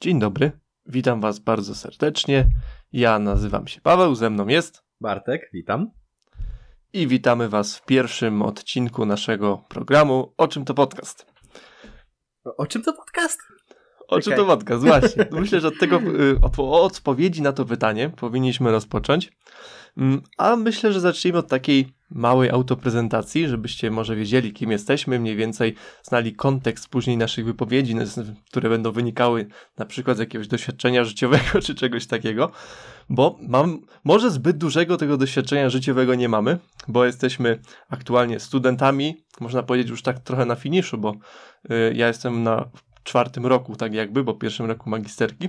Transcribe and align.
Dzień 0.00 0.18
dobry, 0.18 0.52
witam 0.86 1.20
Was 1.20 1.38
bardzo 1.38 1.74
serdecznie. 1.74 2.48
Ja 2.92 3.18
nazywam 3.18 3.66
się 3.68 3.80
Paweł, 3.80 4.14
ze 4.14 4.30
mną 4.30 4.46
jest 4.48 4.82
Bartek, 5.00 5.50
witam. 5.52 5.90
i 6.92 7.06
witamy 7.06 7.48
Was 7.48 7.76
w 7.76 7.84
pierwszym 7.84 8.42
odcinku 8.42 9.06
naszego 9.06 9.64
programu 9.68 10.34
O 10.36 10.48
czym 10.48 10.64
to 10.64 10.74
podcast? 10.74 11.26
O, 12.44 12.66
czym 12.66 12.82
to 12.82 12.92
podcast? 12.92 13.40
O 14.08 14.20
czym 14.20 14.22
Czekaj. 14.32 14.38
to 14.38 14.46
podcast? 14.46 14.84
Właśnie. 14.84 15.26
Myślę, 15.40 15.60
że 15.60 15.68
od 15.68 15.78
tego 15.78 15.96
y, 16.00 16.36
od, 16.42 16.58
od 16.58 16.92
odpowiedzi 16.92 17.42
na 17.42 17.52
to 17.52 17.64
pytanie 17.64 18.10
powinniśmy 18.10 18.70
rozpocząć. 18.70 19.32
Mm, 19.96 20.22
A 20.36 20.56
myślę, 20.56 20.92
że 20.92 21.00
zacznijmy 21.00 21.38
od 21.38 21.48
takiej 21.48 21.97
małej 22.10 22.50
autoprezentacji, 22.50 23.48
żebyście 23.48 23.90
może 23.90 24.16
wiedzieli, 24.16 24.52
kim 24.52 24.70
jesteśmy, 24.70 25.18
mniej 25.18 25.36
więcej 25.36 25.74
znali 26.02 26.34
kontekst 26.34 26.88
później 26.88 27.16
naszych 27.16 27.44
wypowiedzi, 27.44 27.94
nas- 27.94 28.20
które 28.50 28.68
będą 28.68 28.92
wynikały 28.92 29.46
na 29.78 29.86
przykład 29.86 30.16
z 30.16 30.20
jakiegoś 30.20 30.48
doświadczenia 30.48 31.04
życiowego 31.04 31.60
czy 31.64 31.74
czegoś 31.74 32.06
takiego, 32.06 32.50
bo 33.08 33.38
mam, 33.48 33.80
może 34.04 34.30
zbyt 34.30 34.56
dużego 34.56 34.96
tego 34.96 35.16
doświadczenia 35.16 35.70
życiowego 35.70 36.14
nie 36.14 36.28
mamy, 36.28 36.58
bo 36.88 37.04
jesteśmy 37.04 37.58
aktualnie 37.88 38.40
studentami, 38.40 39.24
można 39.40 39.62
powiedzieć 39.62 39.90
już 39.90 40.02
tak 40.02 40.18
trochę 40.18 40.46
na 40.46 40.54
finiszu, 40.54 40.98
bo 40.98 41.14
y, 41.70 41.94
ja 41.94 42.08
jestem 42.08 42.42
na 42.42 42.70
czwartym 43.02 43.46
roku, 43.46 43.76
tak 43.76 43.94
jakby, 43.94 44.24
bo 44.24 44.34
pierwszym 44.34 44.66
roku 44.66 44.90
magisterki. 44.90 45.48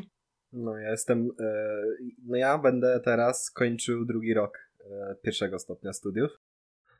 No 0.53 0.77
ja 0.77 0.91
jestem, 0.91 1.29
e, 1.39 1.83
no 2.25 2.37
ja 2.37 2.57
będę 2.57 2.99
teraz 3.05 3.51
kończył 3.51 4.05
drugi 4.05 4.33
rok 4.33 4.57
e, 4.81 5.15
pierwszego 5.23 5.59
stopnia 5.59 5.93
studiów. 5.93 6.31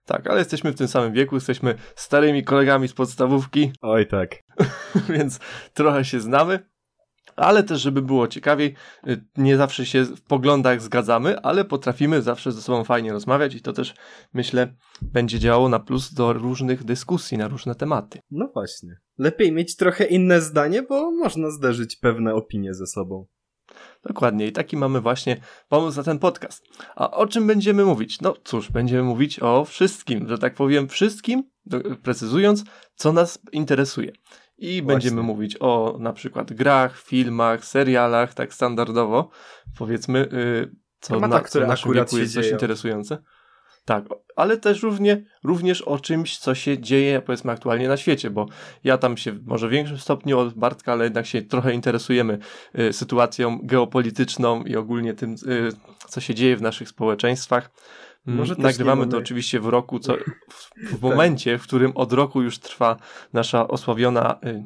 Tak, 0.09 0.27
ale 0.27 0.40
jesteśmy 0.40 0.72
w 0.72 0.76
tym 0.76 0.88
samym 0.88 1.13
wieku, 1.13 1.36
jesteśmy 1.36 1.76
starymi 1.95 2.44
kolegami 2.44 2.88
z 2.88 2.94
podstawówki, 2.94 3.72
Oj 3.81 4.08
tak. 4.08 4.35
więc 5.09 5.40
trochę 5.73 6.05
się 6.05 6.20
znamy. 6.20 6.59
Ale 7.35 7.63
też, 7.63 7.82
żeby 7.82 8.02
było 8.02 8.27
ciekawiej, 8.27 8.76
y, 9.08 9.26
nie 9.38 9.58
zawsze 9.58 9.85
się 9.85 10.04
w 10.04 10.22
poglądach 10.22 10.82
zgadzamy, 10.82 11.40
ale 11.40 11.66
potrafimy 11.66 12.21
zawsze 12.21 12.51
ze 12.51 12.62
sobą 12.62 12.84
fajnie 12.84 13.13
rozmawiać 13.13 13.55
i 13.55 13.62
to 13.62 13.74
też, 13.74 13.93
myślę, 14.34 14.76
będzie 15.01 15.40
działało 15.40 15.70
na 15.70 15.79
plus 15.79 16.13
do 16.13 16.34
różnych 16.34 16.84
dyskusji 16.84 17.38
na 17.38 17.48
różne 17.48 17.76
tematy. 17.76 18.20
No 18.32 18.49
właśnie. 18.54 18.98
Lepiej 19.18 19.51
mieć 19.51 19.76
trochę 19.76 20.05
inne 20.05 20.41
zdanie, 20.41 20.84
bo 20.84 21.12
można 21.12 21.51
zderzyć 21.51 21.96
pewne 21.96 22.34
opinie 22.34 22.73
ze 22.73 22.88
sobą. 22.88 23.26
Dokładnie, 24.03 24.47
i 24.47 24.51
taki 24.51 24.77
mamy 24.77 25.01
właśnie 25.01 25.37
pomysł 25.69 25.97
na 25.97 26.03
ten 26.03 26.19
podcast. 26.19 26.65
A 26.95 27.11
o 27.11 27.27
czym 27.27 27.47
będziemy 27.47 27.85
mówić? 27.85 28.21
No 28.21 28.35
cóż, 28.43 28.71
będziemy 28.71 29.03
mówić 29.03 29.39
o 29.39 29.65
wszystkim, 29.65 30.27
że 30.27 30.37
tak 30.37 30.53
powiem, 30.53 30.87
wszystkim, 30.87 31.43
precyzując, 32.03 32.63
co 32.95 33.13
nas 33.13 33.39
interesuje. 33.51 34.11
I 34.57 34.81
będziemy 34.81 35.23
mówić 35.23 35.57
o 35.59 35.97
na 35.99 36.13
przykład 36.13 36.53
grach, 36.53 37.01
filmach, 37.01 37.65
serialach, 37.65 38.33
tak 38.33 38.53
standardowo, 38.53 39.29
powiedzmy, 39.77 40.29
yy, 40.31 40.75
co, 40.99 41.20
na, 41.20 41.39
co 41.39 41.45
które 41.45 41.65
w 41.65 41.67
naszym 41.67 41.89
akurat 41.89 42.07
wieku 42.09 42.17
jest 42.17 42.33
coś 42.33 42.43
dzieją. 42.43 42.55
interesujące. 42.55 43.17
Tak, 43.90 44.05
ale 44.35 44.57
też 44.57 44.84
równie, 44.84 45.23
również 45.43 45.82
o 45.82 45.99
czymś, 45.99 46.37
co 46.37 46.55
się 46.55 46.79
dzieje, 46.79 47.21
powiedzmy, 47.21 47.51
aktualnie 47.51 47.87
na 47.87 47.98
świecie, 47.98 48.29
bo 48.29 48.45
ja 48.84 48.98
tam 48.98 49.18
się 49.18 49.40
może 49.45 49.68
w 49.68 49.71
większym 49.71 49.98
stopniu 49.98 50.40
od 50.40 50.54
Bartka, 50.54 50.91
ale 50.91 51.04
jednak 51.04 51.26
się 51.26 51.41
trochę 51.41 51.73
interesujemy 51.73 52.40
y, 52.79 52.93
sytuacją 52.93 53.60
geopolityczną 53.63 54.63
i 54.63 54.76
ogólnie 54.76 55.13
tym, 55.13 55.34
y, 55.34 55.70
co 56.07 56.21
się 56.21 56.35
dzieje 56.35 56.57
w 56.57 56.62
naszych 56.62 56.90
społeczeństwach. 56.90 57.71
Mm, 58.27 58.40
Może 58.40 58.55
Nagrywamy 58.57 59.07
to 59.07 59.17
oczywiście 59.17 59.60
w 59.60 59.65
roku, 59.65 59.99
co, 59.99 60.13
w, 60.54 60.98
w 60.98 61.01
momencie, 61.01 61.57
w 61.57 61.63
którym 61.63 61.91
od 61.95 62.13
roku 62.13 62.41
już 62.41 62.60
trwa 62.60 62.98
nasza 63.34 63.67
osławiona 63.67 64.40
y, 64.45 64.63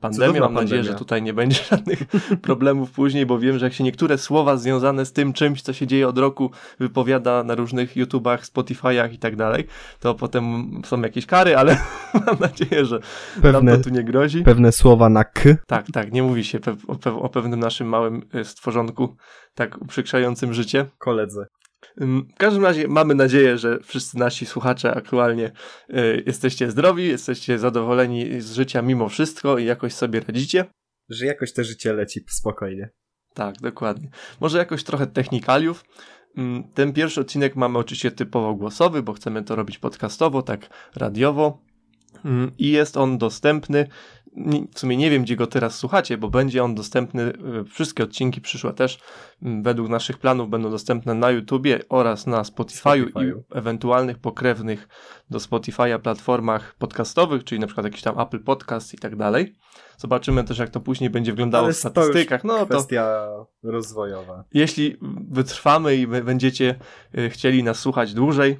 pandemia. 0.00 0.26
Cudowna 0.26 0.40
Mam 0.46 0.54
nadzieję, 0.54 0.80
pandemia. 0.80 0.92
że 0.92 0.98
tutaj 0.98 1.22
nie 1.22 1.32
będzie 1.34 1.60
żadnych 1.70 2.02
problemów 2.42 2.90
później, 2.90 3.26
bo 3.26 3.38
wiem, 3.38 3.58
że 3.58 3.66
jak 3.66 3.72
się 3.74 3.84
niektóre 3.84 4.18
słowa 4.18 4.56
związane 4.56 5.06
z 5.06 5.12
tym 5.12 5.32
czymś, 5.32 5.62
co 5.62 5.72
się 5.72 5.86
dzieje 5.86 6.08
od 6.08 6.18
roku, 6.18 6.50
wypowiada 6.80 7.42
na 7.44 7.54
różnych 7.54 7.96
YouTubach, 7.96 8.44
Spotify'ach 8.46 9.12
i 9.12 9.18
tak 9.18 9.36
dalej, 9.36 9.66
to 10.00 10.14
potem 10.14 10.70
są 10.84 11.00
jakieś 11.02 11.26
kary, 11.26 11.56
ale 11.56 11.78
mam 12.26 12.36
nadzieję, 12.40 12.84
że 12.84 12.94
nam 13.34 13.42
Pewne, 13.42 13.76
to 13.78 13.84
tu 13.84 13.90
nie 13.90 14.04
grozi. 14.04 14.42
pewne 14.42 14.72
słowa 14.72 15.08
na 15.08 15.24
k. 15.24 15.40
Tak, 15.66 15.86
tak, 15.92 16.12
nie 16.12 16.22
mówi 16.22 16.44
się 16.44 16.58
pe- 16.60 16.76
o, 16.88 16.94
pe- 16.94 17.22
o 17.22 17.28
pewnym 17.28 17.60
naszym 17.60 17.86
małym 17.88 18.22
y, 18.34 18.44
stworzonku, 18.44 19.16
tak 19.54 19.82
uprzykrzającym 19.82 20.54
życie. 20.54 20.86
Koledze. 20.98 21.46
W 21.96 22.34
każdym 22.38 22.64
razie 22.64 22.88
mamy 22.88 23.14
nadzieję, 23.14 23.58
że 23.58 23.78
wszyscy 23.82 24.18
nasi 24.18 24.46
słuchacze 24.46 24.94
aktualnie 24.94 25.52
y, 25.90 26.22
jesteście 26.26 26.70
zdrowi, 26.70 27.08
jesteście 27.08 27.58
zadowoleni 27.58 28.40
z 28.40 28.52
życia 28.52 28.82
mimo 28.82 29.08
wszystko 29.08 29.58
i 29.58 29.64
jakoś 29.64 29.92
sobie 29.92 30.20
radzicie. 30.20 30.64
Że 31.08 31.26
jakoś 31.26 31.52
te 31.52 31.64
życie 31.64 31.92
leci 31.92 32.20
spokojnie. 32.28 32.90
Tak, 33.34 33.54
dokładnie. 33.60 34.08
Może 34.40 34.58
jakoś 34.58 34.84
trochę 34.84 35.06
technikaliów. 35.06 35.84
Ten 36.74 36.92
pierwszy 36.92 37.20
odcinek 37.20 37.56
mamy 37.56 37.78
oczywiście 37.78 38.10
typowo 38.10 38.54
głosowy, 38.54 39.02
bo 39.02 39.12
chcemy 39.12 39.42
to 39.42 39.56
robić 39.56 39.78
podcastowo, 39.78 40.42
tak 40.42 40.90
radiowo. 40.96 41.62
I 42.58 42.70
jest 42.70 42.96
on 42.96 43.18
dostępny. 43.18 43.86
W 44.74 44.78
sumie 44.80 44.96
nie 44.96 45.10
wiem, 45.10 45.22
gdzie 45.22 45.36
go 45.36 45.46
teraz 45.46 45.78
słuchacie, 45.78 46.18
bo 46.18 46.28
będzie 46.30 46.64
on 46.64 46.74
dostępny. 46.74 47.22
y, 47.22 47.64
Wszystkie 47.64 48.04
odcinki 48.04 48.40
przyszłe 48.40 48.72
też 48.72 48.98
ym, 49.42 49.62
według 49.62 49.88
naszych 49.88 50.18
planów 50.18 50.50
będą 50.50 50.70
dostępne 50.70 51.14
na 51.14 51.30
YouTubie 51.30 51.80
oraz 51.88 52.26
na 52.26 52.42
Spotify'u 52.42 53.04
Spotify'u. 53.06 53.28
i 53.28 53.32
ewentualnych 53.54 54.18
pokrewnych 54.18 54.88
do 55.30 55.38
Spotify'a 55.38 55.98
platformach 55.98 56.74
podcastowych, 56.78 57.44
czyli 57.44 57.60
na 57.60 57.66
przykład 57.66 57.84
jakiś 57.86 58.02
tam 58.02 58.20
Apple 58.20 58.40
Podcast 58.40 58.94
i 58.94 58.98
tak 58.98 59.16
dalej. 59.16 59.54
Zobaczymy 59.98 60.44
też, 60.44 60.58
jak 60.58 60.70
to 60.70 60.80
później 60.80 61.10
będzie 61.10 61.32
wyglądało 61.32 61.64
Ale 61.64 61.72
w 61.74 61.76
to 61.82 61.90
statystykach. 61.90 62.44
No 62.44 62.58
to 62.58 62.66
Kwestia 62.66 63.28
rozwojowa. 63.62 64.44
jeśli 64.54 64.96
wytrwamy 65.30 65.96
i 65.96 66.06
będziecie 66.06 66.74
y, 67.18 67.30
chcieli 67.30 67.62
nas 67.62 67.78
słuchać 67.78 68.14
dłużej, 68.14 68.58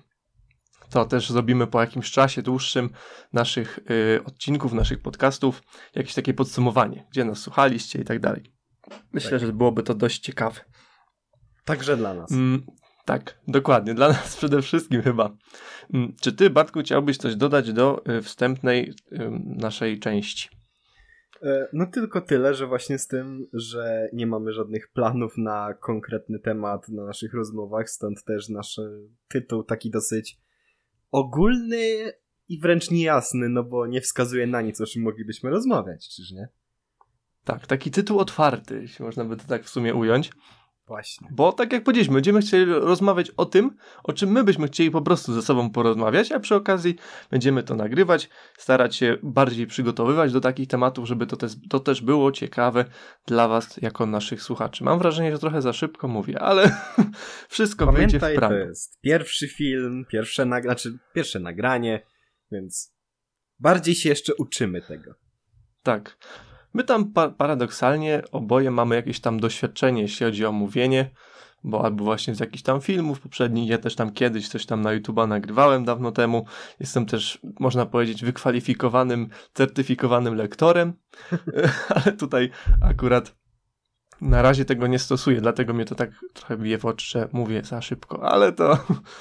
to 0.90 1.04
też 1.04 1.30
zrobimy 1.30 1.66
po 1.66 1.80
jakimś 1.80 2.10
czasie 2.10 2.42
dłuższym 2.42 2.90
naszych 3.32 3.78
y, 3.90 4.20
odcinków, 4.24 4.72
naszych 4.72 5.02
podcastów, 5.02 5.62
jakieś 5.94 6.14
takie 6.14 6.34
podsumowanie, 6.34 7.06
gdzie 7.10 7.24
nas 7.24 7.38
słuchaliście 7.38 8.00
i 8.00 8.04
tak 8.04 8.20
dalej. 8.20 8.52
Myślę, 9.12 9.30
Tak. 9.30 9.40
że 9.40 9.52
byłoby 9.52 9.82
to 9.82 9.94
dość 9.94 10.18
ciekawe. 10.18 10.60
Także 11.64 11.96
dla 11.96 12.14
nas. 12.14 12.32
Mm, 12.32 12.66
tak, 13.04 13.40
dokładnie. 13.48 13.94
Dla 13.94 14.08
nas 14.08 14.36
przede 14.36 14.62
wszystkim 14.62 15.02
chyba. 15.02 15.36
Mm, 15.94 16.16
czy 16.20 16.32
ty, 16.32 16.50
Bartku, 16.50 16.80
chciałbyś 16.80 17.16
coś 17.16 17.36
dodać 17.36 17.72
do 17.72 18.02
y, 18.10 18.22
wstępnej 18.22 18.94
y, 19.12 19.30
naszej 19.44 19.98
części? 19.98 20.48
E, 21.42 21.68
No 21.72 21.86
tylko 21.86 22.20
tyle, 22.20 22.54
że 22.54 22.66
właśnie 22.66 22.98
z 22.98 23.06
tym, 23.06 23.46
że 23.52 24.08
nie 24.12 24.26
mamy 24.26 24.52
żadnych 24.52 24.88
planów 24.92 25.32
na 25.38 25.74
konkretny 25.74 26.38
temat 26.38 26.88
na 26.88 27.04
naszych 27.04 27.34
rozmowach, 27.34 27.90
stąd 27.90 28.24
też 28.24 28.48
nasz 28.48 28.78
e, 28.78 28.90
tytuł 29.28 29.64
taki 29.64 29.90
dosyć 29.90 30.38
ogólny 31.10 32.12
i 32.48 32.60
wręcz 32.60 32.90
niejasny, 32.90 33.48
no 33.48 33.64
bo 33.64 33.86
nie 33.86 34.00
wskazuje 34.00 34.46
na 34.46 34.62
nic, 34.62 34.80
o 34.80 34.86
czym 34.86 35.02
moglibyśmy 35.02 35.50
rozmawiać, 35.50 36.08
czyż 36.08 36.30
nie? 36.30 36.48
Tak, 37.44 37.66
taki 37.66 37.90
tytuł 37.90 38.18
otwarty, 38.18 38.80
jeśli 38.82 39.04
można 39.04 39.24
by 39.24 39.36
to 39.36 39.44
tak 39.44 39.64
w 39.64 39.68
sumie 39.68 39.94
ująć. 39.94 40.30
Właśnie. 40.86 41.28
Bo 41.32 41.52
tak 41.52 41.72
jak 41.72 41.84
powiedzieliśmy, 41.84 42.14
będziemy 42.14 42.40
chcieli 42.40 42.64
rozmawiać 42.64 43.30
o 43.30 43.44
tym, 43.46 43.76
o 44.04 44.12
czym 44.12 44.30
my 44.30 44.44
byśmy 44.44 44.66
chcieli 44.66 44.90
po 44.90 45.02
prostu 45.02 45.32
ze 45.34 45.42
sobą 45.42 45.70
porozmawiać, 45.70 46.32
a 46.32 46.40
przy 46.40 46.54
okazji 46.54 46.96
będziemy 47.30 47.62
to 47.62 47.74
nagrywać, 47.74 48.28
starać 48.58 48.96
się 48.96 49.16
bardziej 49.22 49.66
przygotowywać 49.66 50.32
do 50.32 50.40
takich 50.40 50.68
tematów, 50.68 51.06
żeby 51.08 51.26
to 51.26 51.36
też, 51.36 51.52
to 51.70 51.80
też 51.80 52.02
było 52.02 52.32
ciekawe 52.32 52.84
dla 53.26 53.48
Was 53.48 53.76
jako 53.76 54.06
naszych 54.06 54.42
słuchaczy. 54.42 54.84
Mam 54.84 54.98
wrażenie, 54.98 55.32
że 55.32 55.38
trochę 55.38 55.62
za 55.62 55.72
szybko 55.72 56.08
mówię, 56.08 56.38
ale 56.42 56.76
wszystko 57.48 57.86
wyjdzie 57.92 58.18
w 58.18 58.20
Pamiętaj, 58.20 58.34
to 58.34 58.38
prawo. 58.38 58.54
jest 58.54 59.00
pierwszy 59.00 59.48
film, 59.48 60.04
pierwsze, 60.12 60.44
nag- 60.46 60.62
znaczy 60.62 60.98
pierwsze 61.14 61.40
nagranie, 61.40 62.06
więc 62.52 62.94
bardziej 63.58 63.94
się 63.94 64.08
jeszcze 64.08 64.34
uczymy 64.34 64.82
tego. 64.82 65.14
Tak. 65.82 66.16
My 66.76 66.84
tam 66.84 67.12
pa- 67.12 67.30
paradoksalnie 67.30 68.22
oboje 68.32 68.70
mamy 68.70 68.94
jakieś 68.94 69.20
tam 69.20 69.40
doświadczenie, 69.40 70.02
jeśli 70.02 70.26
chodzi 70.26 70.46
o 70.46 70.52
mówienie, 70.52 71.10
bo 71.64 71.84
albo 71.84 72.04
właśnie 72.04 72.34
z 72.34 72.40
jakichś 72.40 72.62
tam 72.62 72.80
filmów 72.80 73.20
poprzednich, 73.20 73.70
ja 73.70 73.78
też 73.78 73.94
tam 73.94 74.12
kiedyś 74.12 74.48
coś 74.48 74.66
tam 74.66 74.82
na 74.82 74.90
YouTube'a 74.90 75.28
nagrywałem 75.28 75.84
dawno 75.84 76.12
temu. 76.12 76.46
Jestem 76.80 77.06
też, 77.06 77.38
można 77.60 77.86
powiedzieć, 77.86 78.24
wykwalifikowanym, 78.24 79.28
certyfikowanym 79.54 80.34
lektorem, 80.34 80.92
ale 82.04 82.12
tutaj 82.12 82.50
akurat 82.82 83.34
na 84.20 84.42
razie 84.42 84.64
tego 84.64 84.86
nie 84.86 84.98
stosuję, 84.98 85.40
dlatego 85.40 85.74
mnie 85.74 85.84
to 85.84 85.94
tak 85.94 86.10
trochę 86.34 86.56
bije 86.56 86.78
w 86.78 86.84
oczy, 86.84 87.06
że 87.10 87.28
mówię 87.32 87.62
za 87.64 87.82
szybko, 87.82 88.22
ale 88.22 88.52
to 88.52 88.78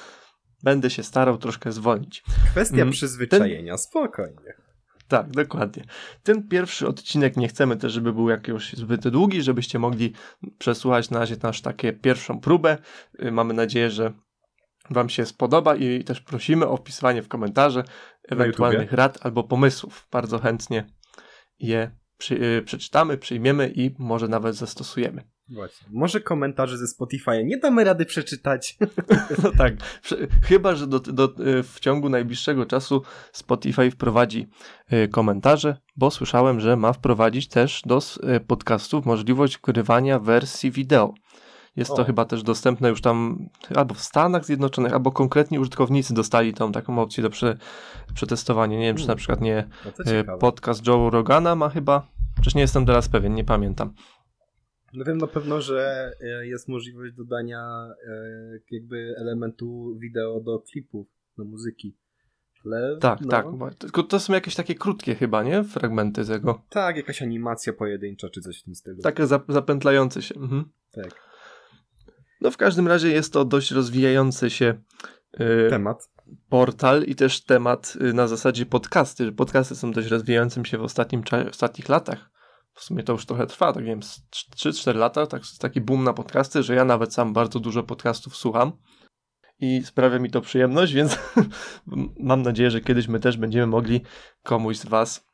będę 0.62 0.90
się 0.90 1.02
starał 1.02 1.38
troszkę 1.38 1.72
zwolnić. 1.72 2.22
Kwestia 2.50 2.82
Mm, 2.82 2.90
przyzwyczajenia, 2.90 3.76
spokojnie. 3.78 4.65
Tak, 5.08 5.30
dokładnie. 5.30 5.84
Ten 6.22 6.48
pierwszy 6.48 6.88
odcinek 6.88 7.36
nie 7.36 7.48
chcemy 7.48 7.76
też, 7.76 7.92
żeby 7.92 8.12
był 8.12 8.28
jakiś 8.28 8.72
zbyt 8.72 9.08
długi, 9.08 9.42
żebyście 9.42 9.78
mogli 9.78 10.12
przesłuchać 10.58 11.10
na 11.10 11.18
razie 11.18 11.36
nasz 11.42 11.60
takie 11.60 11.92
pierwszą 11.92 12.40
próbę. 12.40 12.78
Y, 13.22 13.32
Mamy 13.32 13.54
nadzieję, 13.54 13.90
że 13.90 14.12
Wam 14.90 15.08
się 15.08 15.26
spodoba 15.26 15.76
i 15.76 16.04
też 16.04 16.20
prosimy 16.20 16.66
o 16.66 16.76
wpisywanie 16.76 17.22
w 17.22 17.28
komentarze 17.28 17.84
ewentualnych 18.28 18.92
rad 18.92 19.18
albo 19.22 19.44
pomysłów. 19.44 20.08
Bardzo 20.12 20.38
chętnie 20.38 20.86
je 21.58 21.90
przy, 22.18 22.62
przeczytamy, 22.64 23.18
przyjmiemy 23.18 23.72
i 23.74 23.94
może 23.98 24.28
nawet 24.28 24.56
zastosujemy. 24.56 25.35
Właśnie. 25.48 25.88
Może 25.90 26.20
komentarze 26.20 26.78
ze 26.78 26.86
Spotify 26.86 27.44
nie 27.44 27.58
damy 27.58 27.84
rady 27.84 28.06
przeczytać. 28.06 28.76
No 29.42 29.52
tak. 29.58 29.74
Chyba, 30.42 30.74
że 30.74 30.86
do, 30.86 31.00
do, 31.00 31.28
w 31.62 31.80
ciągu 31.80 32.08
najbliższego 32.08 32.66
czasu 32.66 33.02
Spotify 33.32 33.90
wprowadzi 33.90 34.48
komentarze, 35.10 35.76
bo 35.96 36.10
słyszałem, 36.10 36.60
że 36.60 36.76
ma 36.76 36.92
wprowadzić 36.92 37.48
też 37.48 37.82
do 37.86 38.00
podcastów 38.46 39.06
możliwość 39.06 39.58
grywania 39.58 40.18
wersji 40.18 40.70
wideo. 40.70 41.14
Jest 41.76 41.90
o. 41.90 41.94
to 41.94 42.04
chyba 42.04 42.24
też 42.24 42.42
dostępne 42.42 42.88
już 42.88 43.00
tam 43.00 43.48
albo 43.74 43.94
w 43.94 44.00
Stanach 44.00 44.44
Zjednoczonych, 44.44 44.92
albo 44.92 45.12
konkretni 45.12 45.58
użytkownicy 45.58 46.14
dostali 46.14 46.54
tą 46.54 46.72
taką 46.72 46.98
opcję 46.98 47.22
do 47.22 47.30
prze, 47.30 47.56
przetestowania. 48.14 48.78
Nie 48.78 48.86
wiem, 48.86 48.96
czy 48.96 49.02
na 49.02 49.06
hmm. 49.06 49.18
przykład 49.18 49.40
nie 49.40 49.68
no 50.26 50.38
podcast 50.38 50.86
Joe 50.86 51.10
Rogana 51.10 51.54
ma 51.54 51.68
chyba. 51.68 52.06
Przecież 52.34 52.54
nie 52.54 52.60
jestem 52.60 52.86
teraz 52.86 53.08
pewien, 53.08 53.34
nie 53.34 53.44
pamiętam. 53.44 53.92
No 54.96 55.04
wiem 55.04 55.18
na 55.18 55.26
pewno, 55.26 55.60
że 55.60 56.10
e, 56.20 56.46
jest 56.46 56.68
możliwość 56.68 57.14
dodania 57.14 57.88
e, 58.08 58.58
jakby 58.70 59.14
elementu 59.18 59.96
wideo 59.98 60.40
do 60.40 60.58
klipów, 60.58 61.06
do 61.38 61.44
muzyki. 61.44 61.96
Ale, 62.64 62.98
tak, 63.00 63.20
no. 63.20 63.30
tak. 63.30 63.74
Tylko 63.78 64.02
to 64.02 64.20
są 64.20 64.32
jakieś 64.32 64.54
takie 64.54 64.74
krótkie 64.74 65.14
chyba, 65.14 65.42
nie? 65.42 65.64
Fragmenty 65.64 66.24
tego. 66.24 66.62
Tak, 66.70 66.96
jakaś 66.96 67.22
animacja 67.22 67.72
pojedyncza 67.72 68.28
czy 68.30 68.40
coś 68.40 68.60
w 68.60 68.64
tym 68.64 68.74
stylu. 68.74 69.02
Takie 69.02 69.26
zapętlające 69.48 70.22
się. 70.22 70.34
Mhm. 70.34 70.64
Tak. 70.92 71.26
No 72.40 72.50
w 72.50 72.56
każdym 72.56 72.88
razie 72.88 73.08
jest 73.08 73.32
to 73.32 73.44
dość 73.44 73.70
rozwijający 73.70 74.50
się 74.50 74.74
yy, 75.38 75.70
temat. 75.70 76.10
Portal 76.48 77.02
i 77.02 77.14
też 77.14 77.44
temat 77.44 77.96
yy, 78.00 78.12
na 78.12 78.28
zasadzie 78.28 78.66
podcasty. 78.66 79.32
Podcasty 79.32 79.76
są 79.76 79.92
dość 79.92 80.08
rozwijającym 80.08 80.64
się 80.64 80.78
w 80.78 80.82
ostatnim 80.82 81.22
w 81.22 81.48
ostatnich 81.50 81.88
latach 81.88 82.35
w 82.76 82.84
sumie 82.84 83.02
to 83.02 83.12
już 83.12 83.26
trochę 83.26 83.46
trwa, 83.46 83.72
tak 83.72 83.84
wiem, 83.84 84.00
3-4 84.00 84.96
lata, 84.96 85.26
tak, 85.26 85.42
taki 85.58 85.80
boom 85.80 86.04
na 86.04 86.12
podcasty, 86.12 86.62
że 86.62 86.74
ja 86.74 86.84
nawet 86.84 87.14
sam 87.14 87.32
bardzo 87.32 87.60
dużo 87.60 87.82
podcastów 87.82 88.36
słucham 88.36 88.72
i 89.58 89.82
sprawia 89.84 90.18
mi 90.18 90.30
to 90.30 90.40
przyjemność, 90.40 90.92
więc 90.98 91.18
mam 92.20 92.42
nadzieję, 92.42 92.70
że 92.70 92.80
kiedyś 92.80 93.08
my 93.08 93.20
też 93.20 93.36
będziemy 93.36 93.66
mogli 93.66 94.00
komuś 94.42 94.76
z 94.76 94.86
Was, 94.86 95.26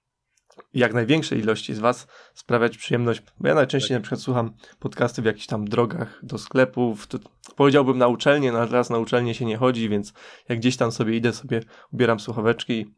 jak 0.75 0.95
największej 0.95 1.39
ilości 1.39 1.75
z 1.75 1.79
Was, 1.79 2.07
sprawiać 2.35 2.79
przyjemność. 2.79 3.23
Bo 3.41 3.49
ja 3.49 3.55
najczęściej 3.55 3.89
tak. 3.89 3.99
na 3.99 4.03
przykład 4.03 4.21
słucham 4.21 4.55
podcasty 4.79 5.23
w 5.23 5.25
jakichś 5.25 5.47
tam 5.47 5.65
drogach 5.65 6.21
do 6.23 6.39
sklepów. 6.39 7.07
To 7.07 7.19
powiedziałbym 7.57 7.99
na 7.99 8.09
uczelnię, 8.09 8.53
no 8.53 8.59
ale 8.59 8.69
teraz 8.69 8.91
na 8.91 8.99
uczelnię 8.99 9.35
się 9.35 9.45
nie 9.45 9.57
chodzi, 9.57 9.89
więc 9.89 10.13
jak 10.49 10.59
gdzieś 10.59 10.77
tam 10.77 10.93
sobie 10.93 11.17
idę, 11.17 11.33
sobie 11.33 11.61
ubieram 11.93 12.21
słuchaweczki 12.21 12.95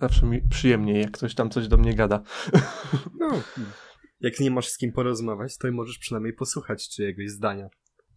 Zawsze 0.00 0.26
mi 0.26 0.42
przyjemniej, 0.42 1.00
jak 1.00 1.10
ktoś 1.10 1.34
tam 1.34 1.50
coś 1.50 1.68
do 1.68 1.76
mnie 1.76 1.94
gada. 1.94 2.22
No, 3.20 3.42
jak 4.20 4.40
nie 4.40 4.50
masz 4.50 4.68
z 4.68 4.78
kim 4.78 4.92
porozmawiać, 4.92 5.58
to 5.58 5.72
możesz 5.72 5.98
przynajmniej 5.98 6.32
posłuchać 6.32 6.88
czyjegoś 6.88 7.30
zdania. 7.30 7.68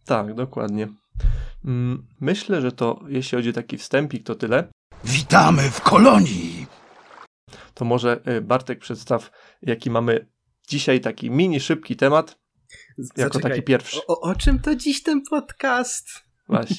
Tak, 0.04 0.34
dokładnie. 0.34 0.88
Mm, 1.64 2.06
myślę, 2.20 2.60
że 2.60 2.72
to, 2.72 3.00
jeśli 3.08 3.36
chodzi 3.36 3.50
o 3.50 3.52
taki 3.52 3.78
wstępik, 3.78 4.26
to 4.26 4.34
tyle. 4.34 4.68
Witamy 5.04 5.70
w 5.70 5.80
kolonii! 5.80 6.66
To 7.74 7.84
może 7.84 8.20
y, 8.28 8.40
Bartek 8.40 8.78
przedstaw, 8.78 9.30
jaki 9.62 9.90
mamy 9.90 10.26
dzisiaj 10.68 11.00
taki 11.00 11.30
mini, 11.30 11.60
szybki 11.60 11.96
temat, 11.96 12.38
jako 12.98 13.34
Zaczekaj, 13.34 13.50
taki 13.50 13.62
pierwszy. 13.62 14.00
O, 14.06 14.20
o 14.20 14.34
czym 14.34 14.58
to 14.58 14.76
dziś 14.76 15.02
ten 15.02 15.22
podcast? 15.30 16.08
Właśnie. 16.48 16.76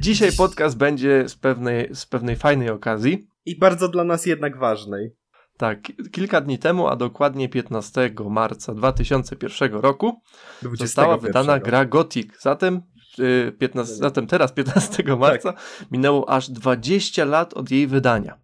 Dzisiaj 0.00 0.32
podcast 0.32 0.76
będzie 0.76 1.28
z 1.28 1.36
pewnej, 1.36 1.94
z 1.94 2.06
pewnej 2.06 2.36
fajnej 2.36 2.70
okazji. 2.70 3.28
I 3.48 3.58
bardzo 3.58 3.88
dla 3.88 4.04
nas 4.04 4.26
jednak 4.26 4.58
ważnej. 4.58 5.10
Tak, 5.56 5.78
kilka 6.12 6.40
dni 6.40 6.58
temu, 6.58 6.88
a 6.88 6.96
dokładnie 6.96 7.48
15 7.48 8.10
marca 8.30 8.74
2001 8.74 9.74
roku 9.74 10.20
została 10.72 11.16
wydana 11.16 11.58
gra 11.58 11.84
Gothic. 11.84 12.40
Zatem, 12.40 12.82
15, 13.58 13.94
y, 13.94 13.96
zatem 13.96 14.26
teraz 14.26 14.52
15 14.52 15.02
marca 15.16 15.52
tak. 15.52 15.62
minęło 15.90 16.30
aż 16.30 16.50
20 16.50 17.24
lat 17.24 17.54
od 17.54 17.70
jej 17.70 17.86
wydania. 17.86 18.38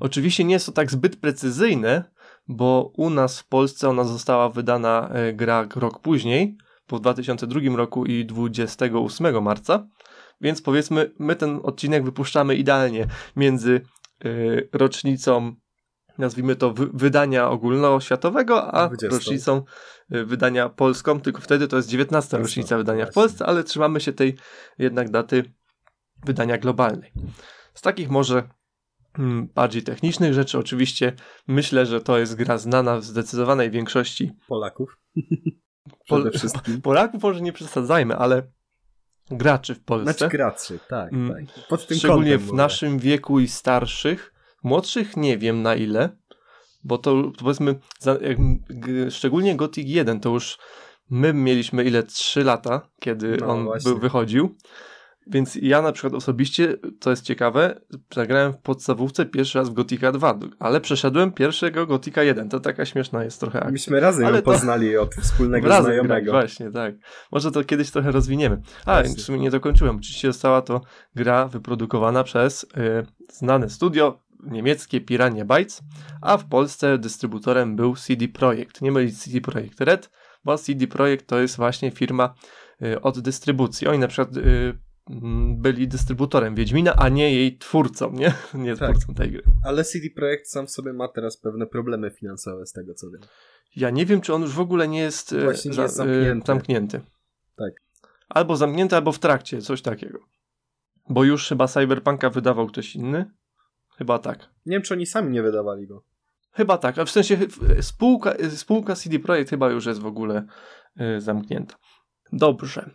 Oczywiście 0.00 0.44
nie 0.44 0.54
jest 0.54 0.66
to 0.66 0.72
tak 0.72 0.90
zbyt 0.90 1.16
precyzyjne, 1.16 2.04
bo 2.48 2.92
u 2.96 3.10
nas 3.10 3.40
w 3.40 3.48
Polsce 3.48 3.88
ona 3.88 4.04
została 4.04 4.48
wydana 4.48 5.10
y, 5.28 5.32
gra 5.32 5.66
rok 5.76 6.00
później, 6.00 6.56
po 6.86 6.98
2002 6.98 7.76
roku 7.76 8.06
i 8.06 8.26
28 8.26 9.42
marca. 9.42 9.86
Więc 10.40 10.62
powiedzmy, 10.62 11.14
my 11.18 11.36
ten 11.36 11.60
odcinek 11.62 12.04
wypuszczamy 12.04 12.54
idealnie 12.54 13.06
między 13.36 13.80
rocznicą, 14.72 15.54
nazwijmy 16.18 16.56
to, 16.56 16.74
wydania 16.74 17.50
ogólnoświatowego, 17.50 18.72
a 18.72 18.88
20. 18.88 19.08
rocznicą 19.08 19.62
y, 20.14 20.24
wydania 20.24 20.68
polską, 20.68 21.20
tylko 21.20 21.40
wtedy 21.40 21.68
to 21.68 21.76
jest 21.76 21.88
19. 21.88 22.26
Jasne, 22.26 22.38
rocznica 22.38 22.76
wydania 22.76 23.04
właśnie. 23.04 23.12
w 23.12 23.14
Polsce, 23.14 23.46
ale 23.46 23.64
trzymamy 23.64 24.00
się 24.00 24.12
tej 24.12 24.36
jednak 24.78 25.10
daty 25.10 25.44
wydania 26.24 26.58
globalnej. 26.58 27.12
Z 27.74 27.80
takich 27.80 28.10
może 28.10 28.48
mm, 29.18 29.48
bardziej 29.54 29.82
technicznych 29.82 30.34
rzeczy, 30.34 30.58
oczywiście 30.58 31.12
myślę, 31.48 31.86
że 31.86 32.00
to 32.00 32.18
jest 32.18 32.34
gra 32.34 32.58
znana 32.58 32.96
w 32.96 33.04
zdecydowanej 33.04 33.70
większości 33.70 34.32
Polaków. 34.48 34.98
Wszystkim. 36.32 36.82
Polaków 36.82 37.22
może 37.22 37.40
nie 37.40 37.52
przesadzajmy, 37.52 38.16
ale 38.16 38.42
graczy 39.30 39.74
w 39.74 39.80
Polsce. 39.80 40.12
Znaczy 40.12 40.36
graczy, 40.36 40.78
tak. 40.88 41.12
Mm, 41.12 41.46
tak. 41.70 41.80
Szczególnie 41.96 42.38
w 42.38 42.46
mówię. 42.46 42.56
naszym 42.56 42.98
wieku 42.98 43.40
i 43.40 43.48
starszych. 43.48 44.32
Młodszych 44.62 45.16
nie 45.16 45.38
wiem 45.38 45.62
na 45.62 45.74
ile, 45.74 46.08
bo 46.84 46.98
to, 46.98 47.22
to 47.22 47.44
powiedzmy, 47.44 47.74
za, 47.98 48.12
jak, 48.20 48.38
szczególnie 49.10 49.56
Gothic 49.56 49.88
1 49.88 50.20
to 50.20 50.28
już 50.28 50.58
my 51.10 51.32
mieliśmy 51.32 51.84
ile? 51.84 52.02
3 52.02 52.44
lata, 52.44 52.88
kiedy 53.00 53.36
no, 53.40 53.46
on 53.46 53.68
był, 53.84 53.98
wychodził. 53.98 54.56
Więc 55.30 55.58
ja 55.62 55.82
na 55.82 55.92
przykład 55.92 56.14
osobiście, 56.14 56.76
co 57.00 57.10
jest 57.10 57.22
ciekawe, 57.22 57.80
zagrałem 58.14 58.52
w 58.52 58.58
podstawówce 58.58 59.26
pierwszy 59.26 59.58
raz 59.58 59.68
w 59.68 59.72
Gotika 59.72 60.12
2, 60.12 60.38
ale 60.58 60.80
przeszedłem 60.80 61.32
pierwszego 61.32 61.86
Gotika 61.86 62.22
1. 62.22 62.48
To 62.48 62.60
taka 62.60 62.86
śmieszna 62.86 63.24
jest 63.24 63.40
trochę 63.40 63.58
akcja. 63.58 63.72
Myśmy 63.72 64.00
razem 64.00 64.26
ale 64.26 64.36
ją 64.36 64.42
to... 64.42 64.52
poznali 64.52 64.96
od 64.96 65.14
wspólnego 65.14 65.68
razem 65.68 65.84
znajomego. 65.84 66.32
Grać, 66.32 66.44
właśnie, 66.44 66.70
tak. 66.70 66.94
Może 67.32 67.50
to 67.50 67.64
kiedyś 67.64 67.90
trochę 67.90 68.10
rozwiniemy. 68.10 68.62
A, 68.86 69.02
w 69.02 69.20
sumie 69.20 69.38
nie 69.38 69.50
dokończyłem. 69.50 69.96
Oczywiście 69.96 70.28
została 70.28 70.62
to 70.62 70.80
gra 71.14 71.48
wyprodukowana 71.48 72.24
przez 72.24 72.64
y, 72.64 72.68
znane 73.32 73.70
studio 73.70 74.22
niemieckie 74.42 75.00
Pirania 75.00 75.44
Bytes, 75.44 75.82
a 76.22 76.36
w 76.36 76.48
Polsce 76.48 76.98
dystrybutorem 76.98 77.76
był 77.76 77.96
CD 77.96 78.28
Projekt. 78.28 78.82
Nie 78.82 78.92
mylić 78.92 79.18
CD 79.18 79.40
Projekt 79.40 79.80
Red, 79.80 80.10
bo 80.44 80.58
CD 80.58 80.86
Projekt 80.86 81.26
to 81.26 81.40
jest 81.40 81.56
właśnie 81.56 81.90
firma 81.90 82.34
y, 82.82 83.00
od 83.00 83.18
dystrybucji. 83.18 83.86
Oni 83.86 83.98
na 83.98 84.08
przykład 84.08 84.36
y, 84.36 84.78
byli 85.56 85.88
dystrybutorem 85.88 86.54
Wiedźmina, 86.54 86.94
a 86.96 87.08
nie 87.08 87.34
jej 87.34 87.58
twórcą, 87.58 88.12
nie? 88.12 88.34
Nie 88.54 88.76
tak. 88.76 88.90
twórcą 88.90 89.14
tej 89.14 89.30
gry. 89.30 89.42
Ale 89.64 89.84
CD 89.84 90.10
Projekt 90.16 90.48
sam 90.48 90.66
w 90.66 90.70
sobie 90.70 90.92
ma 90.92 91.08
teraz 91.08 91.36
pewne 91.36 91.66
problemy 91.66 92.10
finansowe, 92.10 92.66
z 92.66 92.72
tego 92.72 92.94
co 92.94 93.10
wiem. 93.10 93.20
Ja 93.76 93.90
nie 93.90 94.06
wiem, 94.06 94.20
czy 94.20 94.34
on 94.34 94.42
już 94.42 94.52
w 94.52 94.60
ogóle 94.60 94.88
nie 94.88 95.00
jest, 95.00 95.32
e, 95.32 95.44
Właśnie 95.44 95.68
jest 95.68 95.80
e, 95.80 95.88
zamknięty. 95.88 96.46
zamknięty. 96.46 97.00
Tak. 97.56 97.72
Albo 98.28 98.56
zamknięty, 98.56 98.96
albo 98.96 99.12
w 99.12 99.18
trakcie, 99.18 99.62
coś 99.62 99.82
takiego. 99.82 100.18
Bo 101.08 101.24
już 101.24 101.48
chyba 101.48 101.66
Cyberpunka 101.68 102.30
wydawał 102.30 102.66
ktoś 102.66 102.96
inny. 102.96 103.30
Chyba 103.96 104.18
tak. 104.18 104.38
Nie 104.66 104.76
wiem, 104.76 104.82
czy 104.82 104.94
oni 104.94 105.06
sami 105.06 105.30
nie 105.30 105.42
wydawali 105.42 105.86
go. 105.86 106.04
Chyba 106.52 106.78
tak, 106.78 106.98
a 106.98 107.04
w 107.04 107.10
sensie 107.10 107.38
spółka, 107.80 108.34
spółka 108.56 108.94
CD 108.94 109.18
Projekt 109.18 109.50
chyba 109.50 109.70
już 109.70 109.86
jest 109.86 110.00
w 110.00 110.06
ogóle 110.06 110.46
y, 111.00 111.20
zamknięta. 111.20 111.76
Dobrze. 112.32 112.90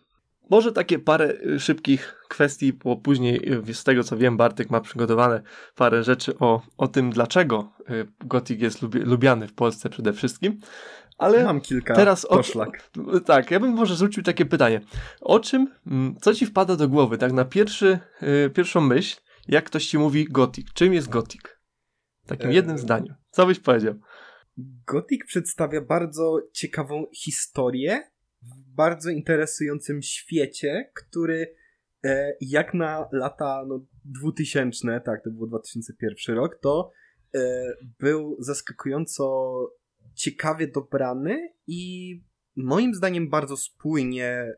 Może 0.54 0.72
takie 0.72 1.00
parę 1.00 1.34
y, 1.46 1.60
szybkich 1.60 2.16
kwestii, 2.30 2.74
bo 2.74 2.98
później 2.98 3.54
y, 3.70 3.74
z 3.74 3.84
tego 3.84 4.04
co 4.04 4.18
wiem, 4.18 4.38
Bartek 4.38 4.70
ma 4.70 4.82
przygotowane 4.82 5.42
parę 5.76 6.04
rzeczy 6.04 6.40
o, 6.40 6.62
o 6.78 6.88
tym, 6.88 7.10
dlaczego 7.10 7.74
y, 7.90 8.08
Gothic 8.26 8.62
jest 8.62 8.82
lubi, 8.82 9.00
lubiany 9.00 9.48
w 9.48 9.54
Polsce 9.54 9.90
przede 9.90 10.14
wszystkim. 10.14 10.58
Ale 11.18 11.44
Mam 11.44 11.62
kilka 11.62 11.96
teraz 11.96 12.26
o, 12.26 12.42
Tak, 13.26 13.52
ja 13.52 13.60
bym 13.60 13.72
może 13.72 13.96
zwrócił 13.96 14.24
takie 14.24 14.46
pytanie. 14.46 14.82
O 15.22 15.40
czym, 15.40 15.68
mm, 15.88 16.16
co 16.22 16.34
ci 16.34 16.46
wpada 16.46 16.76
do 16.76 16.88
głowy, 16.88 17.18
tak 17.18 17.32
na 17.32 17.46
pierwszy, 17.46 18.00
pierwszą 18.54 18.82
myśl, 18.82 19.18
jak 19.48 19.66
ktoś 19.66 19.86
ci 19.86 19.98
mówi 19.98 20.26
Gothic? 20.26 20.68
Czym 20.74 20.94
jest 20.94 21.10
Gothic? 21.10 21.42
W 22.24 22.28
takim 22.28 22.50
e... 22.50 22.54
jednym 22.54 22.78
zdaniu. 22.78 23.14
Co 23.32 23.46
byś 23.46 23.60
powiedział? 23.60 23.94
Gothic 24.88 25.26
przedstawia 25.28 25.82
bardzo 25.82 26.38
ciekawą 26.54 27.06
historię 27.16 28.13
bardzo 28.76 29.10
interesującym 29.10 30.02
świecie, 30.02 30.92
który 30.96 31.56
e, 32.04 32.34
jak 32.42 32.74
na 32.74 33.10
lata 33.12 33.66
no, 33.68 33.86
2000, 34.06 35.02
tak, 35.06 35.24
to 35.24 35.32
był 35.32 35.48
2001 35.48 36.36
rok, 36.36 36.60
to 36.62 36.92
e, 37.36 37.64
był 38.00 38.38
zaskakująco 38.40 39.54
ciekawie 40.16 40.68
dobrany 40.68 41.54
i 41.68 42.22
moim 42.56 42.94
zdaniem 42.94 43.30
bardzo 43.30 43.58
spójnie 43.58 44.28
e, 44.28 44.56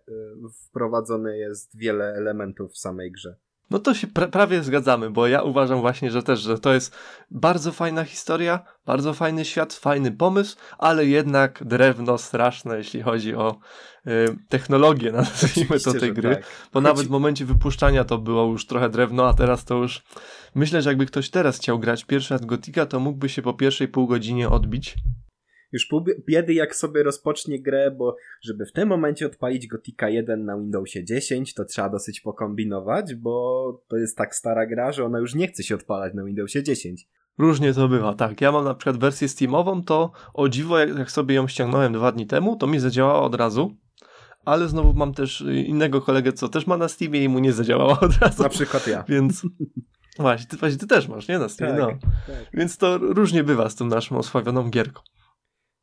wprowadzone 0.68 1.38
jest 1.38 1.78
wiele 1.78 2.06
elementów 2.06 2.72
w 2.72 2.78
samej 2.78 3.12
grze. 3.12 3.36
No 3.70 3.80
to 3.80 3.94
się 3.94 4.08
pra 4.08 4.28
prawie 4.28 4.64
zgadzamy, 4.64 5.10
bo 5.10 5.28
ja 5.28 5.42
uważam 5.42 5.82
właśnie, 5.82 6.12
że 6.12 6.24
też, 6.24 6.40
że 6.40 6.60
to 6.60 6.74
jest 6.74 6.96
bardzo 7.32 7.72
fajna 7.72 8.04
historia, 8.04 8.60
bardzo 8.86 9.14
fajny 9.14 9.46
świat, 9.46 9.74
fajny 9.74 10.12
pomysł, 10.12 10.58
ale 10.78 11.06
jednak 11.06 11.64
drewno 11.64 12.18
straszne, 12.18 12.78
jeśli 12.78 13.02
chodzi 13.02 13.36
o 13.36 13.58
y, 14.08 14.38
technologię, 14.50 15.12
nazwijmy 15.22 15.80
to 15.80 15.94
tej 15.94 16.14
gry. 16.14 16.36
Tak. 16.36 16.46
Bo 16.74 16.82
nawet 16.82 17.08
w 17.08 17.10
momencie 17.10 17.46
wypuszczania 17.46 18.04
to 18.04 18.18
było 18.18 18.46
już 18.46 18.68
trochę 18.68 18.90
drewno, 18.90 19.28
a 19.28 19.34
teraz 19.34 19.66
to 19.66 19.76
już 19.76 20.04
myślę, 20.56 20.82
że 20.82 20.90
jakby 20.90 21.06
ktoś 21.06 21.30
teraz 21.30 21.58
chciał 21.58 21.80
grać 21.80 22.06
pierwszy 22.06 22.34
raz 22.34 22.46
Gotika, 22.46 22.86
to 22.86 23.00
mógłby 23.00 23.30
się 23.30 23.42
po 23.42 23.54
pierwszej 23.54 23.88
pół 23.88 24.08
godzinie 24.08 24.50
odbić 24.50 24.96
już 25.72 25.86
pół 25.86 26.06
biedy 26.28 26.54
jak 26.54 26.76
sobie 26.76 27.04
rozpocznie 27.04 27.62
grę, 27.62 27.92
bo 27.92 28.16
żeby 28.42 28.66
w 28.66 28.72
tym 28.72 28.90
momencie 28.90 29.26
odpalić 29.26 29.68
Gotika 29.68 30.10
1 30.10 30.46
na 30.46 30.58
Windowsie 30.58 31.04
10, 31.04 31.54
to 31.54 31.66
trzeba 31.66 31.90
dosyć 31.90 32.22
pokombinować, 32.22 33.16
bo 33.16 33.84
to 33.88 33.98
jest 33.98 34.18
tak 34.18 34.36
stara 34.36 34.66
gra, 34.66 34.92
że 34.92 35.06
ona 35.06 35.20
już 35.20 35.36
nie 35.36 35.48
chce 35.48 35.64
się 35.64 35.76
odpalać 35.76 36.14
na 36.14 36.24
Windowsie 36.24 36.64
10. 36.64 37.08
Różnie 37.38 37.74
to 37.74 37.88
bywa, 37.88 38.14
tak. 38.14 38.42
Ja 38.42 38.52
mam 38.52 38.66
na 38.66 38.76
przykład 38.76 38.98
wersję 38.98 39.28
Steamową, 39.28 39.84
to 39.84 40.12
o 40.34 40.50
dziwo, 40.50 40.80
jak, 40.80 40.98
jak 40.98 41.12
sobie 41.12 41.36
ją 41.36 41.48
ściągnąłem 41.48 41.94
dwa 41.94 42.12
dni 42.12 42.28
temu, 42.28 42.56
to 42.56 42.68
mi 42.68 42.80
zadziałała 42.80 43.22
od 43.22 43.36
razu. 43.36 43.76
Ale 44.46 44.68
znowu 44.68 44.94
mam 44.94 45.14
też 45.14 45.44
innego 45.66 46.02
kolegę, 46.02 46.34
co 46.34 46.50
też 46.50 46.68
ma 46.68 46.78
na 46.78 46.88
Steamie 46.88 47.24
i 47.24 47.30
mu 47.30 47.40
nie 47.40 47.54
zadziałała 47.54 48.00
od 48.00 48.18
razu. 48.18 48.44
Na 48.44 48.50
przykład 48.50 48.88
ja. 48.88 49.04
Więc 49.10 49.42
właśnie, 50.20 50.48
ty, 50.48 50.58
właśnie 50.58 50.78
ty 50.78 50.88
też 50.88 51.08
masz, 51.08 51.28
nie? 51.28 51.40
Na 51.40 51.50
Steamie, 51.50 51.82
tak, 51.82 51.96
no. 52.04 52.10
Tak. 52.28 52.46
Więc 52.54 52.78
to 52.78 52.98
różnie 52.98 53.44
bywa 53.44 53.70
z 53.70 53.76
tą 53.76 53.86
naszą 53.86 54.18
osławioną 54.18 54.70
gierką. 54.70 55.02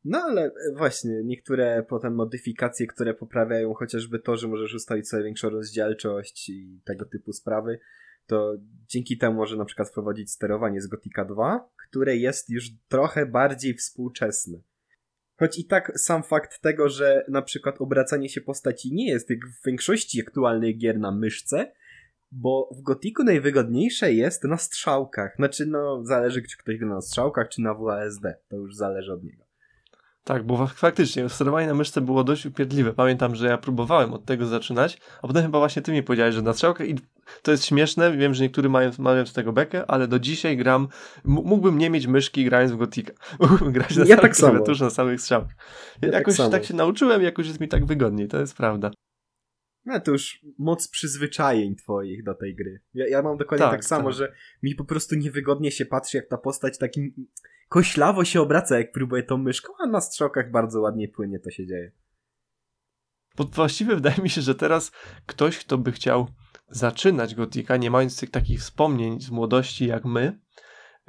No 0.05 0.19
ale 0.19 0.45
e, 0.45 0.51
właśnie, 0.77 1.23
niektóre 1.23 1.83
potem 1.89 2.15
modyfikacje, 2.15 2.87
które 2.87 3.13
poprawiają 3.13 3.73
chociażby 3.73 4.19
to, 4.19 4.37
że 4.37 4.47
możesz 4.47 4.73
ustawić 4.73 5.09
sobie 5.09 5.23
większą 5.23 5.49
rozdzielczość 5.49 6.49
i 6.49 6.81
tego 6.85 7.05
typu 7.05 7.33
sprawy, 7.33 7.79
to 8.27 8.55
dzięki 8.87 9.17
temu 9.17 9.35
może 9.35 9.57
na 9.57 9.65
przykład 9.65 9.89
wprowadzić 9.89 10.31
sterowanie 10.31 10.81
z 10.81 10.87
Gotika 10.87 11.25
2, 11.25 11.69
które 11.89 12.17
jest 12.17 12.49
już 12.49 12.69
trochę 12.87 13.25
bardziej 13.25 13.73
współczesne. 13.73 14.57
Choć 15.39 15.59
i 15.59 15.65
tak 15.65 15.99
sam 15.99 16.23
fakt 16.23 16.61
tego, 16.61 16.89
że 16.89 17.25
na 17.27 17.41
przykład 17.41 17.81
obracanie 17.81 18.29
się 18.29 18.41
postaci 18.41 18.93
nie 18.93 19.09
jest 19.09 19.29
jak 19.29 19.39
w 19.47 19.65
większości 19.65 20.21
aktualnych 20.21 20.77
gier 20.77 20.99
na 20.99 21.11
myszce, 21.11 21.71
bo 22.31 22.69
w 22.71 22.81
Gotiku 22.81 23.23
najwygodniejsze 23.23 24.13
jest 24.13 24.43
na 24.43 24.57
strzałkach. 24.57 25.35
Znaczy, 25.35 25.65
no, 25.65 26.05
zależy, 26.05 26.41
czy 26.41 26.57
ktoś 26.57 26.77
gra 26.77 26.87
na 26.87 27.01
strzałkach, 27.01 27.49
czy 27.49 27.61
na 27.61 27.73
WASD. 27.73 28.23
To 28.47 28.55
już 28.55 28.75
zależy 28.75 29.13
od 29.13 29.23
niego. 29.23 29.42
Tak, 30.23 30.45
bo 30.45 30.67
faktycznie 30.67 31.29
sterowanie 31.29 31.67
na 31.67 31.73
myszce 31.73 32.01
było 32.01 32.23
dość 32.23 32.45
upierdliwe. 32.45 32.93
Pamiętam, 32.93 33.35
że 33.35 33.47
ja 33.47 33.57
próbowałem 33.57 34.13
od 34.13 34.25
tego 34.25 34.45
zaczynać, 34.45 34.97
a 35.21 35.27
potem 35.27 35.43
chyba 35.43 35.59
właśnie 35.59 35.81
ty 35.81 35.91
mi 35.91 36.03
powiedziałeś, 36.03 36.35
że 36.35 36.41
na 36.41 36.53
strzałkę 36.53 36.85
i 36.85 36.95
to 37.41 37.51
jest 37.51 37.65
śmieszne, 37.65 38.17
wiem, 38.17 38.33
że 38.33 38.43
niektórzy 38.43 38.69
mają, 38.69 38.91
mają 38.99 39.25
z 39.25 39.33
tego 39.33 39.53
bekę, 39.53 39.85
ale 39.87 40.07
do 40.07 40.19
dzisiaj 40.19 40.57
gram, 40.57 40.87
mógłbym 41.23 41.77
nie 41.77 41.89
mieć 41.89 42.07
myszki 42.07 42.45
grając 42.45 42.71
w 42.71 42.77
Gotika. 42.77 43.13
Mógłbym 43.39 43.71
grać 43.71 43.95
na 43.95 44.05
ja 44.05 44.17
tak 44.17 44.35
klawiaturze, 44.35 44.85
na 44.85 44.91
samych 44.91 45.21
strzałkach. 45.21 45.55
Ja 46.01 46.09
jakoś 46.09 46.37
tak, 46.37 46.51
tak 46.51 46.65
się 46.65 46.73
nauczyłem, 46.73 47.21
jakoś 47.21 47.47
jest 47.47 47.59
mi 47.59 47.67
tak 47.67 47.85
wygodniej, 47.85 48.27
to 48.27 48.39
jest 48.39 48.57
prawda. 48.57 48.91
No 49.85 49.99
to 49.99 50.11
już 50.11 50.45
moc 50.59 50.87
przyzwyczajeń 50.87 51.75
twoich 51.75 52.23
do 52.23 52.33
tej 52.33 52.55
gry. 52.55 52.79
Ja, 52.93 53.07
ja 53.07 53.21
mam 53.21 53.37
dokładnie 53.37 53.65
tak, 53.65 53.71
tak 53.71 53.85
samo, 53.85 54.09
tak. 54.09 54.13
że 54.13 54.33
mi 54.63 54.75
po 54.75 54.85
prostu 54.85 55.15
niewygodnie 55.15 55.71
się 55.71 55.85
patrzy, 55.85 56.17
jak 56.17 56.27
ta 56.27 56.37
postać 56.37 56.77
takim 56.77 57.27
koślawo 57.73 58.25
się 58.25 58.41
obraca, 58.41 58.77
jak 58.77 58.91
próbuje 58.91 59.23
tą 59.23 59.37
myszką, 59.37 59.73
a 59.79 59.87
na 59.87 60.01
strzałkach 60.01 60.51
bardzo 60.51 60.81
ładnie 60.81 61.07
płynie 61.07 61.39
to 61.39 61.49
się 61.49 61.65
dzieje. 61.65 61.91
Bo 63.37 63.43
właściwie 63.43 63.95
wydaje 63.95 64.21
mi 64.21 64.29
się, 64.29 64.41
że 64.41 64.55
teraz 64.55 64.91
ktoś, 65.25 65.57
kto 65.57 65.77
by 65.77 65.91
chciał 65.91 66.27
zaczynać 66.69 67.35
Gotika, 67.35 67.77
nie 67.77 67.91
mając 67.91 68.19
tych 68.19 68.31
takich 68.31 68.59
wspomnień 68.59 69.21
z 69.21 69.29
młodości 69.29 69.87
jak 69.87 70.05
my, 70.05 70.39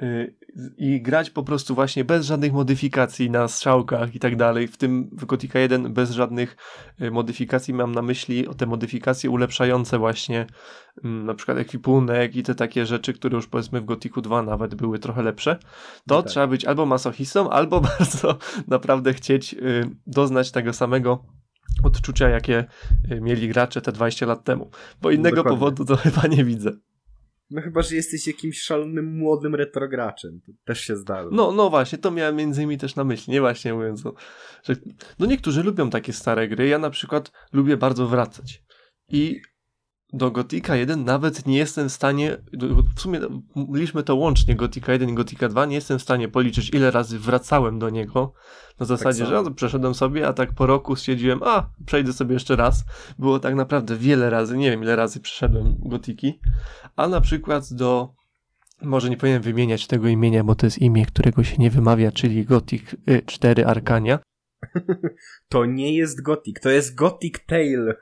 Y, 0.01 0.35
i 0.77 1.01
grać 1.01 1.29
po 1.29 1.43
prostu 1.43 1.75
właśnie 1.75 2.05
bez 2.05 2.25
żadnych 2.25 2.53
modyfikacji 2.53 3.29
na 3.29 3.47
strzałkach 3.47 4.15
i 4.15 4.19
tak 4.19 4.35
dalej. 4.35 4.67
W 4.67 4.77
tym 4.77 5.09
w 5.11 5.25
Gothica 5.25 5.59
1 5.59 5.93
bez 5.93 6.11
żadnych 6.11 6.57
y, 7.01 7.11
modyfikacji 7.11 7.73
mam 7.73 7.91
na 7.91 8.01
myśli 8.01 8.47
o 8.47 8.53
te 8.53 8.65
modyfikacje 8.65 9.29
ulepszające 9.29 9.97
właśnie 9.97 10.47
mm, 11.03 11.25
na 11.25 11.33
przykład 11.33 11.57
ekwipunek 11.57 12.35
i 12.35 12.43
te 12.43 12.55
takie 12.55 12.85
rzeczy, 12.85 13.13
które 13.13 13.35
już 13.35 13.47
powiedzmy 13.47 13.81
w 13.81 13.85
Gothicu 13.85 14.21
2 14.21 14.41
nawet 14.43 14.75
były 14.75 14.99
trochę 14.99 15.23
lepsze. 15.23 15.55
To 16.07 16.15
no 16.15 16.21
tak. 16.21 16.31
trzeba 16.31 16.47
być 16.47 16.65
albo 16.65 16.85
masochistą, 16.85 17.49
albo 17.59 17.81
bardzo 17.81 18.37
naprawdę 18.67 19.13
chcieć 19.13 19.53
y, 19.53 19.89
doznać 20.07 20.51
tego 20.51 20.73
samego 20.73 21.25
odczucia, 21.83 22.29
jakie 22.29 22.65
mieli 23.21 23.47
gracze 23.47 23.81
te 23.81 23.91
20 23.91 24.25
lat 24.25 24.43
temu. 24.43 24.69
Bo 25.01 25.11
innego 25.11 25.35
Dokładnie. 25.35 25.59
powodu 25.59 25.85
to 25.85 25.95
chyba 26.05 26.27
nie 26.27 26.43
widzę. 26.43 26.71
No 27.49 27.61
chyba, 27.61 27.81
że 27.81 27.95
jesteś 27.95 28.27
jakimś 28.27 28.61
szalonym 28.61 29.17
młodym 29.17 29.55
retrograczem. 29.55 30.41
To 30.45 30.51
też 30.65 30.79
się 30.79 30.95
zdarza. 30.95 31.29
No, 31.31 31.51
no 31.51 31.69
właśnie, 31.69 31.97
to 31.97 32.11
miałem 32.11 32.35
między 32.35 32.61
innymi 32.61 32.77
też 32.77 32.95
na 32.95 33.03
myśli, 33.03 33.33
nie 33.33 33.41
właśnie 33.41 33.73
mówiąc 33.73 34.05
o, 34.05 34.13
że 34.63 34.75
no 35.19 35.25
niektórzy 35.25 35.63
lubią 35.63 35.89
takie 35.89 36.13
stare 36.13 36.47
gry, 36.47 36.67
ja 36.67 36.79
na 36.79 36.89
przykład 36.89 37.31
lubię 37.53 37.77
bardzo 37.77 38.07
wracać. 38.07 38.63
I 39.09 39.41
do 40.15 40.31
Gotika 40.31 40.75
1 40.75 41.05
nawet 41.05 41.45
nie 41.45 41.57
jestem 41.57 41.89
w 41.89 41.91
stanie, 41.91 42.37
w 42.95 43.01
sumie 43.01 43.19
liczmy 43.73 44.03
to 44.03 44.15
łącznie, 44.15 44.55
Gotika 44.55 44.93
1 44.93 45.09
i 45.09 45.13
Gotika 45.13 45.49
2, 45.49 45.65
nie 45.65 45.75
jestem 45.75 45.99
w 45.99 46.01
stanie 46.01 46.27
policzyć 46.27 46.69
ile 46.73 46.91
razy 46.91 47.19
wracałem 47.19 47.79
do 47.79 47.89
niego, 47.89 48.33
na 48.79 48.85
zasadzie, 48.85 49.19
tak 49.19 49.29
że 49.29 49.41
no, 49.41 49.51
przeszedłem 49.51 49.95
sobie, 49.95 50.27
a 50.27 50.33
tak 50.33 50.53
po 50.53 50.65
roku 50.65 50.95
stwierdziłem, 50.95 51.43
a 51.43 51.69
przejdę 51.85 52.13
sobie 52.13 52.33
jeszcze 52.33 52.55
raz. 52.55 52.83
Było 53.19 53.39
tak 53.39 53.55
naprawdę 53.55 53.95
wiele 53.95 54.29
razy, 54.29 54.57
nie 54.57 54.71
wiem 54.71 54.83
ile 54.83 54.95
razy 54.95 55.19
przeszedłem 55.19 55.75
Gotiki, 55.79 56.39
a 56.95 57.07
na 57.07 57.21
przykład 57.21 57.73
do 57.73 58.13
może 58.81 59.09
nie 59.09 59.17
powinienem 59.17 59.43
wymieniać 59.43 59.87
tego 59.87 60.07
imienia, 60.07 60.43
bo 60.43 60.55
to 60.55 60.65
jest 60.65 60.77
imię, 60.77 61.05
którego 61.05 61.43
się 61.43 61.57
nie 61.57 61.69
wymawia, 61.69 62.11
czyli 62.11 62.45
Gothic 62.45 62.95
4 63.25 63.63
y, 63.63 63.67
Arkania. 63.67 64.19
To 65.49 65.65
nie 65.65 65.97
jest 65.97 66.21
Gothic, 66.21 66.59
to 66.61 66.69
jest 66.69 66.95
Gothic 66.95 67.35
Tale. 67.47 67.95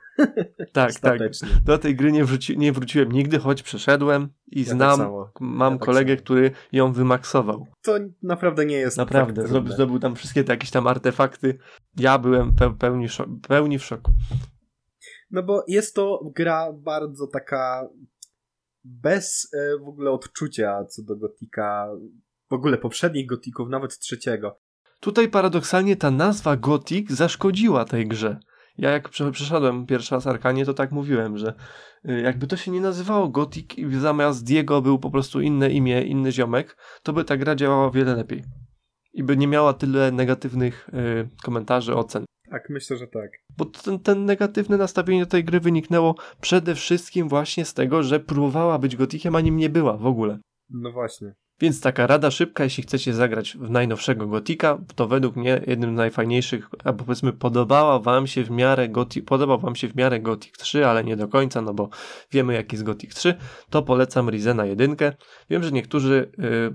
Tak, 0.72 1.00
tak. 1.00 1.20
Do 1.64 1.78
tej 1.78 1.96
gry 1.96 2.12
nie, 2.12 2.24
wróci, 2.24 2.58
nie 2.58 2.72
wróciłem 2.72 3.12
nigdy, 3.12 3.38
choć 3.38 3.62
przeszedłem 3.62 4.28
i 4.46 4.60
ja 4.60 4.66
tak 4.66 4.74
znam, 4.74 4.98
tak 4.98 5.40
mam 5.40 5.72
ja 5.72 5.78
tak 5.78 5.86
kolegę, 5.86 6.16
tak 6.16 6.24
który 6.24 6.50
ją 6.72 6.92
wymaksował. 6.92 7.66
To 7.82 7.98
naprawdę 8.22 8.66
nie 8.66 8.76
jest 8.76 8.96
Naprawdę, 8.96 9.42
tak 9.42 9.50
zrobił, 9.50 9.72
zrobił 9.72 9.98
tam 9.98 10.16
wszystkie 10.16 10.44
te 10.44 10.52
jakieś 10.52 10.70
tam 10.70 10.86
artefakty. 10.86 11.58
Ja 11.96 12.18
byłem 12.18 12.52
pełni, 12.78 13.06
pełni 13.48 13.78
w 13.78 13.84
szoku. 13.84 14.12
No 15.30 15.42
bo 15.42 15.64
jest 15.68 15.94
to 15.94 16.30
gra 16.34 16.72
bardzo 16.72 17.26
taka 17.26 17.88
bez 18.84 19.48
e, 19.54 19.78
w 19.78 19.88
ogóle 19.88 20.10
odczucia 20.10 20.84
co 20.84 21.02
do 21.02 21.16
Gotika, 21.16 21.88
w 22.50 22.54
ogóle 22.54 22.78
poprzednich 22.78 23.26
Gotików, 23.26 23.68
nawet 23.68 23.98
trzeciego. 23.98 24.60
Tutaj 25.04 25.28
paradoksalnie 25.28 25.96
ta 25.96 26.10
nazwa 26.10 26.56
Gothic 26.56 27.10
zaszkodziła 27.10 27.84
tej 27.84 28.08
grze. 28.08 28.40
Ja 28.78 28.90
jak 28.90 29.08
przeszedłem 29.08 29.86
pierwszy 29.86 30.14
raz 30.14 30.26
Arkanie, 30.26 30.64
to 30.64 30.74
tak 30.74 30.92
mówiłem, 30.92 31.38
że 31.38 31.54
y, 32.08 32.20
jakby 32.20 32.46
to 32.46 32.56
się 32.56 32.70
nie 32.70 32.80
nazywało 32.80 33.28
Gothic 33.28 33.78
i 33.78 33.94
zamiast 33.94 34.44
Diego 34.44 34.82
był 34.82 34.98
po 34.98 35.10
prostu 35.10 35.40
inne 35.40 35.70
imię, 35.70 36.02
inny 36.02 36.32
ziomek, 36.32 36.76
to 37.02 37.12
by 37.12 37.24
ta 37.24 37.36
gra 37.36 37.54
działała 37.54 37.90
wiele 37.90 38.16
lepiej. 38.16 38.44
I 39.12 39.22
by 39.22 39.36
nie 39.36 39.48
miała 39.48 39.72
tyle 39.72 40.12
negatywnych 40.12 40.88
y, 40.88 41.28
komentarzy, 41.42 41.94
ocen. 41.94 42.24
Tak, 42.50 42.70
myślę, 42.70 42.96
że 42.96 43.06
tak. 43.06 43.30
Bo 43.58 43.64
ten, 43.64 43.98
ten 43.98 44.24
negatywne 44.24 44.76
nastawienie 44.76 45.20
do 45.20 45.30
tej 45.30 45.44
gry 45.44 45.60
wyniknęło 45.60 46.14
przede 46.40 46.74
wszystkim 46.74 47.28
właśnie 47.28 47.64
z 47.64 47.74
tego, 47.74 48.02
że 48.02 48.20
próbowała 48.20 48.78
być 48.78 48.96
Gotikiem, 48.96 49.36
a 49.36 49.40
nim 49.40 49.56
nie 49.56 49.68
była 49.68 49.96
w 49.96 50.06
ogóle. 50.06 50.38
No 50.70 50.92
właśnie. 50.92 51.34
Więc 51.60 51.80
taka 51.80 52.06
rada 52.06 52.30
szybka, 52.30 52.64
jeśli 52.64 52.82
chcecie 52.82 53.14
zagrać 53.14 53.56
w 53.56 53.70
najnowszego 53.70 54.26
Gotika, 54.26 54.78
to 54.94 55.08
według 55.08 55.36
mnie 55.36 55.60
jednym 55.66 55.94
z 55.94 55.96
najfajniejszych, 55.96 56.68
albo 56.84 57.04
powiedzmy 57.04 57.32
podobała 57.32 57.98
wam 57.98 58.26
się 58.26 58.44
w 58.44 58.50
miarę 58.50 58.88
Gothic, 58.88 59.24
podobał 59.24 59.58
wam 59.58 59.76
się 59.76 59.88
w 59.88 59.96
miarę 59.96 60.20
Gothic 60.20 60.52
3, 60.52 60.86
ale 60.86 61.04
nie 61.04 61.16
do 61.16 61.28
końca, 61.28 61.62
no 61.62 61.74
bo 61.74 61.88
wiemy 62.32 62.54
jaki 62.54 62.74
jest 62.74 62.84
Gothic 62.84 63.14
3, 63.14 63.34
to 63.70 63.82
polecam 63.82 64.30
Rizena 64.30 64.66
1. 64.66 64.96
Wiem, 65.50 65.62
że 65.62 65.72
niektórzy 65.72 66.30
yy, 66.38 66.74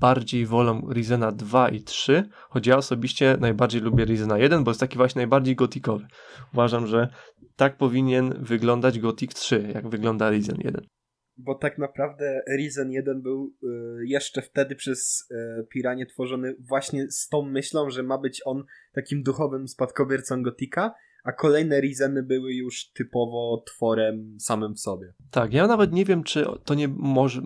bardziej 0.00 0.46
wolą 0.46 0.88
Rizena 0.90 1.32
2 1.32 1.68
i 1.68 1.80
3, 1.80 2.28
choć 2.50 2.66
ja 2.66 2.76
osobiście 2.76 3.36
najbardziej 3.40 3.80
lubię 3.80 4.04
Rizena 4.04 4.38
1, 4.38 4.64
bo 4.64 4.70
jest 4.70 4.80
taki 4.80 4.96
właśnie 4.96 5.18
najbardziej 5.18 5.56
gotikowy. 5.56 6.06
Uważam, 6.52 6.86
że 6.86 7.08
tak 7.56 7.76
powinien 7.76 8.34
wyglądać 8.38 8.98
Gothic 8.98 9.34
3, 9.34 9.70
jak 9.74 9.88
wygląda 9.88 10.30
Rizen 10.30 10.58
1 10.64 10.93
bo 11.36 11.54
tak 11.54 11.78
naprawdę 11.78 12.42
Risen 12.56 12.90
1 12.90 13.22
był 13.22 13.54
y, 13.62 13.66
jeszcze 14.06 14.42
wtedy 14.42 14.74
przez 14.76 15.28
y, 15.30 15.66
Piranie 15.66 16.06
tworzony 16.06 16.56
właśnie 16.60 17.10
z 17.10 17.28
tą 17.28 17.42
myślą, 17.42 17.90
że 17.90 18.02
ma 18.02 18.18
być 18.18 18.42
on 18.44 18.64
takim 18.92 19.22
duchowym 19.22 19.68
spadkobiercą 19.68 20.42
Gotika, 20.42 20.94
a 21.24 21.32
kolejne 21.32 21.80
Riseny 21.80 22.22
były 22.22 22.54
już 22.54 22.90
typowo 22.90 23.64
tworem 23.66 24.36
samym 24.40 24.74
w 24.74 24.80
sobie. 24.80 25.14
Tak, 25.30 25.52
ja 25.52 25.66
nawet 25.66 25.92
nie 25.92 26.04
wiem, 26.04 26.24
czy 26.24 26.46
to 26.64 26.74
nie 26.74 26.88
może... 26.88 27.42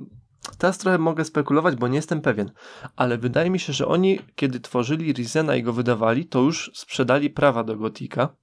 Teraz 0.59 0.79
trochę 0.79 0.99
mogę 0.99 1.25
spekulować, 1.25 1.77
bo 1.77 1.89
nie 1.89 1.97
jestem 1.97 2.21
pewien, 2.21 2.51
ale 2.97 3.19
wydaje 3.19 3.51
mi 3.51 3.59
się, 3.59 3.73
że 3.73 3.87
oni, 3.87 4.19
kiedy 4.35 4.61
tworzyli 4.61 5.13
Risena 5.13 5.57
i 5.57 5.63
go 5.63 5.73
wydawali, 5.73 6.27
to 6.27 6.41
już 6.41 6.71
sprzedali 6.75 7.31
prawa 7.31 7.65
do 7.65 7.77
Gotika 7.77 8.37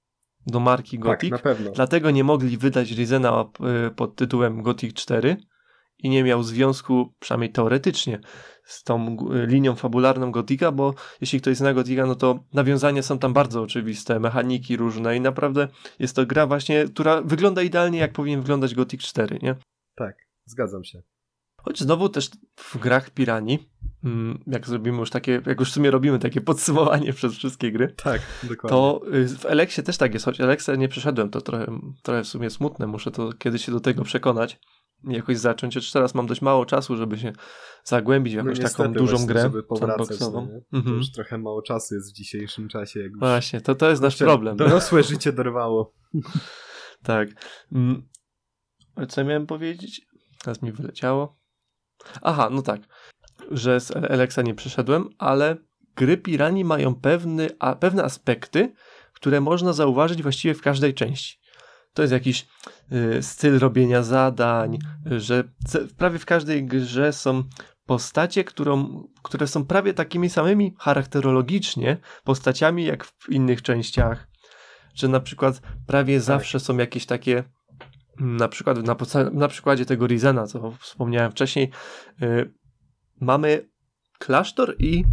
do 0.48 0.60
marki 0.60 0.98
Tak, 0.98 1.06
Gothic. 1.06 1.32
na 1.32 1.38
pewno. 1.38 1.72
Dlatego 1.72 2.12
nie 2.12 2.24
mogli 2.24 2.58
wydać 2.58 2.92
Rizena 2.92 3.46
y, 3.88 3.92
pod 3.92 4.16
tytułem 4.16 4.62
Gothic 4.62 4.94
4 4.94 5.38
i 5.98 6.10
nie 6.10 6.24
miał 6.24 6.44
związku, 6.44 7.14
przynajmniej 7.20 7.52
teoretycznie, 7.52 8.20
z 8.64 8.84
tą 8.84 9.18
y, 9.34 9.46
linią 9.46 9.76
fabularną 9.76 10.32
Gotika, 10.32 10.72
bo 10.72 10.94
jeśli 11.22 11.42
ktoś 11.42 11.58
zna 11.58 11.74
Gotika, 11.74 12.06
no 12.06 12.16
to 12.16 12.40
nawiązania 12.54 13.04
są 13.04 13.20
tam 13.20 13.34
bardzo 13.34 13.62
oczywiste, 13.62 14.20
mechaniki 14.20 14.78
różne 14.78 15.18
i 15.18 15.22
naprawdę 15.22 15.68
jest 16.00 16.16
to 16.16 16.26
gra 16.26 16.48
właśnie, 16.48 16.86
która 16.86 17.22
wygląda 17.22 17.62
idealnie 17.62 18.00
jak 18.00 18.14
powinien 18.14 18.42
wyglądać 18.42 18.76
Gothic 18.76 19.02
4, 19.02 19.40
nie? 19.42 19.56
Tak, 19.96 20.16
zgadzam 20.46 20.84
się. 20.84 21.02
Choć 21.66 21.80
znowu 21.80 22.10
też 22.10 22.30
w 22.56 22.78
grach 22.78 23.10
Pirani, 23.10 23.70
mm, 24.04 24.44
jak 24.48 24.68
zrobimy 24.68 24.98
już 25.00 25.10
takie, 25.10 25.42
jak 25.46 25.60
już 25.60 25.72
w 25.72 25.74
sumie 25.74 25.92
robimy 25.92 26.20
takie 26.20 26.42
podsumowanie 26.42 27.14
przez 27.20 27.34
wszystkie 27.34 27.72
gry, 27.72 27.94
Tak, 28.04 28.22
dokładnie. 28.44 28.70
to 28.70 29.02
y, 29.14 29.28
w 29.28 29.46
Eleksie 29.46 29.84
też 29.84 29.98
tak 29.98 30.14
jest, 30.14 30.26
choć 30.26 30.42
Eleksa 30.42 30.76
nie 30.76 30.88
przeszedłem, 30.90 31.30
to 31.30 31.42
trochę, 31.42 31.80
trochę 32.04 32.24
w 32.24 32.28
sumie 32.28 32.50
smutne, 32.50 32.88
muszę 32.88 33.12
to 33.12 33.34
kiedyś 33.34 33.66
się 33.66 33.72
do 33.72 33.80
tego 33.80 34.04
przekonać, 34.04 34.60
jakoś 35.04 35.38
zacząć, 35.38 35.74
chociaż 35.76 35.92
teraz 35.92 36.16
mam 36.16 36.28
dość 36.28 36.42
mało 36.42 36.66
czasu, 36.66 36.96
żeby 36.96 37.18
się 37.18 37.34
zagłębić 37.84 38.34
w 38.34 38.38
jakąś 38.38 38.60
taką 38.60 38.84
No 38.84 38.90
niestety 38.90 39.00
dużą 39.12 39.26
grę 39.26 39.52
sandboxową. 39.80 40.42
no? 40.42 40.60
To 40.72 40.78
Mhm. 40.78 40.96
już 40.98 41.12
trochę 41.12 41.38
mało 41.38 41.62
czasu 41.62 41.96
jest 41.96 42.12
w 42.12 42.16
dzisiejszym 42.16 42.68
czasie. 42.70 43.00
Jak 43.00 43.12
już 43.12 43.20
Właśnie, 43.20 43.62
to, 43.62 43.76
to 43.76 43.90
jest 43.90 44.02
nasz 44.02 44.14
Kurczę, 44.14 44.26
problem. 44.26 44.58
Dorosłe 44.58 45.04
życie 45.04 45.34
dorwało. 45.34 45.94
Tak. 47.04 47.30
Mm. 47.72 48.08
Co 49.10 49.24
miałem 49.24 49.48
powiedzieć? 49.48 50.02
Teraz 50.44 50.62
mi 50.62 50.72
wyleciało. 50.72 51.38
Aha, 52.22 52.50
no 52.52 52.62
tak. 52.62 52.82
Że 53.52 53.80
z 53.80 53.92
Alexa 53.92 54.42
nie 54.42 54.56
przeszedłem, 54.56 55.10
ale 55.18 55.58
gry 55.96 56.18
Pirani 56.18 56.66
mają 56.66 56.96
pewny, 56.96 57.50
a, 57.60 57.76
pewne 57.76 58.04
aspekty, 58.04 58.74
które 59.14 59.42
można 59.42 59.74
zauważyć 59.74 60.24
właściwie 60.24 60.54
w 60.54 60.62
każdej 60.62 60.94
części. 60.94 61.40
To 61.94 62.02
jest 62.02 62.14
jakiś 62.14 62.48
y, 63.18 63.24
styl 63.24 63.60
robienia 63.60 64.04
zadań, 64.04 64.80
że 65.06 65.44
prawie 65.98 66.20
w 66.20 66.26
każdej 66.26 66.66
grze 66.66 67.14
są 67.14 67.44
postacie, 67.86 68.44
którą, 68.44 69.04
które 69.24 69.48
są 69.48 69.66
prawie 69.66 69.94
takimi 69.94 70.30
samymi 70.30 70.76
charakterologicznie 70.80 71.98
postaciami 72.24 72.86
jak 72.86 73.06
w 73.06 73.30
innych 73.30 73.62
częściach. 73.62 74.28
Że 74.94 75.08
na 75.08 75.20
przykład 75.20 75.62
prawie 75.88 76.22
zawsze 76.22 76.60
są 76.60 76.78
jakieś 76.78 77.06
takie 77.06 77.44
na 78.20 78.48
przykład 78.48 78.78
na, 78.84 78.96
na 79.34 79.48
przykładzie 79.48 79.86
tego 79.86 80.08
Rizena, 80.08 80.48
co 80.48 80.72
wspomniałem 80.72 81.32
wcześniej, 81.32 81.70
y, 82.22 82.54
mamy 83.22 83.70
klasztor 84.20 84.76
i 84.80 85.04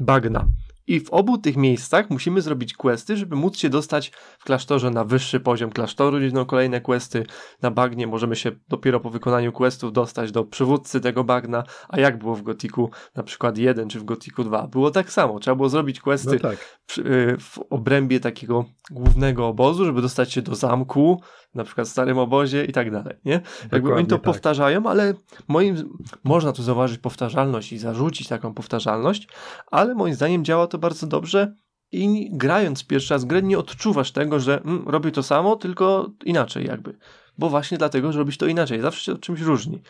bagna. 0.00 0.46
I 0.86 1.00
w 1.00 1.10
obu 1.10 1.38
tych 1.38 1.56
miejscach 1.56 2.10
musimy 2.10 2.40
zrobić 2.40 2.74
questy, 2.74 3.16
żeby 3.16 3.36
móc 3.36 3.56
się 3.58 3.68
dostać 3.68 4.12
w 4.38 4.44
klasztorze 4.44 4.90
na 4.90 5.04
wyższy 5.04 5.40
poziom 5.40 5.70
klasztoru, 5.70 6.16
gdzie 6.18 6.26
będą 6.26 6.44
kolejne 6.44 6.80
questy. 6.80 7.26
Na 7.62 7.70
bagnie 7.70 8.06
możemy 8.06 8.36
się 8.36 8.52
dopiero 8.68 9.00
po 9.00 9.10
wykonaniu 9.10 9.52
questów 9.52 9.92
dostać 9.92 10.32
do 10.32 10.44
przywódcy 10.44 11.00
tego 11.00 11.24
bagna, 11.24 11.64
a 11.88 12.00
jak 12.00 12.18
było 12.18 12.34
w 12.34 12.42
Gotiku 12.42 12.90
na 13.14 13.22
przykład 13.22 13.58
1 13.58 13.88
czy 13.88 14.00
w 14.00 14.04
Gotiku 14.04 14.44
2? 14.44 14.66
Było 14.66 14.90
tak 14.90 15.12
samo, 15.12 15.38
trzeba 15.38 15.54
było 15.54 15.68
zrobić 15.68 16.00
questy 16.00 16.38
No 16.42 16.50
tak. 16.50 16.80
przy, 16.86 17.00
y, 17.06 17.36
w 17.38 17.58
obrębie 17.70 18.20
takiego 18.20 18.64
głównego 18.90 19.48
obozu, 19.48 19.84
żeby 19.84 20.02
dostać 20.02 20.32
się 20.32 20.42
do 20.42 20.54
zamku, 20.54 21.22
na 21.54 21.64
przykład 21.64 21.86
w 21.86 21.90
starym 21.90 22.18
obozie 22.18 22.64
i 22.64 22.72
tak 22.72 22.90
dalej, 22.90 23.16
nie? 23.24 23.32
Jakby 23.32 23.76
oni 23.76 23.82
Dokładnie 23.82 24.06
to 24.06 24.16
tak. 24.16 24.24
powtarzają, 24.24 24.86
ale 24.86 25.14
moim 25.48 25.98
można 26.24 26.52
tu 26.52 26.62
zauważyć 26.62 26.98
powtarzalność 26.98 27.72
i 27.72 27.78
zarzucić 27.78 28.28
taką 28.28 28.54
powtarzalność, 28.54 29.28
ale 29.70 29.94
moim 29.94 30.14
zdaniem 30.14 30.44
działa 30.44 30.66
to 30.66 30.78
bardzo 30.78 31.06
dobrze 31.06 31.54
i 31.92 32.30
grając 32.32 32.86
pierwszy 32.86 33.14
raz 33.14 33.24
grę 33.24 33.42
nie 33.42 33.58
odczuwasz 33.58 34.12
tego, 34.12 34.40
że 34.40 34.60
mm, 34.60 34.88
robię 34.88 35.10
to 35.10 35.22
samo, 35.22 35.56
tylko 35.56 36.10
inaczej 36.24 36.66
jakby. 36.66 36.98
Bo 37.38 37.50
właśnie 37.50 37.78
dlatego, 37.78 38.12
że 38.12 38.18
robisz 38.18 38.38
to 38.38 38.46
inaczej. 38.46 38.80
Zawsze 38.80 39.04
się 39.04 39.12
od 39.12 39.20
czymś 39.20 39.40
różni. 39.40 39.82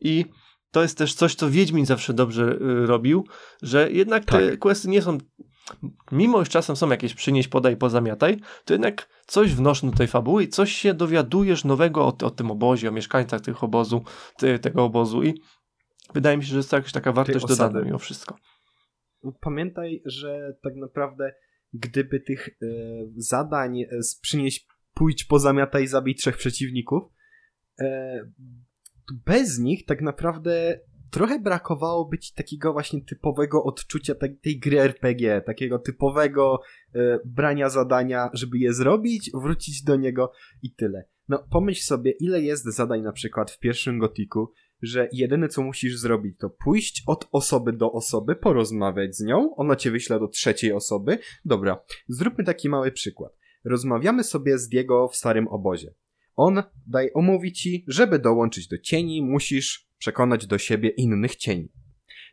I 0.00 0.24
to 0.70 0.82
jest 0.82 0.98
też 0.98 1.14
coś, 1.14 1.34
co 1.34 1.50
Wiedźmin 1.50 1.86
zawsze 1.86 2.14
dobrze 2.14 2.42
y, 2.52 2.86
robił, 2.86 3.26
że 3.62 3.90
jednak 3.92 4.24
te 4.24 4.50
Tak. 4.50 4.58
questy 4.58 4.88
nie 4.88 5.02
są 5.02 5.18
mimo 6.12 6.42
iż 6.42 6.48
czasem 6.48 6.76
są 6.76 6.90
jakieś 6.90 7.14
przynieś, 7.14 7.48
podaj, 7.48 7.76
pozamiataj, 7.76 8.40
to 8.64 8.74
jednak 8.74 9.08
coś 9.26 9.54
wnoszą 9.54 9.90
do 9.90 9.96
tej 9.96 10.06
fabuły 10.06 10.44
i 10.44 10.48
coś 10.48 10.72
się 10.72 10.94
dowiadujesz 10.94 11.64
nowego 11.64 12.06
o, 12.06 12.16
o 12.22 12.30
tym 12.30 12.50
obozie, 12.50 12.88
o 12.88 12.92
mieszkańcach 12.92 13.40
tych 13.40 13.64
obozu, 13.64 14.04
ty, 14.38 14.58
tego 14.58 14.84
obozu 14.84 15.22
i 15.22 15.34
wydaje 16.14 16.36
mi 16.36 16.44
się, 16.44 16.50
że 16.50 16.56
jest 16.56 16.70
to 16.70 16.76
jakaś 16.76 16.92
taka 16.92 17.12
wartość 17.12 17.46
dodana 17.46 17.82
mimo 17.82 17.98
wszystko. 17.98 18.36
Pamiętaj, 19.40 20.02
że 20.04 20.56
tak 20.62 20.76
naprawdę 20.76 21.32
gdyby 21.72 22.20
tych 22.20 22.48
e, 22.48 22.66
zadań 23.16 23.80
e, 23.80 24.02
z 24.02 24.20
przynieść, 24.20 24.66
pójdź, 24.94 25.24
pozamiataj, 25.24 25.86
zabij 25.86 26.14
trzech 26.14 26.36
przeciwników, 26.36 27.02
e, 27.80 28.18
bez 29.26 29.58
nich 29.58 29.84
tak 29.84 30.00
naprawdę 30.00 30.80
trochę 31.12 31.38
brakowało 31.38 32.10
ci 32.20 32.34
takiego 32.34 32.72
właśnie 32.72 33.04
typowego 33.04 33.64
odczucia 33.64 34.14
tej, 34.14 34.36
tej 34.36 34.58
gry 34.58 34.80
RPG, 34.80 35.42
takiego 35.46 35.78
typowego 35.78 36.60
e, 36.94 37.18
brania 37.24 37.68
zadania, 37.68 38.30
żeby 38.32 38.58
je 38.58 38.72
zrobić, 38.72 39.30
wrócić 39.34 39.82
do 39.82 39.96
niego 39.96 40.32
i 40.62 40.74
tyle. 40.74 41.04
No 41.28 41.46
pomyśl 41.50 41.82
sobie, 41.82 42.10
ile 42.10 42.42
jest 42.42 42.64
zadań 42.64 43.02
na 43.02 43.12
przykład 43.12 43.50
w 43.50 43.58
pierwszym 43.58 43.98
gotiku, 43.98 44.52
że 44.82 45.08
jedyne 45.12 45.48
co 45.48 45.62
musisz 45.62 45.98
zrobić 45.98 46.38
to 46.38 46.50
pójść 46.50 47.02
od 47.06 47.28
osoby 47.32 47.72
do 47.72 47.92
osoby, 47.92 48.36
porozmawiać 48.36 49.16
z 49.16 49.20
nią, 49.20 49.54
ona 49.56 49.76
cię 49.76 49.90
wyśle 49.90 50.20
do 50.20 50.28
trzeciej 50.28 50.72
osoby. 50.72 51.18
Dobra, 51.44 51.84
zróbmy 52.08 52.44
taki 52.44 52.68
mały 52.68 52.92
przykład. 52.92 53.32
Rozmawiamy 53.64 54.24
sobie 54.24 54.58
z 54.58 54.68
Diego 54.68 55.08
w 55.08 55.16
starym 55.16 55.48
obozie. 55.48 55.94
On 56.36 56.62
daj, 56.86 57.10
omówi 57.14 57.52
ci, 57.52 57.84
żeby 57.88 58.18
dołączyć 58.18 58.68
do 58.68 58.78
cieni, 58.78 59.22
musisz 59.22 59.91
przekonać 60.02 60.46
do 60.46 60.58
siebie 60.58 60.88
innych 60.88 61.36
cieni. 61.36 61.68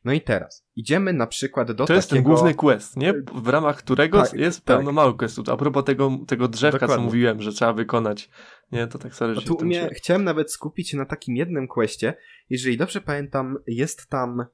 No 0.05 0.13
i 0.13 0.21
teraz, 0.21 0.65
idziemy 0.75 1.13
na 1.13 1.27
przykład 1.27 1.67
do 1.67 1.73
To 1.73 1.83
takiego... 1.83 1.95
jest 1.95 2.09
ten 2.09 2.23
główny 2.23 2.53
quest, 2.53 2.97
nie? 2.97 3.13
W 3.33 3.47
ramach 3.47 3.77
którego 3.77 4.21
Tak, 4.21 4.33
jest 4.33 4.65
tak. 4.65 4.77
pełno 4.77 4.91
małych 4.91 5.15
questów. 5.15 5.49
A 5.49 5.57
propos 5.57 5.83
tego, 5.85 6.17
tego 6.27 6.47
drzewka, 6.47 6.79
co 6.79 6.85
Dokładnie. 6.85 7.05
mówiłem, 7.05 7.41
że 7.41 7.51
trzeba 7.51 7.73
wykonać. 7.73 8.29
Nie, 8.71 8.87
to 8.87 8.99
tak 8.99 9.11
A 9.21 9.33
że 9.33 9.41
tu 9.41 9.65
mnie, 9.65 9.89
chciałem 9.93 10.23
nawet 10.23 10.51
skupić 10.51 10.89
się 10.89 10.97
na 10.97 11.05
takim 11.05 11.35
jednym 11.35 11.67
questie. 11.67 12.13
Jeżeli 12.49 12.77
dobrze 12.77 13.01
pamiętam, 13.01 13.57
jest 13.67 14.09
tam 14.09 14.29
mm, 14.39 14.47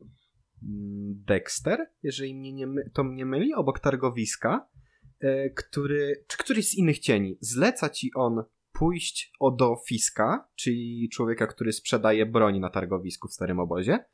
Dexter, 1.25 1.79
jeżeli 2.03 2.35
mnie 2.35 2.53
nie 2.53 2.67
my, 2.67 2.89
to 2.93 3.03
mnie 3.03 3.25
myli, 3.25 3.53
obok 3.53 3.79
targowiska, 3.79 4.67
e, 5.19 5.49
który, 5.49 6.23
czy 6.27 6.37
któryś 6.37 6.69
z 6.69 6.75
innych 6.77 6.99
cieni. 6.99 7.37
Zleca 7.41 7.89
ci 7.89 8.11
on 8.15 8.43
pójść 8.79 9.31
o 9.39 9.51
do 9.51 9.75
Fiska, 9.87 10.47
czyli 10.55 11.09
człowieka, 11.09 11.47
który 11.47 11.73
sprzedaje 11.73 12.25
broń 12.25 12.59
na 12.59 12.69
targowisku 12.69 13.27
w 13.27 13.33
Starym 13.33 13.59
Obozie 13.59 14.05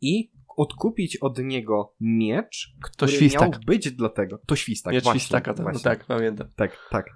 i 0.00 0.32
odkupić 0.56 1.16
od 1.16 1.38
niego 1.38 1.94
miecz, 2.00 2.76
który 2.82 3.12
świstak. 3.12 3.52
miał 3.52 3.60
być 3.66 3.90
dla 3.90 4.08
tego. 4.08 4.38
To 4.46 4.56
świstak, 4.56 4.94
Miecz 4.94 5.04
właśnie, 5.04 5.20
Świstaka, 5.20 5.54
tak, 5.54 5.58
no 5.58 5.62
właśnie. 5.62 5.82
tak, 5.84 6.04
pamiętam. 6.04 6.48
Tak, 6.56 6.78
tak. 6.90 7.06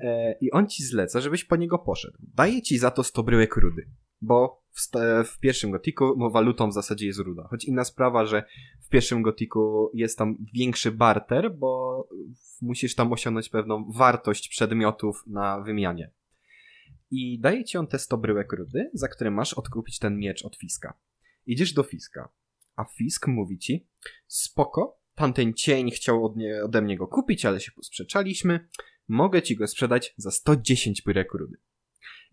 E, 0.00 0.32
I 0.40 0.50
on 0.50 0.68
ci 0.68 0.82
zleca, 0.82 1.20
żebyś 1.20 1.44
po 1.44 1.56
niego 1.56 1.78
poszedł. 1.78 2.18
Daje 2.34 2.62
ci 2.62 2.78
za 2.78 2.90
to 2.90 3.04
100 3.04 3.22
bryłek 3.22 3.56
rudy. 3.56 3.88
Bo 4.20 4.62
w, 4.72 4.80
w 5.24 5.38
pierwszym 5.38 5.70
gotiku 5.70 6.14
no, 6.18 6.30
walutą 6.30 6.68
w 6.68 6.74
zasadzie 6.74 7.06
jest 7.06 7.18
ruda. 7.18 7.46
Choć 7.50 7.64
inna 7.64 7.84
sprawa, 7.84 8.26
że 8.26 8.44
w 8.82 8.88
pierwszym 8.88 9.22
gotiku 9.22 9.90
jest 9.94 10.18
tam 10.18 10.36
większy 10.54 10.92
barter, 10.92 11.56
bo 11.58 12.08
musisz 12.62 12.94
tam 12.94 13.12
osiągnąć 13.12 13.48
pewną 13.48 13.92
wartość 13.92 14.48
przedmiotów 14.48 15.22
na 15.26 15.60
wymianie. 15.60 16.10
I 17.10 17.40
daje 17.40 17.64
ci 17.64 17.78
on 17.78 17.86
te 17.86 17.98
100 17.98 18.18
bryłek 18.18 18.52
rudy, 18.52 18.90
za 18.94 19.08
które 19.08 19.30
masz 19.30 19.54
odkupić 19.54 19.98
ten 19.98 20.18
miecz 20.18 20.44
od 20.44 20.56
Fiska. 20.56 20.98
Idziesz 21.46 21.72
do 21.72 21.82
Fiska, 21.82 22.28
a 22.76 22.84
Fisk 22.84 23.26
mówi 23.26 23.58
ci, 23.58 23.86
spoko, 24.26 25.00
tamten 25.14 25.54
cień 25.54 25.90
chciał 25.90 26.24
od 26.24 26.36
nie, 26.36 26.64
ode 26.64 26.82
mnie 26.82 26.96
go 26.96 27.06
kupić, 27.06 27.44
ale 27.44 27.60
się 27.60 27.72
posprzeczaliśmy, 27.72 28.68
mogę 29.08 29.42
ci 29.42 29.56
go 29.56 29.66
sprzedać 29.66 30.14
za 30.16 30.30
110 30.30 31.02
bryłek 31.02 31.34
rudy. 31.34 31.56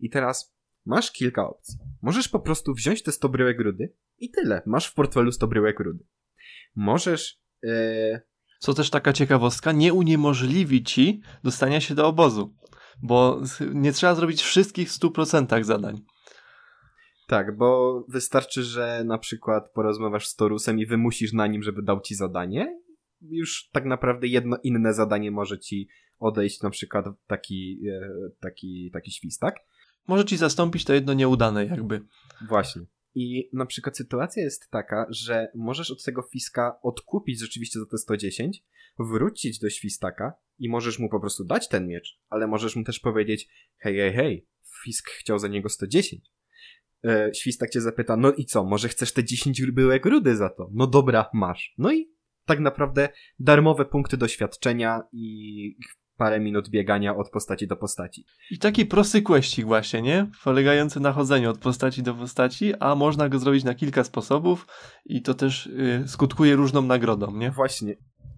I 0.00 0.10
teraz 0.10 0.54
masz 0.84 1.12
kilka 1.12 1.48
opcji. 1.48 1.78
Możesz 2.02 2.28
po 2.28 2.40
prostu 2.40 2.74
wziąć 2.74 3.02
te 3.02 3.12
100 3.12 3.28
bryłek 3.28 3.60
rudy 3.60 3.92
i 4.18 4.30
tyle. 4.30 4.62
Masz 4.66 4.86
w 4.86 4.94
portfelu 4.94 5.32
100 5.32 5.46
bryłek 5.46 5.80
rudy. 5.80 6.04
Możesz... 6.74 7.40
E, 7.64 8.20
Co 8.58 8.74
też 8.74 8.90
taka 8.90 9.12
ciekawostka, 9.12 9.72
nie 9.72 9.92
uniemożliwi 9.92 10.82
ci 10.82 11.20
dostania 11.44 11.80
się 11.80 11.94
do 11.94 12.06
obozu. 12.08 12.54
Bo 13.02 13.40
nie 13.74 13.92
trzeba 13.92 14.14
zrobić 14.14 14.42
wszystkich 14.42 14.88
w 14.88 14.98
100% 14.98 15.64
zadań. 15.64 16.00
tak, 17.28 17.56
bo 17.56 18.00
wystarczy, 18.08 18.62
że 18.62 19.02
na 19.06 19.18
przykład 19.18 19.72
porozmawiasz 19.72 20.26
z 20.26 20.36
Torusem 20.36 20.78
i 20.78 20.86
wymusisz 20.86 21.32
na 21.32 21.46
nim, 21.46 21.62
żeby 21.62 21.82
dał 21.82 22.00
ci 22.00 22.14
zadanie. 22.14 22.80
Już 23.20 23.68
tak 23.72 23.84
naprawdę 23.84 24.26
jedno 24.26 24.56
inne 24.62 24.94
zadanie 24.94 25.30
może 25.30 25.58
ci 25.58 25.88
odejść, 26.18 26.62
na 26.62 26.70
przykład 26.70 27.06
taki, 27.26 27.80
e, 27.88 28.08
taki, 28.40 28.90
taki 28.92 29.10
świstak. 29.10 29.56
Może 30.08 30.24
ci 30.24 30.36
zastąpić 30.36 30.84
to 30.84 30.94
jedno 30.94 31.14
nieudane 31.14 31.66
jakby. 31.66 32.00
Właśnie. 32.48 32.82
I 33.14 33.50
na 33.52 33.66
przykład 33.66 33.96
sytuacja 33.96 34.42
jest 34.42 34.70
taka, 34.70 35.06
że 35.10 35.48
możesz 35.54 35.90
od 35.90 36.04
tego 36.04 36.22
fiska 36.22 36.78
odkupić 36.82 37.40
rzeczywiście 37.40 37.80
za 37.80 37.86
te 37.86 37.98
110, 37.98 38.64
wrócić 38.98 39.58
do 39.58 39.70
świstaka 39.70 40.32
I 40.58 40.68
możesz 40.68 40.98
mu 40.98 41.08
po 41.08 41.20
prostu 41.20 41.44
dać 41.44 41.68
ten 41.68 41.88
miecz, 41.88 42.18
ale 42.28 42.46
możesz 42.46 42.76
mu 42.76 42.84
też 42.84 43.00
powiedzieć, 43.00 43.48
hej, 43.78 43.96
hej, 43.96 44.12
hej, 44.12 44.46
Fisk 44.84 45.10
chciał 45.10 45.38
za 45.38 45.48
niego 45.48 45.68
110. 45.68 46.30
E, 47.04 47.30
Świstak 47.34 47.70
cię 47.70 47.80
zapyta, 47.80 48.16
no 48.16 48.32
i 48.32 48.44
co, 48.44 48.64
może 48.64 48.88
chcesz 48.88 49.12
te 49.12 49.24
10 49.24 49.62
byłek 49.62 50.06
rudy 50.06 50.36
za 50.36 50.48
to? 50.48 50.70
No 50.72 50.86
dobra, 50.86 51.30
masz. 51.32 51.74
No 51.78 51.92
i 51.92 52.14
tak 52.44 52.60
naprawdę 52.60 53.08
darmowe 53.38 53.84
punkty 53.84 54.16
doświadczenia 54.16 55.02
i 55.12 55.76
parę 56.16 56.40
minut 56.40 56.68
biegania 56.68 57.16
od 57.16 57.30
postaci 57.30 57.66
do 57.66 57.76
postaci. 57.76 58.24
I 58.50 58.58
taki 58.58 58.86
prosty 58.86 59.22
questik 59.22 59.66
właśnie, 59.66 60.02
nie? 60.02 60.30
Polegający 60.44 61.00
na 61.00 61.12
chodzeniu 61.12 61.50
od 61.50 61.58
postaci 61.58 62.02
do 62.02 62.14
postaci, 62.14 62.74
a 62.80 62.94
można 62.94 63.28
go 63.28 63.38
zrobić 63.38 63.64
na 63.64 63.74
kilka 63.74 64.04
sposobów 64.04 64.66
i 65.04 65.22
to 65.22 65.34
też 65.34 65.66
y, 65.66 66.04
skutkuje 66.06 66.56
różną 66.56 66.82
nagrodą, 66.82 67.36
nie? 67.36 67.50
Właśnie. 67.50 67.96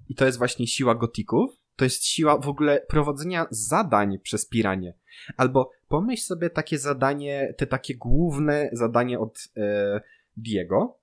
I 0.08 0.14
to 0.14 0.26
jest 0.26 0.38
właśnie 0.38 0.66
siła 0.66 0.94
gotików. 0.94 1.50
To 1.76 1.84
jest 1.84 2.04
siła 2.04 2.38
w 2.38 2.48
ogóle 2.48 2.86
prowadzenia 2.88 3.46
zadań 3.50 4.18
przez 4.18 4.48
piranie. 4.48 4.94
Albo 5.36 5.70
pomyśl 5.88 6.22
sobie 6.22 6.50
takie 6.50 6.78
zadanie, 6.78 7.54
te 7.58 7.66
takie 7.66 7.96
główne 7.96 8.70
zadanie 8.72 9.18
od 9.18 9.38
e, 9.56 10.00
Diego, 10.36 10.98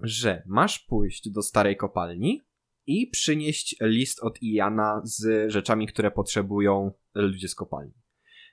że 0.00 0.42
masz 0.46 0.78
pójść 0.78 1.30
do 1.30 1.42
starej 1.42 1.76
kopalni 1.76 2.42
i 2.86 3.06
przynieść 3.06 3.76
list 3.80 4.20
od 4.22 4.42
Iana 4.42 5.00
z 5.04 5.50
rzeczami, 5.50 5.86
które 5.86 6.10
potrzebują 6.10 6.92
ludzie 7.14 7.48
z 7.48 7.54
kopalni. 7.54 7.92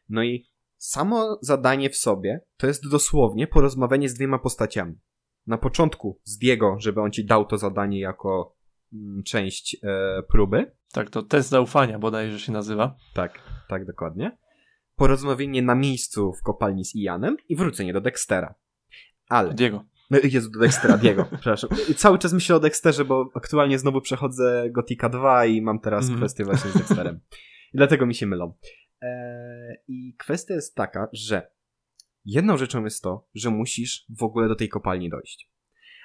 No 0.09 0.23
i 0.23 0.45
samo 0.77 1.37
zadanie 1.41 1.89
w 1.89 1.97
sobie 1.97 2.41
to 2.57 2.67
jest 2.67 2.89
dosłownie 2.89 3.47
porozmawianie 3.47 4.09
z 4.09 4.13
dwiema 4.13 4.39
postaciami. 4.39 4.99
Na 5.47 5.57
początku 5.57 6.19
z 6.23 6.37
Diego, 6.37 6.75
żeby 6.79 7.01
on 7.01 7.11
ci 7.11 7.25
dał 7.25 7.45
to 7.45 7.57
zadanie 7.57 7.99
jako 7.99 8.61
część 9.25 9.77
e, 9.84 10.23
próby. 10.23 10.71
Tak, 10.93 11.10
to 11.10 11.23
test 11.23 11.49
zaufania 11.49 11.99
bodajże 11.99 12.39
się 12.39 12.51
nazywa. 12.51 12.95
Tak, 13.13 13.39
tak 13.69 13.86
dokładnie. 13.86 14.38
Porozmawianie 14.95 15.62
na 15.62 15.75
miejscu 15.75 16.34
w 16.34 16.43
kopalni 16.43 16.86
z 16.86 16.95
Ianem 16.95 17.38
i 17.49 17.56
wrócenie 17.56 17.93
do 17.93 18.01
Dextera. 18.01 18.56
Ale 19.30 19.54
Diego. 19.54 19.86
No, 20.10 20.17
Jezu, 20.23 20.51
do 20.51 20.60
Dextera, 20.60 20.97
Diego, 20.97 21.25
przepraszam. 21.32 21.69
I 21.89 21.95
cały 21.95 22.19
czas 22.19 22.34
myślę 22.34 22.56
o 22.56 22.60
Dexterze, 22.60 23.06
bo 23.06 23.30
aktualnie 23.36 23.80
znowu 23.80 24.01
przechodzę 24.01 24.69
Gotika 24.69 25.10
2 25.10 25.45
i 25.45 25.62
mam 25.62 25.80
teraz 25.80 26.04
Mhm. 26.04 26.19
kwestię 26.19 26.43
właśnie 26.45 26.71
z 26.71 26.73
Dexterem. 26.73 27.19
I 27.73 27.77
dlatego 27.77 28.06
mi 28.06 28.15
się 28.15 28.25
mylą. 28.27 28.54
Eee, 29.01 29.77
I 29.88 30.15
kwestia 30.17 30.54
jest 30.54 30.75
taka, 30.75 31.08
że 31.13 31.51
jedną 32.25 32.58
rzeczą 32.58 32.84
jest 32.84 33.04
to, 33.04 33.27
że 33.36 33.49
musisz 33.49 34.06
w 34.19 34.23
ogóle 34.23 34.47
do 34.47 34.56
tej 34.56 34.69
kopalni 34.69 35.10
dojść. 35.10 35.50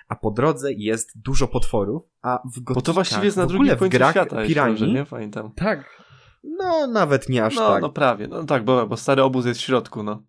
A 0.09 0.16
po 0.16 0.31
drodze 0.31 0.73
jest 0.73 1.23
dużo 1.23 1.49
potworów, 1.49 2.03
a 2.23 2.38
w 2.45 2.61
Gotikach, 2.61 2.75
Bo 2.75 2.83
to 2.83 2.92
właściwie 2.92 3.25
jest 3.25 3.37
na 3.37 3.42
w 3.42 3.47
ogóle 3.47 3.59
drugim 3.59 3.77
w 3.77 3.79
końcu 3.79 3.99
grach 3.99 4.11
świata, 4.11 4.47
piranii, 4.47 4.79
dobrze, 4.79 4.95
nie? 4.95 5.05
Pamiętam. 5.05 5.53
Tak. 5.53 6.03
No, 6.45 6.87
nawet 6.87 7.29
nie 7.29 7.45
aż 7.45 7.55
No, 7.57 7.69
tak. 7.69 7.83
no 7.83 7.90
prawie, 7.90 8.29
no 8.29 8.45
tak, 8.45 8.64
bo, 8.64 8.87
bo 8.87 8.97
stary 8.97 9.23
obóz 9.23 9.47
jest 9.47 9.61
w 9.61 9.64
środku, 9.64 10.03
no. 10.03 10.23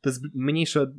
To 0.00 0.10
jest 0.10 0.22
mniejsze, 0.34 0.92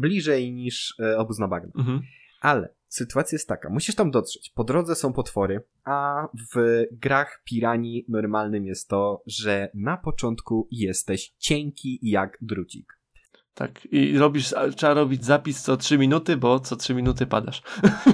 bliżej 0.00 0.52
niż 0.52 0.94
e, 1.00 1.18
obóz 1.18 1.38
na 1.38 1.48
bagnie. 1.48 1.72
Mhm. 1.78 2.00
Ale 2.40 2.74
sytuacja 2.88 3.36
jest 3.36 3.48
taka, 3.48 3.70
musisz 3.70 3.94
tam 3.94 4.10
dotrzeć. 4.10 4.52
Po 4.54 4.64
drodze 4.64 4.94
są 4.94 5.12
potwory, 5.12 5.62
a 5.84 6.28
w 6.54 6.84
grach 6.92 7.42
piranii 7.44 8.04
normalnym 8.08 8.66
jest 8.66 8.88
to, 8.88 9.22
że 9.26 9.70
na 9.74 9.96
początku 9.96 10.68
jesteś 10.70 11.34
cienki 11.38 11.98
jak 12.02 12.38
drucik. 12.40 12.97
Tak, 13.58 13.88
i 13.92 14.18
robisz, 14.18 14.54
trzeba 14.76 14.94
robić 14.94 15.24
zapis 15.24 15.62
co 15.62 15.76
3 15.76 15.98
minuty, 15.98 16.36
bo 16.36 16.60
co 16.60 16.76
3 16.76 16.94
minuty 16.94 17.26
padasz. 17.26 17.62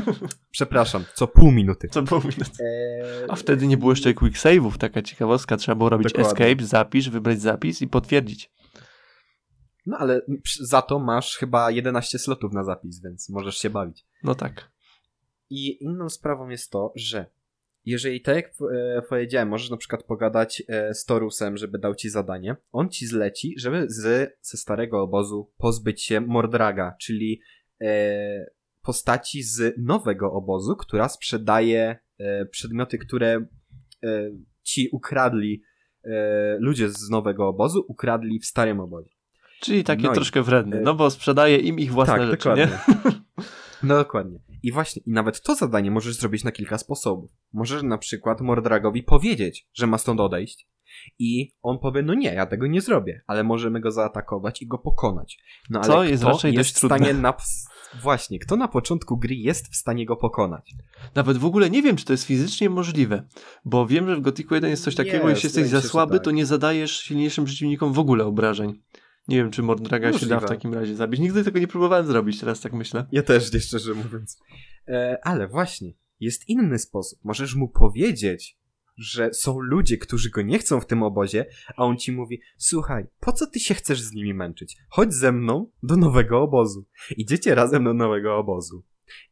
Przepraszam, 0.51 1.05
co 1.15 1.27
pół 1.27 1.51
minuty. 1.51 1.89
Co 1.89 2.03
pół 2.03 2.19
minuty. 2.19 2.51
Eee, 2.61 3.27
A 3.29 3.37
wtedy 3.37 3.67
nie 3.67 3.77
było 3.77 3.93
jeszcze 3.93 4.15
quick 4.15 4.37
save'ów, 4.39 4.77
taka 4.79 5.03
ciekawostka, 5.03 5.57
trzeba 5.57 5.77
było 5.77 5.91
robić 5.91 6.13
Dokładnie. 6.13 6.47
escape, 6.47 6.67
zapisz, 6.67 7.11
wybrać 7.11 7.41
zapis 7.41 7.83
i 7.83 7.89
potwierdzić. 7.89 8.51
No 9.87 9.97
ale 9.99 10.23
za 10.61 10.83
to 10.83 10.99
masz 10.99 11.37
chyba 11.37 11.71
11 11.71 12.19
slotów 12.19 12.53
na 12.53 12.65
zapis, 12.65 13.03
więc 13.03 13.31
możesz 13.31 13.59
się 13.59 13.71
bawić. 13.71 14.07
No 14.23 14.35
tak. 14.35 14.71
I 15.51 15.85
inną 15.85 16.09
sprawą 16.09 16.49
jest 16.49 16.71
to, 16.71 16.93
że 16.97 17.27
jeżeli 17.85 18.21
tak 18.21 18.37
jak 18.37 18.47
e, 18.73 19.03
powiedziałem, 19.03 19.49
możesz 19.49 19.71
na 19.71 19.77
przykład 19.77 20.03
pogadać 20.03 20.63
e, 20.69 20.95
z 20.95 21.05
Torusem, 21.05 21.57
żeby 21.57 21.79
dał 21.79 21.95
ci 21.95 22.11
zadanie, 22.11 22.57
on 22.73 22.89
ci 22.89 23.07
zleci, 23.07 23.55
żeby 23.59 23.87
z, 23.89 24.31
ze 24.43 24.59
starego 24.59 25.03
obozu 25.03 25.51
pozbyć 25.57 26.03
się 26.03 26.21
Mordraga, 26.21 26.97
czyli 27.01 27.41
e, 27.81 28.47
postaci 28.83 29.43
z 29.43 29.75
nowego 29.79 30.33
obozu, 30.33 30.77
która 30.77 31.09
sprzedaje 31.09 31.99
e, 32.19 32.47
przedmioty, 32.47 32.99
które 32.99 33.45
e, 34.03 34.31
ci 34.63 34.89
ukradli 34.93 35.63
e, 36.05 36.57
ludzie 36.61 36.89
z 36.89 37.11
nowego 37.11 37.49
obozu, 37.49 37.85
ukradli 37.89 38.39
w 38.39 38.47
starym 38.47 38.81
obozie. 38.81 39.11
Czyli 39.61 39.85
takie 39.85 40.03
No 40.03 40.13
troszkę 40.13 40.43
wredne, 40.43 40.81
no 40.81 40.95
bo 40.95 41.11
sprzedaje 41.11 41.57
im 41.57 41.79
ich 41.79 41.93
własne 41.93 42.15
tak, 42.15 42.23
rzeczy, 42.23 42.37
dokładnie. 42.37 42.67
nie? 43.05 43.11
No 43.83 43.95
dokładnie. 43.97 44.39
I 44.63 44.73
właśnie, 44.73 45.03
i 45.07 45.11
nawet 45.11 45.43
to 45.43 45.55
zadanie 45.55 45.91
możesz 45.91 46.15
zrobić 46.15 46.45
na 46.45 46.53
kilka 46.53 46.79
sposobów. 46.79 47.31
Możesz 47.53 47.83
na 47.83 47.99
przykład 47.99 48.41
Mordragowi 48.41 49.03
powiedzieć, 49.03 49.69
że 49.75 49.87
ma 49.87 49.99
stąd 49.99 50.21
odejść 50.21 50.69
i 51.19 51.53
on 51.63 51.79
powie, 51.79 52.03
no 52.03 52.15
nie, 52.15 52.35
ja 52.35 52.47
tego 52.47 52.67
nie 52.67 52.81
zrobię, 52.81 53.23
ale 53.27 53.45
możemy 53.45 53.81
go 53.81 53.91
zaatakować 53.91 54.63
i 54.63 54.67
go 54.67 54.79
pokonać. 54.79 55.39
No 55.71 55.81
ale 55.81 55.89
Co 55.89 56.05
jest 56.05 56.23
kto 56.23 56.33
raczej 56.33 56.55
jest 56.55 56.61
dość 56.61 56.75
w 56.75 56.87
stanie 56.87 57.05
trudne. 57.05 57.23
na... 57.23 57.35
Właśnie, 58.03 58.39
kto 58.39 58.57
na 58.57 58.69
początku 58.69 59.17
gry 59.17 59.35
jest 59.35 59.73
w 59.73 59.77
stanie 59.77 60.07
go 60.07 60.17
pokonać? 60.17 60.75
Nawet 61.15 61.37
w 61.37 61.45
ogóle 61.45 61.71
nie 61.71 61.83
wiem, 61.83 61.97
czy 61.97 62.05
to 62.05 62.13
jest 62.13 62.25
fizycznie 62.25 62.71
możliwe, 62.71 63.29
bo 63.65 63.87
wiem, 63.87 64.09
że 64.09 64.17
w 64.17 64.21
Gothicu 64.21 64.55
1 64.55 64.71
jest 64.71 64.85
coś 64.85 64.95
takiego, 64.95 65.29
Jest, 65.29 65.45
jeśli 65.45 65.47
jesteś 65.47 65.83
za 65.83 65.89
słaby, 65.89 66.15
tak. 66.15 66.25
to 66.25 66.31
nie 66.31 66.47
zadajesz 66.47 67.01
silniejszym 67.01 67.45
przeciwnikom 67.45 67.93
w 67.93 67.99
ogóle 67.99 68.25
obrażeń. 68.25 68.83
Nie 69.29 69.37
wiem, 69.37 69.51
czy 69.51 69.63
Mordraga 69.63 70.13
się 70.13 70.27
da 70.27 70.39
w 70.39 70.43
Możliwe. 70.43 70.49
takim 70.49 70.75
razie 70.75 70.95
zabić. 70.97 71.21
Nigdy 71.21 71.45
tego 71.45 71.59
nie 71.59 71.67
próbowałem 71.69 72.07
zrobić, 72.07 72.41
teraz 72.41 72.61
tak 72.61 72.73
myślę. 72.73 73.07
Ja 73.13 73.23
też, 73.23 73.53
nie 73.53 73.61
szczerze 73.61 73.95
mówiąc. 73.95 74.39
E, 74.89 75.19
ale 75.23 75.49
właśnie, 75.49 75.93
jest 76.21 76.49
inny 76.49 76.79
sposób. 76.79 77.19
Możesz 77.25 77.55
mu 77.55 77.69
powiedzieć, 77.69 78.59
że 78.97 79.33
są 79.33 79.61
ludzie, 79.61 79.99
którzy 79.99 80.31
go 80.31 80.43
nie 80.43 80.59
chcą 80.59 80.81
w 80.81 80.87
tym 80.87 81.03
obozie, 81.03 81.47
a 81.77 81.85
on 81.85 81.97
ci 81.97 82.13
mówi, 82.13 82.41
słuchaj, 82.59 83.07
po 83.21 83.33
co 83.33 83.47
ty 83.47 83.61
się 83.61 83.75
chcesz 83.75 84.01
z 84.01 84.13
nimi 84.13 84.35
męczyć? 84.35 84.77
Chodź 84.89 85.15
ze 85.15 85.33
mną 85.33 85.71
do 85.83 85.97
nowego 85.97 86.43
obozu. 86.43 86.87
Idziecie 87.17 87.55
razem 87.55 87.85
do 87.85 87.95
nowego 87.95 88.37
obozu. 88.37 88.85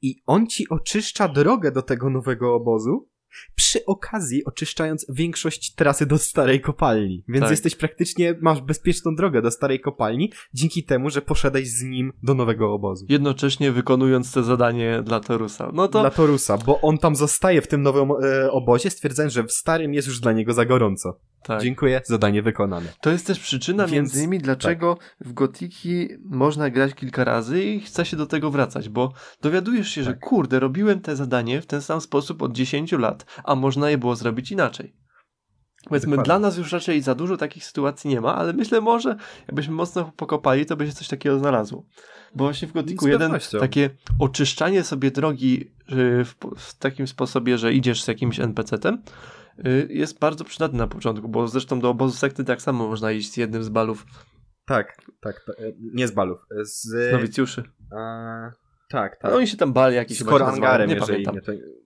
I 0.03 0.23
on 0.27 0.47
ci 0.47 0.69
oczyszcza 0.69 1.29
drogę 1.29 1.73
do 1.73 1.83
tego 1.83 2.11
nowego 2.11 2.55
obozu, 2.55 3.09
przy 3.55 3.85
okazji 3.87 4.45
oczyszczając 4.45 5.07
większość 5.09 5.75
trasy 5.75 6.07
do 6.07 6.19
starej 6.19 6.61
kopalni. 6.61 7.25
Więc 7.29 7.43
Tak. 7.43 7.51
jesteś 7.51 7.77
praktycznie, 7.77 8.35
masz 8.41 8.61
bezpieczną 8.61 9.15
drogę 9.15 9.43
do 9.43 9.51
starej 9.51 9.81
kopalni, 9.81 10.33
dzięki 10.55 10.85
temu, 10.85 11.11
że 11.11 11.23
poszedłeś 11.23 11.69
z 11.69 11.83
nim 11.83 12.13
do 12.23 12.35
nowego 12.35 12.73
obozu. 12.73 13.07
Jednocześnie 13.09 13.73
wykonując 13.73 14.33
te 14.33 14.43
zadanie 14.43 15.03
dla 15.05 15.21
Torusa. 15.21 15.71
No 15.75 15.89
to 15.89 16.01
Dla 16.01 16.11
Torusa, 16.11 16.59
bo 16.59 16.81
on 16.81 16.99
tam 16.99 17.17
zostaje 17.17 17.63
w 17.63 17.67
tym 17.67 17.83
nowym 17.83 18.11
e, 18.11 18.53
obozie, 18.53 18.91
stwierdzając, 18.91 19.33
że 19.33 19.45
w 19.45 19.53
starym 19.53 19.95
jest 19.95 20.09
już 20.09 20.21
dla 20.21 20.33
niego 20.33 20.53
za 20.53 20.65
gorąco. 20.65 21.19
Tak. 21.45 21.63
Dziękuję, 21.63 22.01
zadanie 22.05 22.43
wykonane. 22.43 22.87
To 23.01 23.11
jest 23.11 23.27
też 23.27 23.41
przyczyna 23.41 23.83
Więc- 23.83 23.93
między 23.93 24.19
innymi, 24.19 24.39
dlaczego 24.39 24.99
w 25.21 25.33
Gotiki 25.33 26.09
można 26.25 26.71
grać 26.71 26.95
kilka 26.95 27.25
razy 27.25 27.63
i 27.65 27.81
chce 27.81 28.05
się 28.05 28.17
do 28.17 28.27
tego 28.27 28.51
wracać, 28.51 28.89
bo 28.89 29.13
dowiadujesz 29.43 29.89
się, 29.89 30.03
że 30.03 30.11
Tak. 30.11 30.21
kurde, 30.21 30.61
robiłem 30.61 31.01
te 31.01 31.17
zadanie 31.17 31.61
w 31.61 31.67
ten 31.67 31.83
sam 31.83 32.01
sposób 32.01 32.43
od 32.43 32.53
10 32.53 32.99
lat, 32.99 33.27
a 33.45 33.55
można 33.55 33.91
je 33.91 33.99
było 33.99 34.17
zrobić 34.17 34.51
inaczej. 34.53 34.97
Powiedzmy, 35.89 36.11
Dokładnie. 36.11 36.25
dla 36.27 36.39
nas 36.39 36.57
już 36.59 36.73
raczej 36.73 37.03
za 37.03 37.15
dużo 37.15 37.37
takich 37.37 37.65
sytuacji 37.65 38.11
nie 38.11 38.21
ma, 38.21 38.35
ale 38.37 38.53
myślę 38.53 38.81
może, 38.81 39.17
jakbyśmy 39.47 39.75
mocno 39.75 40.13
pokopali, 40.17 40.67
to 40.67 40.77
by 40.77 40.87
się 40.87 40.93
coś 40.93 41.09
takiego 41.09 41.39
znalazło. 41.39 41.87
Bo 42.35 42.45
właśnie 42.45 42.69
w 42.69 42.73
Gotiku 42.73 43.05
Z 43.05 43.09
1 43.09 43.21
pewnością. 43.21 43.59
takie 43.59 43.91
oczyszczanie 44.19 44.83
sobie 44.85 45.11
drogi 45.11 45.61
y, 45.93 46.25
w, 46.25 46.35
w 46.57 46.79
takim 46.79 47.07
sposobie, 47.07 47.59
że 47.59 47.73
idziesz 47.75 48.03
z 48.03 48.09
jakimś 48.09 48.39
NPC-tem, 48.41 48.99
jest 49.89 50.19
bardzo 50.19 50.45
przydatny 50.45 50.79
na 50.79 50.87
początku, 50.87 51.29
bo 51.29 51.49
zresztą 51.49 51.81
do 51.81 51.91
obozu 51.91 52.17
sekty 52.17 52.45
tak 52.45 52.63
samo 52.63 52.89
można 52.89 53.13
iść 53.13 53.33
z 53.33 53.37
jednym 53.37 53.63
z 53.63 53.69
balów 53.69 54.07
Tak, 54.67 54.97
tak, 55.21 55.45
to, 55.47 55.59
e, 55.59 55.73
nie 55.95 56.09
z 56.09 56.13
balów, 56.13 56.47
e, 56.61 56.65
z... 56.65 56.83
z 56.83 57.13
nowicjuszy. 57.13 57.63
A, 57.97 58.51
tak, 58.91 59.17
tak. 59.17 59.25
Ale 59.25 59.37
oni 59.37 59.47
się 59.47 59.57
tam 59.57 59.73
bali 59.73 59.97
jakiś 59.97 60.19
z 60.19 60.25
Korangarem, 60.25 60.89
nie 60.89 60.95
jeżeli 60.95 61.25
pamiętam. 61.25 61.35
nie 61.35 61.63
to... 61.63 61.83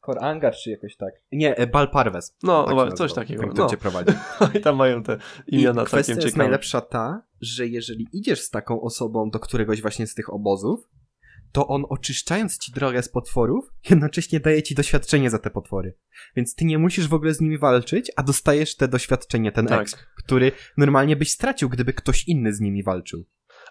Korangar 0.00 0.54
czy 0.54 0.70
jakoś 0.70 0.96
tak? 0.96 1.14
Nie, 1.32 1.56
e, 1.56 1.66
Bal 1.66 1.90
Parves. 1.90 2.36
No, 2.42 2.64
tak 2.64 2.74
o, 2.74 2.92
coś 2.92 3.12
takiego, 3.12 3.48
kto 3.48 3.62
no. 3.62 3.68
cię 3.68 3.76
prowadzi. 3.86 4.12
I 4.54 4.60
tam 4.60 4.76
mają 4.76 5.02
te 5.02 5.18
imiona 5.46 5.82
I 5.82 5.84
kwestia 5.84 6.12
jest 6.12 6.22
ciekawe. 6.22 6.38
najlepsza 6.42 6.80
ta, 6.80 7.22
że 7.40 7.66
jeżeli 7.66 8.08
idziesz 8.12 8.40
z 8.40 8.50
taką 8.50 8.80
osobą 8.80 9.30
do 9.30 9.38
któregoś 9.38 9.82
właśnie 9.82 10.06
z 10.06 10.14
tych 10.14 10.32
obozów, 10.32 10.88
to 11.52 11.66
on 11.66 11.84
oczyszczając 11.88 12.58
ci 12.58 12.72
drogę 12.72 13.02
z 13.02 13.08
potworów, 13.08 13.72
jednocześnie 13.90 14.40
daje 14.40 14.62
ci 14.62 14.74
doświadczenie 14.74 15.30
za 15.30 15.38
te 15.38 15.50
potwory. 15.50 15.94
Więc 16.36 16.54
ty 16.54 16.64
nie 16.64 16.78
musisz 16.78 17.08
w 17.08 17.14
ogóle 17.14 17.34
z 17.34 17.40
nimi 17.40 17.58
walczyć, 17.58 18.10
a 18.16 18.22
dostajesz 18.22 18.76
te 18.76 18.88
doświadczenie, 18.88 19.52
ten 19.52 19.66
Tak. 19.66 19.80
exp, 19.82 19.98
który 20.16 20.52
normalnie 20.76 21.16
byś 21.16 21.30
stracił, 21.32 21.68
gdyby 21.68 21.92
ktoś 21.92 22.28
inny 22.28 22.54
z 22.54 22.60
nimi 22.60 22.82
walczył. 22.82 23.24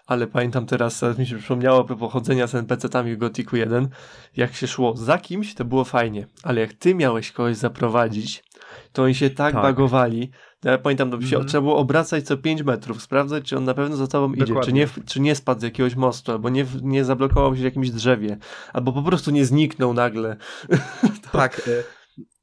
ale 0.06 0.26
pamiętam 0.26 0.66
teraz, 0.66 1.00
teraz 1.00 1.18
mi 1.18 1.26
się 1.26 1.38
przypomniało 1.38 1.84
po 1.84 1.96
pochodzenia 1.96 2.46
z 2.46 2.54
NPC-tami 2.54 3.14
w 3.14 3.18
Gothicu 3.18 3.56
1, 3.56 3.88
jak 4.36 4.54
się 4.54 4.66
szło 4.66 4.96
za 4.96 5.18
kimś, 5.18 5.54
to 5.54 5.64
było 5.64 5.84
fajnie, 5.84 6.26
ale 6.42 6.60
jak 6.60 6.72
ty 6.72 6.94
miałeś 6.94 7.32
kogoś 7.32 7.56
zaprowadzić, 7.56 8.44
to 8.92 9.02
oni 9.02 9.14
się 9.14 9.30
tak, 9.30 9.54
tak. 9.54 9.62
bagowali. 9.62 10.30
Ja 10.64 10.78
pamiętam, 10.78 11.10
to 11.10 11.20
się 11.20 11.36
mm 11.36 11.46
-hmm. 11.46 11.48
trzeba 11.48 11.62
było 11.62 11.76
obracać 11.76 12.24
co 12.24 12.36
5 12.36 12.62
metrów, 12.62 13.02
sprawdzać, 13.02 13.44
czy 13.44 13.56
on 13.56 13.64
na 13.64 13.74
pewno 13.74 13.96
za 13.96 14.06
tobą 14.06 14.34
idzie, 14.34 14.54
czy 14.64 14.72
nie, 14.72 14.88
czy 15.06 15.20
nie 15.20 15.34
spadł 15.34 15.60
z 15.60 15.64
jakiegoś 15.64 15.96
mostu, 15.96 16.32
albo 16.32 16.48
nie, 16.48 16.66
nie 16.82 17.04
zablokował 17.04 17.54
się 17.54 17.60
w 17.60 17.64
jakimś 17.64 17.90
drzewie, 17.90 18.38
albo 18.72 18.92
po 18.92 19.02
prostu 19.02 19.30
nie 19.30 19.44
zniknął 19.44 19.94
nagle. 19.94 20.36
to... 21.24 21.38
Tak. 21.38 21.68
E, 21.68 21.82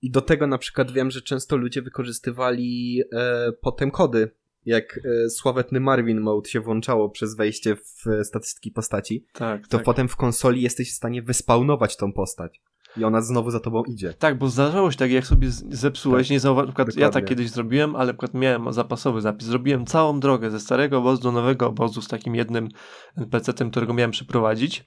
I 0.01 0.11
do 0.11 0.21
tego 0.21 0.47
na 0.47 0.57
przykład 0.57 0.91
wiem, 0.91 1.11
że 1.11 1.21
często 1.21 1.57
ludzie 1.57 1.81
wykorzystywali 1.81 3.01
e, 3.13 3.51
potem 3.61 3.91
kody 3.91 4.31
jak 4.65 4.99
e, 5.25 5.29
sławetny 5.29 5.79
Marvin 5.79 6.21
Mode 6.21 6.49
się 6.49 6.59
włączało 6.59 7.09
przez 7.09 7.35
wejście 7.35 7.75
w 7.75 8.07
e, 8.07 8.23
statystyki 8.23 8.71
postaci, 8.71 9.25
tak, 9.33 9.67
to 9.67 9.77
tak. 9.77 9.85
potem 9.85 10.07
w 10.07 10.15
konsoli 10.15 10.61
jesteś 10.61 10.91
w 10.91 10.95
stanie 10.95 11.21
wyspawnować 11.21 11.97
tą 11.97 12.13
postać. 12.13 12.61
I 12.97 13.03
ona 13.03 13.21
znowu 13.21 13.51
za 13.51 13.59
tobą 13.59 13.83
idzie. 13.83 14.13
Tak, 14.13 14.37
bo 14.37 14.49
zdarzało 14.49 14.91
się 14.91 14.97
tak, 14.97 15.11
jak 15.11 15.27
sobie 15.27 15.47
zepsułeś, 15.69 16.27
tak, 16.27 16.31
nie 16.31 16.39
zauważyłem, 16.39 16.87
ja 16.97 17.09
tak 17.09 17.25
kiedyś 17.25 17.49
zrobiłem, 17.49 17.95
ale 17.95 18.13
przykład 18.13 18.33
miałem 18.33 18.73
zapasowy 18.73 19.21
zapis. 19.21 19.47
Zrobiłem 19.47 19.85
całą 19.85 20.19
drogę 20.19 20.51
ze 20.51 20.59
starego 20.59 20.97
obozu 20.97 21.21
do 21.21 21.31
nowego 21.31 21.67
obozu 21.67 22.01
z 22.01 22.07
takim 22.07 22.35
jednym 22.35 22.69
PC-tem, 23.17 23.69
którego 23.69 23.93
miałem 23.93 24.11
przeprowadzić. 24.11 24.85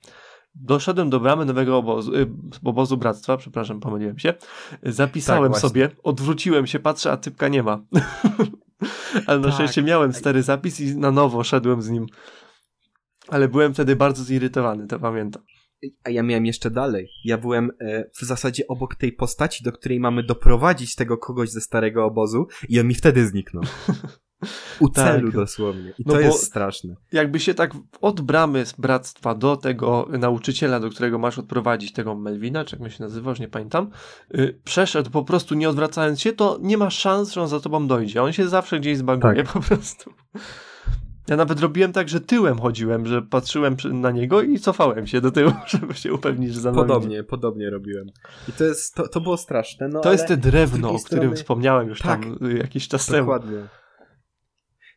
Doszedłem 0.55 1.11
do 1.11 1.21
bramy 1.21 1.45
nowego 1.45 1.77
obozu, 1.77 2.15
y, 2.15 2.31
obozu 2.65 2.97
bractwa, 2.97 3.37
przepraszam, 3.37 3.81
pomyliłem 3.81 4.19
się. 4.19 4.35
Zapisałem 4.83 5.53
tak, 5.53 5.61
sobie, 5.61 5.91
odwróciłem 6.03 6.67
się, 6.67 6.79
patrzę, 6.79 7.13
a 7.13 7.17
typka 7.17 7.49
nie 7.49 7.63
ma. 7.63 7.81
Ale 9.27 9.39
na 9.39 9.45
tak. 9.45 9.55
szczęście 9.55 9.83
miałem 9.83 10.13
stary 10.13 10.43
zapis 10.43 10.81
i 10.81 10.97
na 10.97 11.11
nowo 11.11 11.45
szedłem 11.45 11.83
z 11.83 11.91
nim. 11.91 12.07
Ale 13.29 13.49
byłem 13.49 13.75
wtedy 13.75 13.97
bardzo 13.97 14.25
zirytowany, 14.25 14.87
to 14.87 14.99
pamiętam. 14.99 15.43
A 16.05 16.11
ja 16.11 16.23
miałem 16.23 16.47
jeszcze 16.47 16.71
dalej. 16.71 17.09
Ja 17.25 17.39
byłem 17.39 17.71
e, 17.81 18.05
w 18.21 18.23
zasadzie 18.23 18.67
obok 18.69 18.95
tej 18.95 19.13
postaci, 19.13 19.65
do 19.65 19.73
której 19.73 20.01
mamy 20.01 20.23
doprowadzić 20.23 20.95
tego 20.95 21.19
kogoś 21.19 21.51
ze 21.51 21.61
starego 21.61 22.05
obozu 22.05 22.47
i 22.69 22.81
on 22.81 22.87
mi 22.87 22.95
wtedy 22.95 23.27
zniknął. 23.27 23.63
U 24.81 24.89
tak. 24.91 25.05
celu 25.05 25.33
dosłownie. 25.33 25.93
I 25.99 26.03
no 26.07 26.15
to 26.15 26.21
jest 26.21 26.45
straszne. 26.45 26.95
Jakby 27.13 27.41
się 27.41 27.55
tak 27.55 27.73
od 28.01 28.21
bramy 28.21 28.67
z 28.67 28.73
bractwa 28.73 29.35
do 29.35 29.57
tego 29.57 30.09
nauczyciela, 30.19 30.81
do 30.81 30.91
którego 30.91 31.19
masz 31.19 31.39
odprowadzić 31.39 31.93
tego 31.93 32.15
Melvina, 32.15 32.65
czy 32.65 32.77
jak 32.77 32.83
my 32.83 32.91
się 32.91 33.03
nazywa, 33.03 33.31
już 33.31 33.41
nie 33.41 33.49
pamiętam, 33.49 33.91
yy, 34.31 34.61
przeszedł 34.65 35.11
po 35.11 35.25
prostu 35.25 35.55
nie 35.55 35.69
odwracając 35.69 36.21
się, 36.21 36.33
to 36.33 36.59
nie 36.63 36.79
ma 36.79 36.91
szans, 36.91 37.33
że 37.33 37.43
on 37.43 37.49
za 37.49 37.61
tobą 37.61 37.87
dojdzie. 37.87 38.23
On 38.23 38.33
się 38.33 38.49
zawsze 38.49 38.81
gdzieś 38.81 38.99
zbaguje 38.99 39.45
tak. 39.45 39.53
po 39.53 39.61
prostu. 39.61 40.13
Ja 41.29 41.37
nawet 41.37 41.61
robiłem 41.61 41.93
tak, 41.93 42.09
że 42.09 42.21
tyłem 42.21 42.59
chodziłem, 42.59 43.07
że 43.07 43.23
patrzyłem 43.23 43.77
na 43.93 44.11
niego 44.11 44.43
i 44.43 44.59
cofałem 44.59 45.07
się 45.07 45.21
do 45.21 45.31
tyłu, 45.31 45.53
żeby 45.73 45.95
się 45.95 46.13
upewnić, 46.13 46.55
że 46.55 46.61
za 46.61 46.73
mną 46.73 46.81
Podobnie, 46.83 47.17
idzie. 47.17 47.25
podobnie 47.25 47.71
robiłem. 47.71 48.07
I 48.49 48.53
to 48.53 48.65
jest, 48.65 48.95
to, 48.95 49.09
to 49.09 49.21
było 49.21 49.37
straszne. 49.37 49.89
No, 49.89 50.01
to 50.01 50.13
jest 50.13 50.27
te 50.29 50.37
drewno, 50.37 50.91
o 50.91 50.99
którym 50.99 51.37
wspomniałem 51.37 51.89
już 51.89 51.99
tak, 52.03 52.23
tam 52.23 52.39
jakiś 52.57 52.89
czas 52.89 53.07
dokładnie. 53.11 53.47
temu. 53.47 53.61
Dokładnie. 53.61 53.79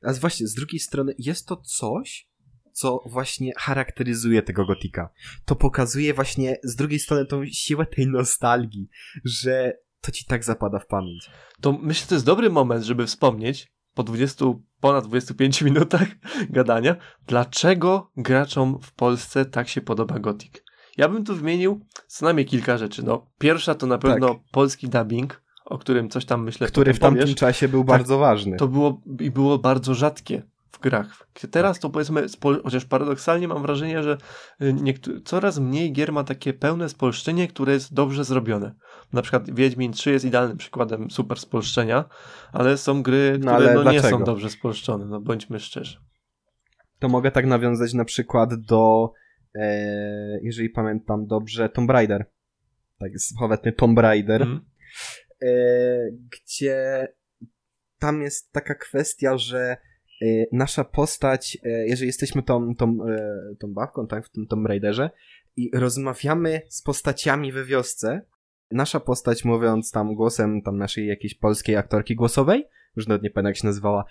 A 0.03 0.13
właśnie, 0.13 0.47
z 0.47 0.53
drugiej 0.53 0.79
strony 0.79 1.13
jest 1.17 1.47
to 1.47 1.55
coś, 1.55 2.29
co 2.73 3.03
właśnie 3.05 3.51
charakteryzuje 3.57 4.41
tego 4.41 4.65
gotika. 4.65 5.09
To 5.45 5.55
pokazuje 5.55 6.13
właśnie 6.13 6.57
z 6.63 6.75
drugiej 6.75 6.99
strony 6.99 7.25
tą 7.25 7.45
siłę 7.45 7.85
tej 7.85 8.07
nostalgii, 8.07 8.89
że 9.25 9.73
to 10.01 10.11
ci 10.11 10.25
tak 10.25 10.43
zapada 10.43 10.79
w 10.79 10.87
pamięć. 10.87 11.29
To 11.61 11.71
myślę, 11.71 12.03
że 12.03 12.09
to 12.09 12.15
jest 12.15 12.25
dobry 12.25 12.49
moment, 12.49 12.83
żeby 12.83 13.05
wspomnieć 13.05 13.71
po 13.93 14.03
20, 14.03 14.45
ponad 14.79 15.07
25 15.07 15.61
minutach 15.71 16.07
gadania, 16.49 16.95
dlaczego 17.27 18.11
graczom 18.17 18.79
w 18.81 18.93
Polsce 18.93 19.45
tak 19.45 19.67
się 19.67 19.81
podoba 19.81 20.19
gotik. 20.19 20.63
Ja 20.97 21.09
bym 21.09 21.25
tu 21.25 21.35
wymienił 21.35 21.85
co 22.07 22.25
najmniej 22.25 22.45
kilka 22.45 22.77
rzeczy. 22.77 23.03
No, 23.05 23.27
pierwsza 23.39 23.75
to 23.75 23.87
na 23.87 23.97
pewno 23.97 24.27
tak. 24.27 24.37
polski 24.51 24.89
dubbing, 24.89 25.41
o 25.65 25.77
którym 25.77 26.09
coś 26.09 26.25
tam 26.25 26.43
myślę. 26.43 26.67
Który 26.67 26.93
w 26.93 26.99
tamtym 26.99 27.21
powiesz. 27.21 27.35
czasie 27.35 27.67
był 27.67 27.79
tak, 27.81 27.87
bardzo 27.87 28.17
ważny. 28.17 28.57
To 28.57 28.67
było 28.67 29.01
i 29.19 29.31
było 29.31 29.57
bardzo 29.57 29.93
rzadkie 29.93 30.43
w 30.71 30.79
grach. 30.79 31.27
Teraz 31.51 31.79
to 31.79 31.89
powiedzmy, 31.89 32.25
chociaż 32.63 32.85
paradoksalnie 32.85 33.47
mam 33.47 33.61
wrażenie, 33.61 34.03
że 34.03 34.17
y, 34.61 35.21
coraz 35.25 35.59
mniej 35.59 35.93
gier 35.93 36.13
ma 36.13 36.23
takie 36.23 36.53
pełne 36.53 36.89
spolszczenie, 36.89 37.47
które 37.47 37.73
jest 37.73 37.93
dobrze 37.93 38.23
zrobione. 38.23 38.75
Na 39.13 39.21
przykład 39.21 39.55
Wiedźmin 39.55 39.91
3 39.91 40.11
jest 40.11 40.25
idealnym 40.25 40.57
przykładem 40.57 41.11
super 41.11 41.39
spolszczenia, 41.39 42.09
ale 42.51 42.77
są 42.77 43.03
gry, 43.03 43.39
no, 43.39 43.55
które 43.55 43.73
no, 43.73 43.83
no 43.83 43.91
nie 43.91 44.01
są 44.01 44.23
dobrze 44.23 44.49
spolszczone, 44.49 45.05
no 45.05 45.21
bądźmy 45.21 45.59
szczerzy. 45.59 45.97
To 46.99 47.09
mogę 47.09 47.31
tak 47.31 47.45
nawiązać 47.45 47.93
na 47.93 48.05
przykład 48.05 48.55
do, 48.55 49.13
e, 49.55 50.39
jeżeli 50.41 50.69
pamiętam 50.69 51.27
dobrze, 51.27 51.69
Tomb 51.69 51.89
Raider. 51.89 52.25
Tak, 52.99 53.11
sławetny 53.19 53.71
Tomb 53.71 53.99
Raider. 53.99 54.41
Mm. 54.41 54.61
E, 55.41 55.47
gdzie 56.11 57.07
tam 57.99 58.21
jest 58.21 58.51
taka 58.51 58.75
kwestia, 58.75 59.37
że 59.37 59.77
e, 60.21 60.25
nasza 60.51 60.83
postać, 60.83 61.57
e, 61.63 61.69
jeżeli 61.69 62.07
jesteśmy 62.07 62.43
tą, 62.43 62.75
tą, 62.75 62.97
tą 63.59 63.73
babką, 63.73 64.07
tak, 64.07 64.25
w 64.25 64.29
tym 64.29 64.47
Tomb 64.47 64.67
Raiderze 64.67 65.09
i 65.55 65.71
rozmawiamy 65.73 66.61
z 66.69 66.81
postaciami 66.81 67.51
we 67.51 67.65
wiosce, 67.65 68.21
nasza 68.71 68.99
postać 68.99 69.45
mówiąc 69.45 69.91
tam 69.91 70.15
głosem 70.15 70.61
tam 70.61 70.77
naszej 70.77 71.07
jakiejś 71.07 71.33
polskiej 71.33 71.75
aktorki 71.75 72.15
głosowej, 72.15 72.65
już 72.95 73.07
nawet 73.07 73.23
nie 73.23 73.29
pamiętam 73.29 73.49
jak 73.49 73.57
się 73.57 73.67
nazywała, 73.67 74.05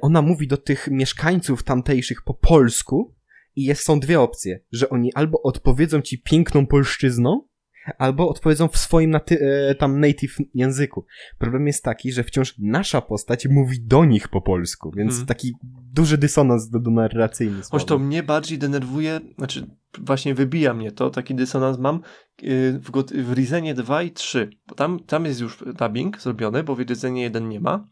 ona 0.00 0.22
mówi 0.22 0.48
do 0.48 0.56
tych 0.56 0.88
mieszkańców 0.90 1.62
tamtejszych 1.62 2.22
po 2.22 2.34
polsku 2.34 3.14
i 3.56 3.64
jest, 3.64 3.82
są 3.82 4.00
dwie 4.00 4.20
opcje, 4.20 4.60
że 4.72 4.88
oni 4.88 5.14
albo 5.14 5.42
odpowiedzą 5.42 6.00
ci 6.00 6.22
piękną 6.22 6.66
polszczyzną, 6.66 7.42
albo 7.98 8.28
odpowiedzą 8.28 8.68
w 8.68 8.76
swoim 8.76 9.10
naty- 9.10 9.38
e, 9.40 9.74
tam 9.74 10.00
native 10.00 10.36
języku. 10.54 11.04
Problem 11.38 11.66
jest 11.66 11.84
taki, 11.84 12.12
że 12.12 12.24
wciąż 12.24 12.54
nasza 12.58 13.00
postać 13.00 13.46
mówi 13.46 13.80
do 13.80 14.04
nich 14.04 14.28
po 14.28 14.40
polsku, 14.40 14.92
więc 14.96 15.10
hmm. 15.10 15.26
taki 15.26 15.52
duży 15.92 16.18
dysonans 16.18 16.70
do, 16.70 16.80
do 16.80 16.90
narracyjny. 16.90 17.62
Choć 17.70 17.84
to 17.84 17.98
mnie 17.98 18.22
bardziej 18.22 18.58
denerwuje, 18.58 19.20
znaczy 19.38 19.66
właśnie 20.00 20.34
wybija 20.34 20.74
mnie 20.74 20.92
to, 20.92 21.10
taki 21.10 21.34
dysonans 21.34 21.78
mam 21.78 22.00
y, 22.42 22.80
w, 22.84 22.90
w 23.24 23.32
Rizenie 23.32 23.74
2 23.74 24.02
i 24.02 24.10
3, 24.10 24.50
bo 24.66 24.74
tam, 24.74 25.00
tam 25.00 25.24
jest 25.24 25.40
już 25.40 25.64
dubbing 25.78 26.20
zrobiony, 26.20 26.62
bo 26.62 26.74
w 26.74 26.80
Rizenie 26.80 27.22
1 27.22 27.48
nie 27.48 27.60
ma, 27.60 27.84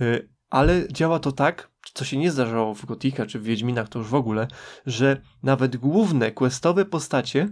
y, 0.00 0.28
ale 0.50 0.88
działa 0.88 1.18
to 1.18 1.32
tak, 1.32 1.70
co 1.94 2.04
się 2.04 2.16
nie 2.18 2.30
zdarzało 2.30 2.74
w 2.74 2.86
Gotika 2.86 3.26
czy 3.26 3.38
w 3.38 3.42
Wiedźminach 3.42 3.88
to 3.88 3.98
już 3.98 4.08
w 4.08 4.14
ogóle, 4.14 4.48
że 4.86 5.20
nawet 5.42 5.76
główne 5.76 6.32
questowe 6.32 6.84
postacie 6.84 7.48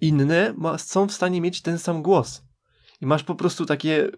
inne 0.00 0.54
ma, 0.56 0.78
są 0.78 1.06
w 1.06 1.12
stanie 1.12 1.40
mieć 1.40 1.62
ten 1.62 1.78
sam 1.78 2.02
głos. 2.02 2.47
I 3.00 3.06
masz 3.06 3.24
po 3.24 3.34
prostu 3.34 3.66
takie, 3.66 4.10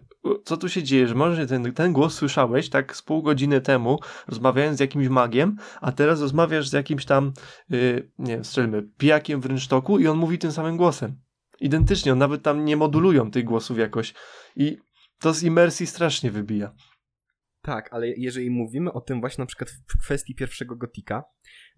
co 0.43 0.57
tu 0.57 0.69
się 0.69 0.83
dzieje, 0.83 1.07
że 1.07 1.15
może 1.15 1.47
ten, 1.47 1.73
ten 1.73 1.93
głos 1.93 2.13
słyszałeś 2.13 2.69
tak 2.69 2.95
z 2.95 3.01
pół 3.01 3.23
godziny 3.23 3.61
temu, 3.61 3.99
rozmawiając 4.27 4.77
z 4.77 4.79
jakimś 4.79 5.07
magiem, 5.07 5.55
a 5.81 5.91
teraz 5.91 6.21
rozmawiasz 6.21 6.69
z 6.69 6.73
jakimś 6.73 7.05
tam, 7.05 7.33
yy, 7.69 8.11
nie 8.19 8.33
wiem, 8.33 8.45
strzelmy, 8.45 8.83
pijakiem 8.97 9.41
w 9.41 9.45
rynsztoku 9.45 9.99
i 9.99 10.07
on 10.07 10.17
mówi 10.17 10.37
tym 10.37 10.51
samym 10.51 10.77
głosem. 10.77 11.15
Identycznie, 11.59 12.11
on 12.11 12.17
nawet 12.17 12.43
tam 12.43 12.65
nie 12.65 12.77
modulują 12.77 13.31
tych 13.31 13.45
głosów 13.45 13.77
jakoś. 13.77 14.13
I 14.55 14.77
to 15.19 15.33
z 15.33 15.43
imersji 15.43 15.87
strasznie 15.87 16.31
wybija. 16.31 16.75
Tak, 17.61 17.93
ale 17.93 18.07
jeżeli 18.07 18.49
mówimy 18.49 18.93
o 18.93 19.01
tym 19.01 19.19
właśnie 19.19 19.41
na 19.41 19.45
przykład 19.45 19.69
w 19.69 19.97
kwestii 20.03 20.35
pierwszego 20.35 20.75
gotika, 20.75 21.23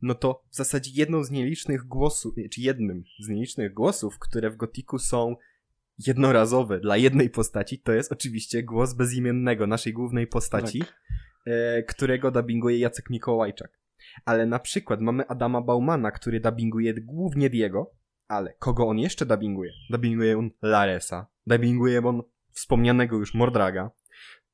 no 0.02 0.16
to 0.16 0.44
w 0.52 0.56
zasadzie 0.56 0.92
jedną 0.94 1.24
z 1.24 1.32
nielicznych 1.32 1.84
głosów, 1.84 2.34
czy 2.52 2.62
jednym 2.62 3.04
z 3.20 3.30
nielicznych 3.30 3.74
głosów, 3.74 4.20
które 4.20 4.52
w 4.52 4.58
gotiku 4.58 5.00
są 5.00 5.36
jednorazowe 6.08 6.80
dla 6.80 6.98
jednej 6.98 7.30
postaci, 7.30 7.80
to 7.80 7.92
jest 7.92 8.12
oczywiście 8.12 8.64
głos 8.64 8.94
bezimiennego 8.94 9.68
naszej 9.68 9.94
głównej 9.94 10.28
postaci, 10.28 10.80
tak. 10.80 10.94
e, 11.46 11.84
którego 11.84 12.32
dubbinguje 12.32 12.80
Jacek 12.80 13.10
Mikołajczak. 13.10 13.80
Ale 14.26 14.46
na 14.46 14.60
przykład 14.60 15.02
mamy 15.02 15.28
Adama 15.28 15.62
Baumana, 15.62 16.12
który 16.12 16.40
dubbinguje 16.40 16.94
głównie 16.94 17.50
Diego, 17.50 17.92
ale 18.28 18.54
kogo 18.60 18.88
on 18.88 19.00
jeszcze 19.00 19.26
dubbinguje? 19.26 19.72
Dubbinguje 19.90 20.38
on 20.38 20.50
Laresa, 20.62 21.28
dubbinguje 21.48 22.00
on 22.00 22.22
wspomnianego 22.52 23.18
już 23.18 23.34
Mordraga, 23.34 23.92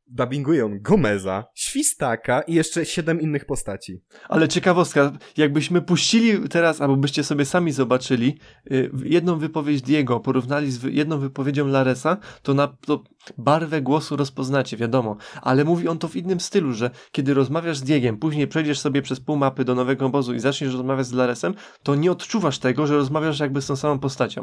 dubbingują 0.09 0.79
Gomeza, 0.81 1.45
Świstaka 1.55 2.41
i 2.41 2.53
jeszcze 2.53 2.85
siedem 2.85 3.21
innych 3.21 3.45
postaci. 3.45 4.01
Ale 4.29 4.47
ciekawostka, 4.47 5.11
jakbyśmy 5.37 5.81
puścili 5.81 6.49
teraz, 6.49 6.81
albo 6.81 6.97
byście 6.97 7.23
sobie 7.23 7.45
sami 7.45 7.71
zobaczyli 7.71 8.39
yy, 8.65 8.91
jedną 9.03 9.39
wypowiedź 9.39 9.81
Diego, 9.81 10.19
porównali 10.19 10.71
z 10.71 10.83
jedną 10.83 11.19
wypowiedzią 11.19 11.67
Laresa, 11.67 12.17
to 12.41 12.53
na 12.53 12.67
to 12.67 13.03
barwę 13.37 13.81
głosu 13.81 14.15
rozpoznacie, 14.15 14.77
wiadomo. 14.77 15.17
Ale 15.41 15.65
mówi 15.65 15.87
on 15.87 15.97
to 15.97 16.07
w 16.07 16.15
innym 16.15 16.39
stylu, 16.39 16.73
że 16.73 16.91
kiedy 17.11 17.33
rozmawiasz 17.33 17.77
z 17.77 17.83
Diegiem, 17.83 18.17
później 18.17 18.47
przejdziesz 18.47 18.79
sobie 18.79 19.01
przez 19.01 19.19
pół 19.19 19.37
mapy 19.37 19.65
do 19.65 19.75
nowego 19.75 20.05
obozu 20.05 20.33
i 20.33 20.39
zaczniesz 20.39 20.73
rozmawiać 20.73 21.07
z 21.07 21.13
Laresem, 21.13 21.53
to 21.83 21.95
nie 21.95 22.11
odczuwasz 22.11 22.59
tego, 22.59 22.87
że 22.87 22.95
rozmawiasz 22.95 23.39
jakby 23.39 23.61
z 23.61 23.67
tą 23.67 23.75
samą 23.75 23.99
postacią. 23.99 24.41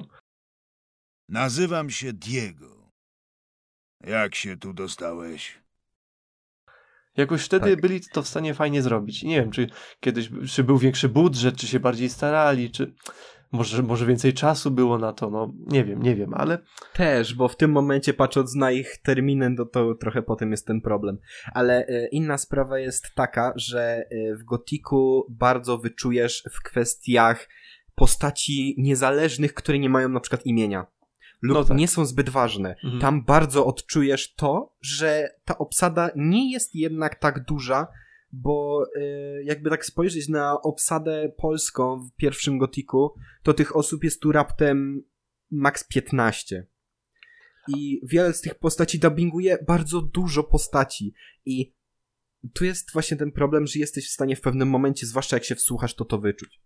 Nazywam 1.28 1.90
się 1.90 2.12
Diego. 2.12 2.75
Jak 4.00 4.34
się 4.34 4.56
tu 4.56 4.72
dostałeś? 4.72 5.58
Jakoś 7.16 7.44
wtedy 7.44 7.70
Tak. 7.70 7.80
byli 7.80 8.00
to 8.12 8.22
w 8.22 8.28
stanie 8.28 8.54
fajnie 8.54 8.82
zrobić. 8.82 9.22
Nie 9.22 9.40
wiem, 9.40 9.50
czy 9.50 9.66
kiedyś, 10.00 10.30
czy 10.50 10.64
był 10.64 10.78
większy 10.78 11.08
budżet, 11.08 11.56
czy 11.56 11.66
się 11.66 11.80
bardziej 11.80 12.08
starali, 12.08 12.70
czy 12.70 12.94
może, 13.52 13.82
może 13.82 14.06
więcej 14.06 14.32
czasu 14.32 14.70
było 14.70 14.98
na 14.98 15.12
to, 15.12 15.30
no 15.30 15.52
nie 15.66 15.84
wiem, 15.84 16.02
nie 16.02 16.16
wiem, 16.16 16.34
ale 16.34 16.58
Też, 16.92 17.34
bo 17.34 17.48
w 17.48 17.56
tym 17.56 17.72
momencie 17.72 18.14
patrząc 18.14 18.54
na 18.54 18.70
ich 18.70 18.98
terminy, 19.02 19.50
no 19.50 19.64
to 19.64 19.94
trochę 19.94 20.22
potem 20.22 20.50
jest 20.50 20.66
ten 20.66 20.80
problem. 20.80 21.18
Ale 21.54 21.86
e, 21.86 22.08
inna 22.08 22.38
sprawa 22.38 22.78
jest 22.78 23.14
taka, 23.14 23.52
że 23.56 23.80
e, 23.80 24.34
w 24.36 24.44
Gotiku 24.44 25.26
bardzo 25.30 25.78
wyczujesz 25.78 26.44
w 26.52 26.62
kwestiach 26.62 27.48
postaci 27.94 28.74
niezależnych, 28.78 29.54
które 29.54 29.78
nie 29.78 29.90
mają 29.90 30.08
na 30.08 30.20
przykład 30.20 30.46
imienia. 30.46 30.86
Lub 31.42 31.54
No 31.54 31.64
tak. 31.64 31.76
nie 31.76 31.88
są 31.88 32.06
zbyt 32.06 32.28
ważne. 32.28 32.76
Mhm. 32.84 33.00
Tam 33.00 33.24
bardzo 33.24 33.66
odczujesz 33.66 34.34
to, 34.34 34.76
że 34.80 35.30
ta 35.44 35.58
obsada 35.58 36.10
nie 36.16 36.52
jest 36.52 36.74
jednak 36.74 37.14
tak 37.14 37.44
duża, 37.44 37.86
bo 38.32 38.84
e, 38.96 39.42
jakby 39.42 39.70
tak 39.70 39.84
spojrzeć 39.84 40.28
na 40.28 40.62
obsadę 40.62 41.32
polską 41.36 42.00
w 42.00 42.16
pierwszym 42.16 42.58
Gotiku, 42.58 43.14
to 43.42 43.54
tych 43.54 43.76
osób 43.76 44.04
jest 44.04 44.20
tu 44.20 44.32
raptem 44.32 45.02
max 45.50 45.84
15. 45.88 46.66
I 47.68 48.00
wiele 48.04 48.32
z 48.32 48.40
tych 48.40 48.54
postaci 48.54 48.98
dubbinguje 48.98 49.58
bardzo 49.66 50.02
dużo 50.02 50.44
postaci. 50.44 51.14
I 51.44 51.74
tu 52.54 52.64
jest 52.64 52.92
właśnie 52.92 53.16
ten 53.16 53.32
problem, 53.32 53.66
że 53.66 53.78
jesteś 53.78 54.08
w 54.08 54.12
stanie 54.12 54.36
w 54.36 54.40
pewnym 54.40 54.68
momencie, 54.68 55.06
zwłaszcza 55.06 55.36
jak 55.36 55.44
się 55.44 55.54
wsłuchasz, 55.54 55.94
to 55.94 56.04
to 56.04 56.18
wyczuć. 56.18 56.60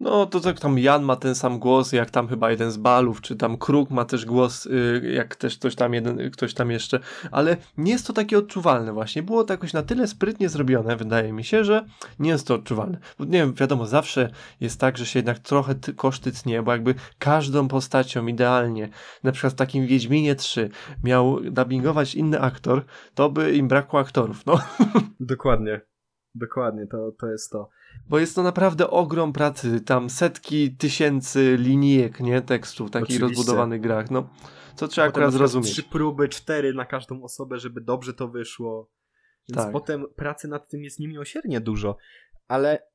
No, 0.00 0.26
to 0.26 0.40
tak 0.40 0.60
tam 0.60 0.78
Jan 0.78 1.02
ma 1.02 1.16
ten 1.16 1.34
sam 1.34 1.58
głos, 1.58 1.92
jak 1.92 2.10
tam 2.10 2.28
chyba 2.28 2.50
jeden 2.50 2.70
z 2.70 2.76
balów, 2.76 3.20
czy 3.20 3.36
tam 3.36 3.58
Kruk 3.58 3.90
ma 3.90 4.04
też 4.04 4.26
głos, 4.26 4.66
y, 4.66 5.12
jak 5.14 5.36
też 5.36 5.58
ktoś 5.58 5.74
tam 5.74 5.94
jeden, 5.94 6.30
ktoś 6.30 6.54
tam 6.54 6.70
jeszcze, 6.70 7.00
ale 7.30 7.56
nie 7.78 7.92
jest 7.92 8.06
to 8.06 8.12
takie 8.12 8.38
odczuwalne 8.38 8.92
właśnie. 8.92 9.22
Było 9.22 9.44
to 9.44 9.54
jakoś 9.54 9.72
na 9.72 9.82
tyle 9.82 10.06
sprytnie 10.06 10.48
zrobione, 10.48 10.96
wydaje 10.96 11.32
mi 11.32 11.44
się, 11.44 11.64
że 11.64 11.84
nie 12.18 12.30
jest 12.30 12.46
to 12.46 12.54
odczuwalne. 12.54 12.98
Bo 13.18 13.24
nie 13.24 13.30
wiem, 13.30 13.54
wiadomo, 13.54 13.86
zawsze 13.86 14.30
jest 14.60 14.80
tak, 14.80 14.98
że 14.98 15.06
się 15.06 15.18
jednak 15.18 15.38
trochę 15.38 15.74
ty, 15.74 15.94
koszty 15.94 16.32
tnie, 16.32 16.62
bo 16.62 16.72
jakby 16.72 16.94
każdą 17.18 17.68
postacią 17.68 18.26
idealnie, 18.26 18.88
na 19.22 19.32
przykład 19.32 19.52
w 19.52 19.56
takim 19.56 19.86
Wiedźminie 19.86 20.34
3 20.34 20.70
miał 21.04 21.40
dubbingować 21.40 22.14
inny 22.14 22.40
aktor, 22.40 22.84
to 23.14 23.30
by 23.30 23.52
im 23.52 23.68
brakło 23.68 24.00
aktorów, 24.00 24.46
no. 24.46 24.60
Dokładnie. 25.20 25.95
Dokładnie, 26.38 26.86
to, 26.86 27.12
to 27.12 27.26
jest 27.26 27.50
to. 27.50 27.68
Bo 28.08 28.18
jest 28.18 28.34
to 28.34 28.42
naprawdę 28.42 28.90
ogrom 28.90 29.32
pracy, 29.32 29.80
tam 29.80 30.10
setki 30.10 30.76
tysięcy 30.76 31.56
linijek, 31.60 32.20
nie, 32.20 32.42
tekstów, 32.42 32.90
takich 32.90 33.16
Oczywiście. 33.16 33.36
rozbudowanych 33.36 33.80
grach, 33.80 34.10
no, 34.10 34.28
co 34.74 34.88
trzeba 34.88 35.06
Potem 35.06 35.22
akurat 35.22 35.32
zrozumieć. 35.32 35.72
Trzy 35.72 35.82
próby, 35.82 36.28
cztery 36.28 36.74
na 36.74 36.84
każdą 36.84 37.22
osobę, 37.22 37.58
żeby 37.58 37.80
dobrze 37.80 38.14
to 38.14 38.28
wyszło. 38.28 38.90
Więc 39.48 39.62
Tak. 39.62 39.72
potem 39.72 40.06
pracy 40.16 40.48
nad 40.48 40.68
tym 40.68 40.84
jest 40.84 40.98
niemiłosiernie 40.98 41.60
dużo. 41.60 41.96
Ale 42.48 42.86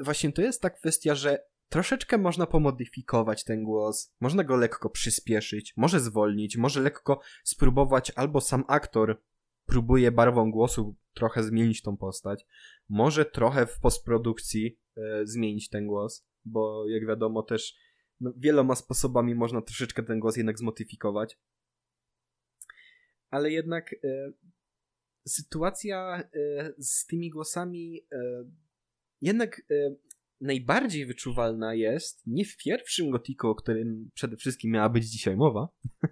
właśnie 0.00 0.32
to 0.32 0.42
jest 0.42 0.62
ta 0.62 0.70
kwestia, 0.70 1.14
że 1.14 1.38
troszeczkę 1.68 2.18
można 2.18 2.46
pomodyfikować 2.46 3.44
ten 3.44 3.64
głos, 3.64 4.14
można 4.20 4.44
go 4.44 4.56
lekko 4.56 4.90
przyspieszyć, 4.90 5.74
może 5.76 6.00
zwolnić, 6.00 6.56
może 6.56 6.80
lekko 6.80 7.20
spróbować, 7.44 8.12
albo 8.16 8.40
sam 8.40 8.64
aktor 8.68 9.20
próbuje 9.66 10.12
barwą 10.12 10.50
głosu 10.50 10.96
trochę 11.18 11.42
zmienić 11.42 11.82
tą 11.82 11.96
postać, 11.96 12.46
może 12.88 13.24
trochę 13.24 13.66
w 13.66 13.80
postprodukcji 13.80 14.78
e, 14.96 15.26
zmienić 15.26 15.68
ten 15.68 15.86
głos, 15.86 16.26
bo 16.44 16.88
jak 16.88 17.06
wiadomo 17.06 17.42
też 17.42 17.74
no, 18.20 18.32
wieloma 18.36 18.74
sposobami 18.74 19.34
można 19.34 19.62
troszeczkę 19.62 20.02
ten 20.02 20.20
głos 20.20 20.36
jednak 20.36 20.58
zmodyfikować. 20.58 21.38
Ale 23.30 23.50
jednak 23.50 23.92
e, 24.04 24.32
sytuacja 25.28 26.22
e, 26.34 26.72
z 26.78 27.06
tymi 27.06 27.30
głosami 27.30 28.06
e, 28.12 28.44
jednak 29.20 29.62
e, 29.70 29.94
najbardziej 30.40 31.06
wyczuwalna 31.06 31.74
jest 31.74 32.22
nie 32.26 32.44
w 32.44 32.56
pierwszym 32.56 33.10
gotiku, 33.10 33.48
o 33.48 33.54
którym 33.54 34.10
przede 34.14 34.36
wszystkim 34.36 34.70
miała 34.70 34.88
być 34.88 35.04
dzisiaj 35.04 35.36
mowa, 35.36 35.68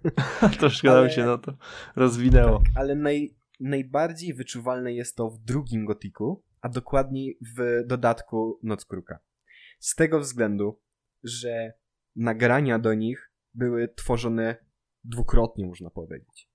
Troszkę 0.58 0.88
nam 0.88 1.10
się 1.10 1.24
na 1.24 1.38
to 1.38 1.56
rozwinęło. 1.96 2.58
tak, 2.58 2.72
ale 2.74 2.94
naj, 2.94 3.34
najbardziej 3.60 4.34
wyczuwalne 4.34 4.92
jest 4.92 5.16
to 5.16 5.30
w 5.30 5.38
drugim 5.38 5.84
gotiku, 5.84 6.42
a 6.60 6.68
dokładniej 6.68 7.38
w 7.56 7.86
dodatku 7.86 8.60
Noc 8.62 8.84
Kruka. 8.84 9.18
Z 9.78 9.94
tego 9.94 10.20
względu, 10.20 10.80
że 11.22 11.72
nagrania 12.16 12.78
do 12.78 12.94
nich 12.94 13.32
były 13.54 13.88
tworzone 13.88 14.56
dwukrotnie, 15.04 15.66
można 15.66 15.90
powiedzieć. 15.90 16.50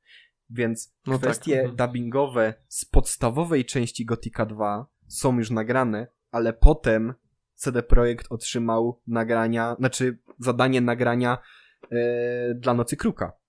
Więc 0.49 0.95
No 1.07 1.13
tak, 1.13 1.21
kwestie 1.21 1.59
mhm. 1.59 1.75
dubbingowe 1.75 2.53
z 2.67 2.85
podstawowej 2.85 3.65
części 3.65 4.05
Gotika 4.05 4.45
2 4.45 4.85
są 5.07 5.37
już 5.37 5.51
nagrane, 5.51 6.07
ale 6.31 6.53
potem 6.53 7.13
CD 7.55 7.83
Projekt 7.83 8.27
otrzymał 8.29 9.01
nagrania, 9.07 9.75
znaczy 9.79 10.17
zadanie 10.39 10.81
nagrania 10.81 11.37
e, 11.91 12.55
dla 12.55 12.73
Nocy 12.73 12.97
Kruka. 12.97 13.40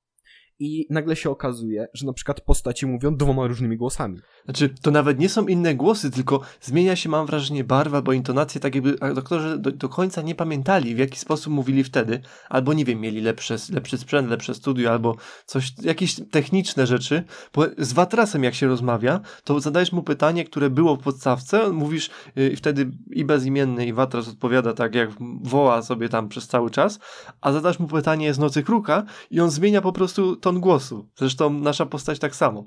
I 0.64 0.86
nagle 0.90 1.16
się 1.16 1.30
okazuje, 1.30 1.88
że 1.94 2.06
na 2.06 2.12
przykład 2.12 2.40
postaci 2.40 2.86
mówią 2.86 3.16
dwoma 3.16 3.46
różnymi 3.46 3.76
głosami. 3.76 4.18
Znaczy, 4.44 4.68
to 4.82 4.90
nawet 4.90 5.18
nie 5.18 5.28
są 5.28 5.46
inne 5.46 5.74
głosy, 5.74 6.10
tylko 6.10 6.40
zmienia 6.60 6.96
się, 6.96 7.08
mam 7.08 7.26
wrażenie, 7.26 7.64
barwa, 7.64 8.02
bo 8.02 8.12
intonacje 8.12 8.60
tak 8.60 8.74
jakby 8.74 8.96
doktorzy 9.14 9.58
do, 9.58 9.72
do 9.72 9.88
końca 9.88 10.22
nie 10.22 10.34
pamiętali, 10.34 10.94
w 10.94 10.98
jaki 10.98 11.18
sposób 11.18 11.52
mówili 11.52 11.84
wtedy, 11.84 12.20
albo 12.48 12.72
nie 12.72 12.84
wiem, 12.84 13.00
mieli 13.00 13.20
lepsze, 13.20 13.56
lepszy 13.72 13.98
sprzęt, 13.98 14.30
lepsze 14.30 14.54
studio, 14.54 14.90
albo 14.90 15.16
coś, 15.46 15.72
jakieś 15.82 16.16
techniczne 16.30 16.86
rzeczy, 16.86 17.24
bo 17.54 17.64
z 17.78 17.92
Watrasem 17.92 18.44
jak 18.44 18.54
się 18.54 18.66
rozmawia, 18.66 19.20
to 19.44 19.60
zadajesz 19.60 19.92
mu 19.92 20.02
pytanie, 20.02 20.44
które 20.44 20.70
było 20.70 20.96
w 20.96 21.00
podstawce, 21.02 21.72
mówisz 21.72 22.10
yy, 22.36 22.50
i 22.50 22.56
wtedy 22.56 22.90
i 23.10 23.24
bezimienny, 23.24 23.86
i 23.86 23.92
Watras 23.92 24.28
odpowiada 24.28 24.74
tak, 24.74 24.94
jak 24.94 25.10
woła 25.42 25.82
sobie 25.82 26.08
tam 26.08 26.28
przez 26.28 26.46
cały 26.46 26.70
czas, 26.70 26.98
a 27.40 27.52
zadasz 27.52 27.78
mu 27.78 27.86
pytanie 27.86 28.34
z 28.34 28.38
Nocy 28.38 28.62
Kruka 28.62 29.04
i 29.30 29.40
on 29.40 29.50
zmienia 29.50 29.80
po 29.80 29.92
prostu 29.92 30.36
ton 30.52 30.60
głosu. 30.60 31.08
Zresztą 31.18 31.50
nasza 31.50 31.86
postać 31.86 32.18
tak 32.18 32.36
samo. 32.36 32.64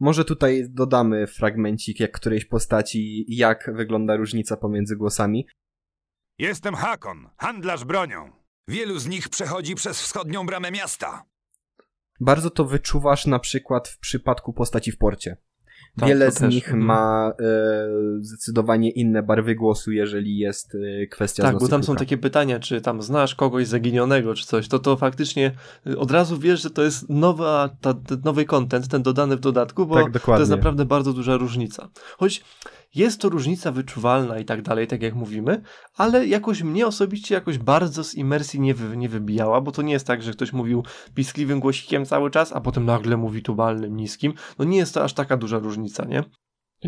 Może 0.00 0.24
tutaj 0.24 0.64
dodamy 0.70 1.26
fragmencik 1.26 2.00
jak 2.00 2.12
którejś 2.12 2.44
postaci, 2.44 3.24
jak 3.28 3.70
wygląda 3.74 4.16
różnica 4.16 4.56
pomiędzy 4.56 4.96
głosami. 4.96 5.46
Jestem 6.38 6.74
Hakon, 6.74 7.28
handlarz 7.36 7.84
bronią. 7.84 8.30
Wielu 8.68 8.98
z 8.98 9.06
nich 9.06 9.28
przechodzi 9.28 9.74
przez 9.74 10.02
wschodnią 10.02 10.46
bramę 10.46 10.70
miasta. 10.70 11.24
Bardzo 12.20 12.50
to 12.50 12.64
wyczuwasz 12.64 13.26
na 13.26 13.38
przykład 13.38 13.88
w 13.88 13.98
przypadku 13.98 14.52
postaci 14.52 14.92
w 14.92 14.98
porcie. 14.98 15.36
Tak, 15.98 16.08
Wiele 16.08 16.30
z 16.30 16.34
też, 16.34 16.54
nich 16.54 16.64
mhm. 16.64 16.84
ma 16.84 17.32
e, 17.40 17.88
zdecydowanie 18.20 18.90
inne 18.90 19.22
barwy 19.22 19.54
głosu, 19.54 19.92
jeżeli 19.92 20.38
jest 20.38 20.74
e, 21.02 21.06
kwestia 21.06 21.42
Tak, 21.42 21.58
bo 21.58 21.68
tam 21.68 21.84
są 21.84 21.96
takie 21.96 22.18
pytania, 22.18 22.60
czy 22.60 22.80
tam 22.80 23.02
znasz 23.02 23.34
kogoś 23.34 23.66
zaginionego, 23.66 24.34
czy 24.34 24.46
coś, 24.46 24.68
to 24.68 24.78
to 24.78 24.96
faktycznie 24.96 25.52
y, 25.86 25.98
od 25.98 26.10
razu 26.10 26.38
wiesz, 26.38 26.62
że 26.62 26.70
to 26.70 26.82
jest 26.82 27.08
nowa, 27.08 27.70
ta, 27.80 27.94
ten 27.94 28.20
nowy 28.24 28.44
content, 28.44 28.88
ten 28.88 29.02
dodany 29.02 29.36
w 29.36 29.40
dodatku, 29.40 29.86
bo 29.86 29.94
Tak, 29.94 30.22
to 30.22 30.38
jest 30.38 30.50
naprawdę 30.50 30.84
bardzo 30.84 31.12
duża 31.12 31.36
różnica. 31.36 31.88
Choć 32.18 32.44
jest 32.96 33.20
to 33.20 33.28
różnica 33.28 33.72
wyczuwalna 33.72 34.38
i 34.38 34.44
tak 34.44 34.62
dalej, 34.62 34.86
tak 34.86 35.02
jak 35.02 35.14
mówimy, 35.14 35.62
ale 35.96 36.26
jakoś 36.26 36.62
mnie 36.62 36.86
osobiście 36.86 37.34
jakoś 37.34 37.58
bardzo 37.58 38.04
z 38.04 38.14
imersji 38.14 38.60
nie, 38.60 38.74
wy, 38.74 38.96
nie 38.96 39.08
wybijała, 39.08 39.60
bo 39.60 39.72
to 39.72 39.82
nie 39.82 39.92
jest 39.92 40.06
tak, 40.06 40.22
że 40.22 40.32
ktoś 40.32 40.52
mówił 40.52 40.84
piskliwym 41.14 41.60
głosikiem 41.60 42.04
cały 42.04 42.30
czas, 42.30 42.52
a 42.52 42.60
potem 42.60 42.84
nagle 42.84 43.16
mówi 43.16 43.42
tubalnym, 43.42 43.96
niskim. 43.96 44.34
No 44.58 44.64
nie 44.64 44.78
jest 44.78 44.94
to 44.94 45.04
aż 45.04 45.12
taka 45.12 45.36
duża 45.36 45.58
różnica, 45.58 46.04
nie? 46.04 46.24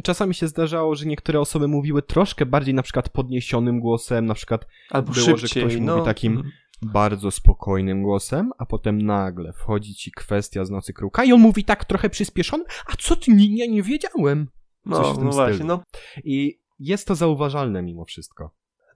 Czasami 0.03 0.35
się 0.35 0.49
zdarzało, 0.49 0.95
że 0.95 1.07
niektóre 1.07 1.41
osoby 1.41 1.69
mówiły 1.69 2.03
troszkę 2.03 2.47
bardziej 2.47 2.75
na 2.75 2.83
przykład 2.83 3.09
podniesionym 3.09 3.81
głosem, 3.81 4.27
na 4.27 4.35
przykład 4.35 4.67
Albo 4.91 5.13
Było, 5.13 5.37
że 5.37 5.49
szybciej, 5.49 5.63
ktoś 5.63 5.75
mówi 5.75 5.87
no. 5.87 6.05
takim- 6.05 6.37
mhm. 6.37 6.53
bardzo 6.83 7.31
spokojnym 7.31 8.03
głosem, 8.03 8.51
a 8.59 8.67
potem 8.67 9.03
nagle 9.03 9.53
wchodzi 9.53 9.95
ci 9.95 10.11
kwestia 10.11 10.65
z 10.65 10.71
Nocy 10.71 10.93
Kruka 10.93 11.25
i 11.25 11.33
on 11.33 11.41
mówi 11.41 11.65
tak 11.65 11.85
trochę 11.85 12.11
przyspieszony, 12.11 12.65
a 12.87 12.97
co 12.99 13.17
ty, 13.17 13.31
nie, 13.31 13.49
nie, 13.49 13.69
nie 13.69 13.83
wiedziałem. 13.83 14.49
No, 14.85 14.97
coś 14.97 15.13
w 15.13 15.17
tym 15.17 15.25
no 15.25 15.31
właśnie, 15.31 15.55
stylu. 15.55 15.69
no. 15.69 15.83
I 16.25 16.61
jest 16.79 17.07
to 17.07 17.15
zauważalne 17.15 17.83
mimo 17.83 18.05
wszystko. 18.05 18.51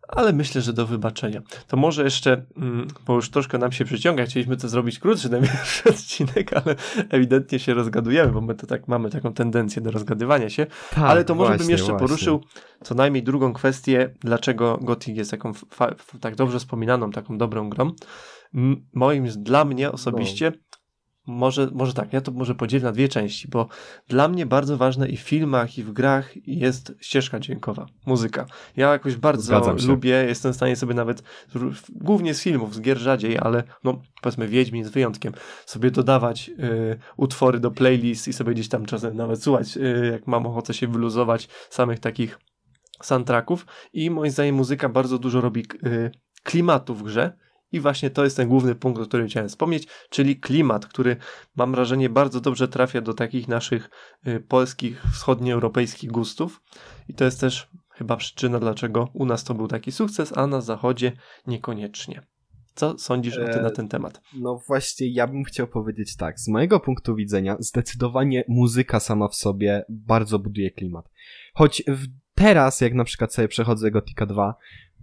Ale 0.09 0.33
myślę, 0.33 0.61
że 0.61 0.73
do 0.73 0.87
wybaczenia. 0.87 1.43
To 1.67 1.77
może 1.77 2.05
jeszcze, 2.05 2.47
mm, 2.57 2.89
bo 3.07 3.15
już 3.15 3.31
troszkę 3.31 3.59
nam 3.59 3.73
się 3.73 3.85
przyciąga, 3.85 4.25
chcieliśmy 4.25 4.57
to 4.57 4.69
zrobić 4.69 4.99
krótszy 4.99 5.31
ten 5.31 5.43
pierwszy 5.53 5.89
odcinek, 5.91 6.53
ale 6.53 6.77
ewidentnie 7.11 7.59
się 7.59 7.75
rozgadujemy, 7.75 8.33
bo 8.33 8.41
my 8.41 8.55
to 8.55 8.67
tak 8.67 8.89
mamy 8.89 9.11
taką 9.11 9.33
tendencję 9.33 9.83
do 9.83 9.91
rozgadywania 9.91 10.51
się. 10.51 10.67
Tak, 10.91 11.05
ale 11.05 11.25
to 11.25 11.35
może 11.35 11.49
bym 11.49 11.59
właśnie, 11.59 11.73
jeszcze 11.73 11.93
właśnie. 11.93 12.07
poruszył 12.07 12.45
co 12.83 12.95
najmniej 12.95 13.23
drugą 13.23 13.53
kwestię, 13.53 14.15
dlaczego 14.21 14.79
Gothic 14.83 15.17
jest 15.17 15.31
taką 15.31 15.53
tak 16.21 16.35
dobrze 16.35 16.59
wspominaną, 16.59 17.11
taką 17.11 17.39
dobrą 17.39 17.71
grą. 17.71 17.91
Moim, 18.95 19.27
dla 19.27 19.65
mnie 19.65 19.93
osobiście 19.93 20.53
może, 21.27 21.69
może 21.73 21.95
tak, 21.95 22.13
ja 22.13 22.21
to 22.21 22.33
może 22.33 22.55
podzielę 22.55 22.85
na 22.85 22.93
dwie 22.93 23.09
części, 23.09 23.49
bo 23.49 23.69
dla 24.09 24.29
mnie 24.29 24.47
bardzo 24.47 24.77
ważne 24.77 25.09
i 25.09 25.17
w 25.17 25.21
filmach, 25.21 25.79
i 25.79 25.83
w 25.83 25.93
grach 25.93 26.47
jest 26.47 26.95
ścieżka 27.01 27.41
dźwiękowa, 27.41 27.87
muzyka. 28.07 28.47
Ja 28.77 28.93
jakoś 28.93 29.17
bardzo 29.17 29.75
lubię, 29.87 30.25
jestem 30.29 30.53
w 30.53 30.57
stanie 30.57 30.77
sobie 30.77 30.95
nawet, 30.95 31.23
głównie 31.89 32.35
z 32.35 32.43
filmów, 32.43 32.75
z 32.75 32.81
gier 32.81 32.99
rzadziej, 32.99 33.39
ale 33.39 33.63
no 33.85 34.03
powiedzmy 34.23 34.49
Wiedźmin 34.49 34.85
z 34.85 34.91
wyjątkiem, 34.91 35.33
sobie 35.67 35.91
dodawać 35.91 36.49
y, 36.49 36.99
utwory 37.17 37.61
do 37.61 37.71
playlist 37.71 38.29
i 38.29 38.33
sobie 38.33 38.55
gdzieś 38.55 38.69
tam 38.69 38.87
czasem 38.87 39.17
nawet 39.17 39.43
słuchać, 39.43 39.77
y, 39.77 40.11
jak 40.13 40.27
mam 40.27 40.47
ochotę 40.47 40.75
się 40.75 40.89
wyluzować 40.89 41.49
samych 41.71 41.99
takich 41.99 42.39
soundtracków 43.03 43.67
i 43.93 44.11
moim 44.11 44.31
zdaniem 44.31 44.55
muzyka 44.55 44.89
bardzo 44.89 45.19
dużo 45.19 45.41
robi 45.41 45.65
y, 45.87 46.11
klimatu 46.43 46.95
w 46.95 47.03
grze 47.03 47.33
i 47.73 47.81
właśnie 47.81 48.11
to 48.11 48.25
jest 48.25 48.37
ten 48.37 48.49
główny 48.49 48.75
punkt, 48.75 49.03
o 49.03 49.07
którym 49.07 49.29
chciałem 49.29 49.49
wspomnieć, 49.49 49.87
czyli 50.11 50.37
klimat, 50.37 50.87
który 50.87 51.17
mam 51.57 51.73
wrażenie 51.73 52.11
bardzo 52.11 52.41
dobrze 52.41 52.69
trafia 52.69 53.01
do 53.01 53.15
takich 53.15 53.49
naszych 53.49 53.91
y, 54.27 54.41
polskich, 54.41 55.03
wschodnioeuropejskich 55.13 56.11
gustów. 56.11 56.63
I 57.09 57.15
to 57.15 57.25
jest 57.25 57.41
też 57.41 57.71
chyba 57.91 58.17
przyczyna, 58.17 58.59
dlaczego 58.59 59.09
u 59.13 59.27
nas 59.27 59.45
to 59.45 59.55
był 59.55 59.69
taki 59.69 59.93
sukces, 59.93 60.33
a 60.37 60.47
na 60.47 60.61
zachodzie 60.61 61.13
niekoniecznie. 61.47 62.23
Co 62.75 62.99
sądzisz 62.99 63.39
o 63.39 63.45
ty 63.45 63.63
na 63.63 63.69
e, 63.69 63.71
ten 63.71 63.89
temat? 63.89 64.21
No 64.41 64.61
właśnie, 64.67 65.13
ja 65.13 65.27
bym 65.27 65.45
chciał 65.45 65.67
powiedzieć 65.67 66.17
tak. 66.17 66.41
Z 66.41 66.49
mojego 66.49 66.81
punktu 66.81 67.15
widzenia, 67.15 67.57
zdecydowanie 67.59 68.45
muzyka 68.49 69.01
sama 69.01 69.29
w 69.29 69.35
sobie 69.35 69.85
bardzo 69.89 70.39
buduje 70.39 70.71
klimat. 70.71 71.11
Choć 71.55 71.83
teraz, 72.35 72.81
jak 72.81 72.95
na 72.95 73.05
przykład 73.05 73.35
sobie 73.35 73.49
przechodzę 73.49 73.91
Gotika 73.91 74.27
2, 74.27 74.55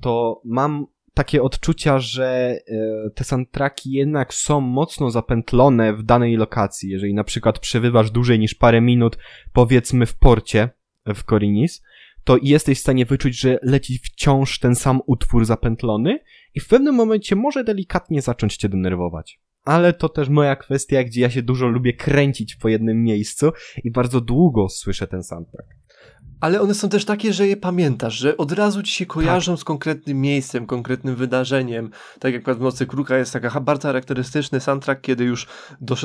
to 0.01 0.41
mam 0.45 0.86
takie 1.14 1.43
odczucia, 1.43 1.99
że 1.99 2.60
e, 2.68 3.10
te 3.16 3.24
soundtracki 3.24 3.91
jednak 3.91 4.34
są 4.34 4.62
mocno 4.62 5.12
zapętlone 5.12 5.93
w 5.93 6.03
danej 6.03 6.38
lokacji. 6.38 6.89
Jeżeli 6.89 7.14
na 7.14 7.24
przykład 7.24 7.60
przebywasz 7.60 8.12
dłużej 8.12 8.39
niż 8.39 8.55
parę 8.55 8.82
minut, 8.82 9.18
powiedzmy 9.53 10.05
w 10.05 10.16
porcie 10.16 10.70
w 11.16 11.24
Korinis, 11.24 11.84
to 12.24 12.38
jesteś 12.41 12.78
w 12.78 12.82
stanie 12.82 13.05
wyczuć, 13.05 13.39
że 13.39 13.60
leci 13.62 13.97
wciąż 13.97 14.60
ten 14.60 14.76
sam 14.76 15.01
utwór 15.05 15.45
zapętlony 15.45 16.20
i 16.55 16.60
w 16.60 16.68
pewnym 16.68 16.95
momencie 16.95 17.36
może 17.36 17.64
delikatnie 17.64 18.22
zacząć 18.22 18.57
cię 18.57 18.70
denerwować. 18.70 19.39
Ale 19.64 19.93
to 19.93 20.10
też 20.10 20.30
moja 20.30 20.55
kwestia, 20.55 21.03
gdzie 21.03 21.22
ja 21.22 21.30
się 21.30 21.41
dużo 21.41 21.68
lubię 21.68 21.93
kręcić 21.93 22.55
po 22.55 22.70
jednym 22.70 23.03
miejscu 23.03 23.51
i 23.84 23.91
bardzo 23.91 24.22
długo 24.22 24.70
słyszę 24.70 25.07
ten 25.07 25.24
soundtrack. 25.24 25.70
Ale 26.41 26.61
one 26.61 26.74
są 26.74 26.89
też 26.89 27.05
takie, 27.05 27.34
że 27.34 27.47
je 27.47 27.57
pamiętasz, 27.57 28.13
że 28.13 28.38
od 28.38 28.51
razu 28.51 28.84
ci 28.84 28.91
się 28.91 29.05
kojarzą 29.05 29.53
tak. 29.53 29.61
z 29.61 29.63
konkretnym 29.63 30.22
miejscem, 30.22 30.65
konkretnym 30.65 31.15
wydarzeniem. 31.15 31.89
Tak 32.20 32.34
jak 32.34 32.55
w 32.57 32.61
Nocy 32.61 32.86
Kruka 32.86 33.17
jest 33.17 33.34
taka 33.34 33.59
bardzo 33.59 33.88
charakterystyczny 33.88 34.59
soundtrack, 34.59 35.01
kiedy 35.01 35.24
już 35.24 35.47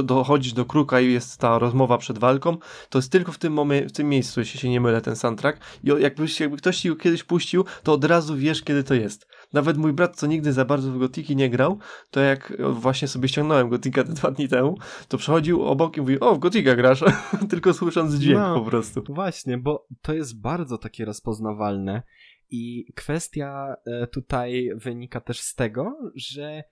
dochodzisz 0.04 0.52
do 0.52 0.64
Kruka 0.64 1.00
i 1.00 1.12
jest 1.12 1.38
ta 1.38 1.58
rozmowa 1.58 1.98
przed 1.98 2.18
walką, 2.18 2.56
to 2.88 2.98
jest 2.98 3.12
tylko 3.12 3.32
w 3.32 3.38
tym, 3.38 3.58
w 3.88 3.92
tym 3.92 4.08
miejscu, 4.08 4.40
jeśli 4.40 4.60
się 4.60 4.70
nie 4.70 4.80
mylę, 4.80 5.00
ten 5.00 5.16
soundtrack. 5.16 5.58
I 5.84 5.88
jakbyś, 5.88 6.40
jakby 6.40 6.56
ktoś 6.56 6.76
ci 6.76 6.88
go 6.88 6.96
kiedyś 6.96 7.24
puścił, 7.24 7.64
to 7.82 7.92
od 7.92 8.04
razu 8.04 8.36
wiesz, 8.36 8.62
kiedy 8.62 8.84
to 8.84 8.94
jest. 8.94 9.26
Nawet 9.55 9.76
mój 9.76 9.92
brat, 9.92 10.16
co 10.16 10.26
nigdy 10.26 10.52
za 10.52 10.64
bardzo 10.64 10.92
w 10.92 10.98
Gotiki 10.98 11.36
nie 11.36 11.50
grał, 11.50 11.78
to 12.11 12.20
jak 12.20 12.52
właśnie 12.72 13.09
sobie 13.09 13.28
ściągnąłem 13.28 13.68
Gotika 13.68 14.05
te 14.05 14.12
dwa 14.12 14.30
dni 14.30 14.48
temu, 14.48 14.78
to 15.09 15.18
przechodził 15.18 15.62
obok 15.62 15.96
i 15.96 16.00
mówił, 16.00 16.18
o, 16.20 16.34
w 16.34 16.38
Gotika 16.38 16.76
grasz, 16.76 17.05
tylko 17.50 17.74
słysząc 17.74 18.14
dźwięk 18.14 18.38
no, 18.38 18.61
po 18.61 18.70
prostu. 18.70 19.02
Właśnie, 19.09 19.59
bo 19.59 19.86
to 20.02 20.14
jest 20.14 20.40
bardzo 20.40 20.78
takie 20.78 21.05
rozpoznawalne 21.05 22.02
i 22.50 22.92
kwestia 22.94 23.76
e, 23.86 24.07
tutaj 24.07 24.70
wynika 24.76 25.20
też 25.20 25.40
z 25.40 25.55
tego, 25.55 25.98
że 26.14 26.64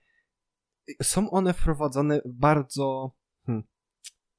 są 1.03 1.31
one 1.31 1.53
wprowadzone 1.53 2.21
bardzo, 2.25 3.15
hmm, 3.45 3.63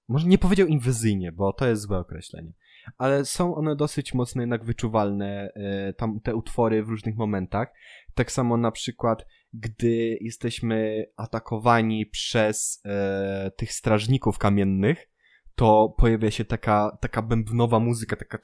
może 0.09 0.27
nie 0.27 0.39
powiedział 0.39 0.67
inwazyjnie, 0.67 1.33
bo 1.33 1.53
to 1.53 1.67
jest 1.67 1.83
złe 1.83 1.99
określenie, 1.99 2.53
ale 2.99 3.25
są 3.25 3.55
one 3.55 3.77
dosyć 3.77 4.15
mocno 4.15 4.43
jednak 4.43 4.65
wyczuwalne, 4.65 5.53
e, 5.55 5.93
tam 5.93 6.21
te 6.21 6.35
utwory 6.35 6.85
w 6.85 6.89
różnych 6.89 7.17
momentach. 7.17 7.69
Tak 8.15 8.33
samo 8.33 8.57
na 8.57 8.71
przykład, 8.71 9.27
gdy 9.53 10.19
jesteśmy 10.21 11.07
atakowani 11.17 12.07
przez 12.07 12.83
e, 12.85 13.51
tych 13.57 13.73
strażników 13.73 14.39
kamiennych, 14.39 15.09
to 15.55 15.95
pojawia 15.99 16.31
się 16.31 16.45
taka, 16.45 16.99
taka 17.01 17.23
bębnowa 17.23 17.81
muzyka, 17.81 18.17
taka 18.17 18.39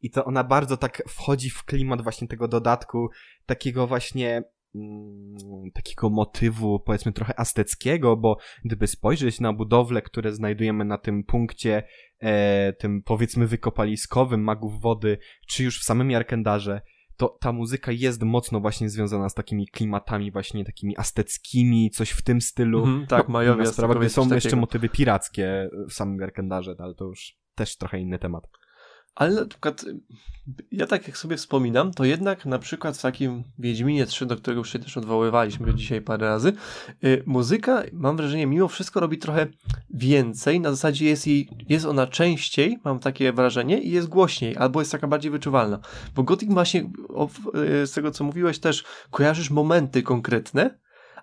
i 0.00 0.10
to 0.10 0.24
ona 0.24 0.44
bardzo 0.44 0.76
tak 0.76 1.02
wchodzi 1.08 1.50
w 1.50 1.64
klimat 1.64 2.02
właśnie 2.02 2.28
tego 2.28 2.48
dodatku, 2.48 3.08
takiego 3.46 3.86
właśnie 3.86 4.42
takiego 5.74 6.10
motywu, 6.10 6.80
powiedzmy 6.80 7.12
trochę 7.12 7.40
azteckiego, 7.40 8.16
bo 8.16 8.36
gdyby 8.64 8.86
spojrzeć 8.86 9.40
na 9.40 9.52
budowle, 9.52 10.02
które 10.02 10.32
znajdujemy 10.32 10.84
na 10.84 10.98
tym 10.98 11.24
punkcie, 11.24 11.82
e, 12.18 12.72
tym 12.72 13.02
powiedzmy 13.02 13.46
wykopaliskowym 13.46 14.42
magów 14.42 14.80
wody, 14.80 15.18
czy 15.48 15.64
już 15.64 15.80
w 15.80 15.84
samym 15.84 16.14
Arkendarze, 16.14 16.80
to 17.16 17.28
ta 17.40 17.52
muzyka 17.52 17.92
jest 17.92 18.22
mocno 18.22 18.60
właśnie 18.60 18.90
związana 18.90 19.28
z 19.28 19.34
takimi 19.34 19.68
klimatami 19.68 20.32
właśnie 20.32 20.64
takimi 20.64 20.96
azteckimi, 20.98 21.90
coś 21.90 22.10
w 22.10 22.22
tym 22.22 22.40
stylu. 22.40 22.84
Mm, 22.84 23.06
tak, 23.06 23.28
no, 23.28 23.32
majowie. 23.32 23.66
Sprawa, 23.66 24.08
są 24.08 24.34
jeszcze 24.34 24.56
motywy 24.56 24.88
pirackie 24.88 25.68
w 25.88 25.92
samym 25.92 26.22
Arkendarze, 26.22 26.74
ale 26.78 26.94
to 26.94 27.04
już 27.04 27.36
też 27.54 27.76
trochę 27.76 28.00
inny 28.00 28.18
temat. 28.18 28.48
Ale 29.16 29.34
na 29.34 29.46
przykład, 29.46 29.84
ja 30.72 30.86
tak 30.86 31.06
jak 31.06 31.18
sobie 31.18 31.36
wspominam, 31.36 31.92
to 31.92 32.04
jednak 32.04 32.46
na 32.46 32.58
przykład 32.58 32.96
w 32.96 33.02
takim 33.02 33.44
Wiedźminie 33.58 34.06
3, 34.06 34.26
do 34.26 34.36
którego 34.36 34.64
się 34.64 34.78
też 34.78 34.96
odwoływaliśmy 34.96 35.74
dzisiaj 35.74 36.00
parę 36.00 36.26
razy, 36.26 36.52
yy, 37.02 37.22
muzyka, 37.26 37.82
mam 37.92 38.16
wrażenie, 38.16 38.46
mimo 38.46 38.68
wszystko 38.68 39.00
robi 39.00 39.18
trochę 39.18 39.46
więcej, 39.90 40.60
na 40.60 40.70
zasadzie 40.70 41.06
jest, 41.06 41.26
jej, 41.26 41.48
jest 41.68 41.86
ona 41.86 42.06
częściej, 42.06 42.78
mam 42.84 42.98
takie 42.98 43.32
wrażenie, 43.32 43.82
i 43.82 43.90
jest 43.90 44.08
głośniej, 44.08 44.56
albo 44.56 44.80
jest 44.80 44.92
taka 44.92 45.06
bardziej 45.06 45.30
wyczuwalna. 45.30 45.78
Bo 46.14 46.22
Gothic 46.22 46.52
właśnie, 46.52 46.90
o, 47.08 47.28
yy, 47.54 47.86
z 47.86 47.92
tego 47.92 48.10
co 48.10 48.24
mówiłeś 48.24 48.58
też, 48.58 48.84
kojarzysz 49.10 49.50
momenty 49.50 50.02
konkretne, 50.02 50.78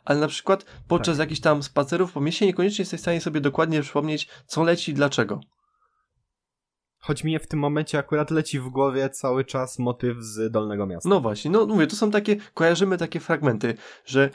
ale 0.06 0.20
na 0.20 0.28
przykład 0.28 0.66
podczas 0.88 1.18
tak. 1.18 1.26
jakichś 1.26 1.42
tam 1.42 1.64
spacerów 1.64 2.12
po 2.12 2.22
mieście 2.22 2.46
niekoniecznie 2.46 2.82
jesteś 2.82 3.00
w 3.00 3.04
stanie 3.04 3.22
sobie 3.22 3.42
dokładnie 3.42 3.82
przypomnieć, 3.82 4.28
co 4.48 4.64
leci 4.64 4.92
i 4.92 4.94
dlaczego. 4.94 5.40
Choć 7.04 7.24
mi 7.24 7.40
w 7.40 7.48
tym 7.48 7.60
momencie 7.60 7.98
akurat 7.98 8.32
leci 8.32 8.60
w 8.60 8.70
głowie 8.70 9.10
cały 9.10 9.46
czas 9.46 9.80
motyw 9.80 10.18
z 10.20 10.52
Dolnego 10.52 10.86
Miasta. 10.86 11.10
No 11.10 11.20
właśnie, 11.22 11.52
no 11.52 11.66
mówię, 11.66 11.88
to 11.88 11.96
są 11.96 12.12
takie, 12.12 12.36
kojarzymy 12.54 12.98
takie 12.98 13.20
fragmenty, 13.20 13.76
że 14.06 14.30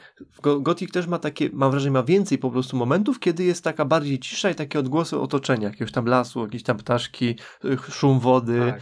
Gothic 0.61 0.91
też 0.91 1.07
ma 1.07 1.19
takie, 1.19 1.49
mam 1.53 1.71
wrażenie, 1.71 1.91
ma 1.91 2.03
więcej 2.03 2.37
po 2.37 2.51
prostu 2.51 2.77
momentów, 2.77 3.19
kiedy 3.19 3.43
jest 3.43 3.63
taka 3.63 3.85
bardziej 3.85 4.19
cisza 4.19 4.49
i 4.49 4.55
takie 4.55 4.79
odgłosy 4.79 5.19
otoczenia, 5.19 5.67
jakiegoś 5.67 5.91
tam 5.91 6.05
lasu, 6.05 6.41
jakieś 6.41 6.63
tam 6.63 6.77
ptaszki, 6.77 7.35
szum 7.89 8.19
wody. 8.19 8.59
Tak. 8.59 8.81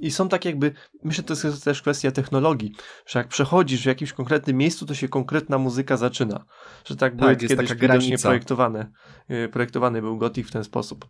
I 0.00 0.10
są 0.10 0.28
tak 0.28 0.44
jakby, 0.44 0.72
myślę, 1.04 1.24
to 1.24 1.34
jest 1.44 1.64
też 1.64 1.82
kwestia 1.82 2.10
technologii, 2.10 2.72
że 3.06 3.18
jak 3.18 3.28
przechodzisz 3.28 3.82
w 3.82 3.86
jakimś 3.86 4.12
konkretnym 4.12 4.56
miejscu, 4.56 4.86
to 4.86 4.94
się 4.94 5.08
konkretna 5.08 5.58
muzyka 5.58 5.96
zaczyna. 5.96 6.44
Że 6.84 6.96
tak, 6.96 7.12
tak 7.12 7.16
były 7.16 7.36
kiedyś 7.36 7.74
widocznie 7.74 8.18
projektowane. 8.18 8.90
Y, 9.30 9.48
projektowany 9.48 10.02
był 10.02 10.18
Gothic 10.18 10.48
w 10.48 10.52
ten 10.52 10.64
sposób. 10.64 11.08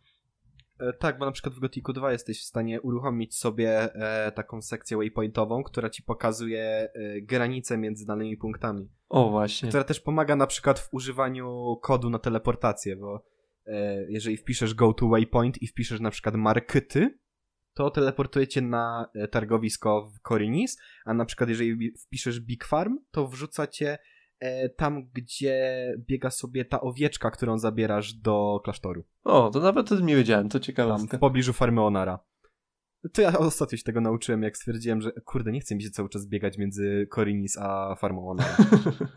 E, 0.79 0.93
tak, 0.93 1.19
bo 1.19 1.25
na 1.25 1.33
przykład 1.33 1.55
w 1.55 1.61
Gothicu 1.61 1.93
2 1.93 2.13
jesteś 2.13 2.41
w 2.41 2.45
stanie 2.45 2.81
uruchomić 2.81 3.37
sobie 3.37 3.95
e, 3.95 4.33
taką 4.33 4.63
sekcję 4.63 4.97
waypointową, 4.97 5.63
która 5.63 5.91
ci 5.91 6.03
pokazuje 6.03 6.63
e, 6.63 7.21
granice 7.21 7.79
między 7.79 8.07
danymi 8.07 8.37
punktami. 8.37 8.89
O, 9.09 9.31
właśnie. 9.31 9.69
Która 9.69 9.85
też 9.85 10.01
pomaga 10.01 10.37
na 10.37 10.47
przykład 10.47 10.79
w 10.79 10.89
używaniu 10.95 11.77
kodu 11.83 12.11
na 12.11 12.19
teleportację, 12.19 12.97
bo 12.97 13.25
jeżeli 14.09 14.37
wpiszesz 14.37 14.75
go 14.75 14.93
to 14.93 15.09
waypoint 15.09 15.63
i 15.63 15.67
wpiszesz 15.67 16.01
na 16.01 16.11
przykład 16.11 16.35
markyty, 16.35 17.19
to 17.75 17.91
teleportuje 17.91 18.49
cię 18.49 18.61
na 18.61 19.11
targowisko 19.31 20.11
w 20.17 20.21
Korinis, 20.21 20.79
a 21.05 21.15
na 21.15 21.25
przykład 21.25 21.49
jeżeli 21.49 21.93
wpiszesz 22.07 22.41
Big 22.41 22.65
Farm, 22.65 22.99
to 23.11 23.27
wrzuca 23.27 23.67
cię 23.67 23.99
tam, 24.77 25.09
gdzie 25.15 25.87
biega 25.99 26.31
sobie 26.31 26.65
ta 26.65 26.81
owieczka, 26.81 27.31
którą 27.31 27.59
zabierasz 27.59 28.15
do 28.15 28.61
klasztoru. 28.65 29.05
O, 29.25 29.51
to 29.51 29.61
nawet 29.61 29.93
o 29.93 29.97
tym 29.97 30.07
nie 30.07 30.17
wiedziałem, 30.17 30.49
to 30.49 30.61
ciekawe. 30.61 30.97
Tam, 30.97 31.09
w 31.09 31.19
pobliżu 31.21 31.53
farmy 31.53 31.83
Onara. 31.83 32.19
To 33.13 33.23
ja 33.23 33.39
ostatnio 33.39 33.79
się 33.79 33.85
tego 33.85 34.01
nauczyłem, 34.01 34.43
jak 34.43 34.57
stwierdziłem, 34.57 35.01
że 35.01 35.13
kurde, 35.13 35.53
nie 35.53 35.61
chce 35.61 35.75
mi 35.77 35.83
się 35.83 35.91
cały 35.91 36.09
czas 36.09 36.27
biegać 36.27 36.59
między 36.59 37.07
Korinis 37.11 37.59
a 37.59 37.95
farmą 37.95 38.31
Onara. 38.31 38.57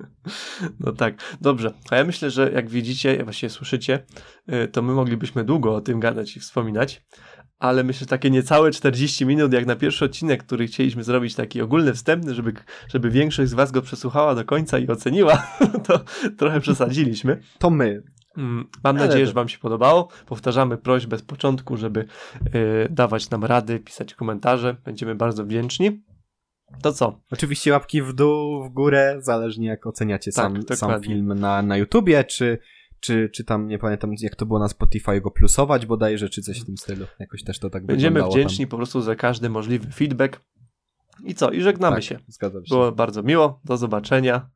no 0.80 0.92
tak, 0.92 1.38
dobrze. 1.42 1.74
A 1.90 1.96
ja 1.96 2.04
myślę, 2.04 2.30
że 2.30 2.52
jak 2.52 2.70
widzicie, 2.70 3.24
właściwie 3.24 3.50
słyszycie, 3.50 4.06
y, 4.50 4.68
to 4.68 4.82
my 4.82 4.94
moglibyśmy 4.94 5.44
długo 5.44 5.76
o 5.76 5.82
tym 5.82 6.00
gadać 6.00 6.38
i 6.38 6.40
wspominać, 6.40 7.06
ale 7.60 7.84
myślę, 7.84 8.00
że 8.00 8.06
takie 8.06 8.30
niecałe 8.30 8.72
40 8.72 9.26
minut, 9.26 9.54
jak 9.54 9.66
na 9.66 9.76
pierwszy 9.76 10.06
odcinek, 10.06 10.44
który 10.44 10.68
chcieliśmy 10.68 11.04
zrobić 11.04 11.36
taki 11.36 11.62
ogólny, 11.62 11.94
wstępny, 11.94 12.34
żeby, 12.34 12.54
żeby 12.88 13.10
większość 13.10 13.52
z 13.52 13.54
Was 13.54 13.72
go 13.72 13.82
przesłuchała 13.82 14.36
do 14.36 14.46
końca 14.46 14.80
i 14.80 14.88
oceniła, 14.88 15.48
to 15.88 16.00
trochę 16.38 16.60
przesadziliśmy. 16.60 17.42
To 17.60 17.70
my. 17.70 18.04
Mm, 18.38 18.70
mam 18.84 18.96
ale 18.96 19.06
nadzieję, 19.06 19.26
to... 19.26 19.28
że 19.28 19.34
Wam 19.34 19.50
się 19.50 19.58
podobało. 19.60 20.08
Powtarzamy 20.26 20.78
prośbę 20.78 21.18
z 21.18 21.22
początku, 21.22 21.78
żeby 21.78 22.06
yy, 22.54 22.88
dawać 22.90 23.30
nam 23.30 23.44
rady, 23.44 23.80
pisać 23.80 24.14
komentarze. 24.14 24.76
Będziemy 24.86 25.16
bardzo 25.16 25.46
wdzięczni. 25.46 26.02
To 26.82 26.94
co? 26.94 27.20
Oczywiście 27.32 27.72
łapki 27.72 28.02
w 28.02 28.14
dół, 28.14 28.64
w 28.64 28.70
górę, 28.70 29.18
zależnie 29.20 29.68
jak 29.68 29.88
oceniacie 29.88 30.32
tak, 30.32 30.54
sam, 30.68 30.78
sam 30.78 31.04
film 31.04 31.34
na, 31.40 31.62
na 31.62 31.78
YouTubie, 31.78 32.24
czy 32.24 32.60
czy, 33.00 33.30
czy 33.30 33.44
tam, 33.44 33.68
nie 33.68 33.80
pamiętam 33.80 34.12
jak 34.22 34.36
to 34.36 34.46
było 34.46 34.60
na 34.60 34.68
Spotify, 34.68 35.22
go 35.22 35.32
plusować 35.32 35.86
bodajże, 35.86 36.30
czy 36.30 36.42
coś 36.42 36.62
w 36.62 36.66
tym 36.66 36.78
stylu. 36.78 37.06
Jakoś 37.20 37.44
też 37.44 37.60
to 37.60 37.70
tak 37.70 37.86
Będziemy 37.86 38.24
wdzięczni 38.24 38.66
tam. 38.66 38.70
po 38.70 38.78
prostu 38.78 39.02
za 39.02 39.16
każdy 39.16 39.50
możliwy 39.50 39.92
feedback. 39.92 40.42
I 41.24 41.36
co? 41.36 41.52
I 41.52 41.62
żegnamy 41.62 41.96
tak, 41.96 42.04
się. 42.04 42.20
Zgadzam 42.28 42.66
się. 42.66 42.76
Było 42.76 42.92
bardzo 42.92 43.24
miło. 43.24 43.62
Do 43.66 43.78
zobaczenia. 43.78 44.50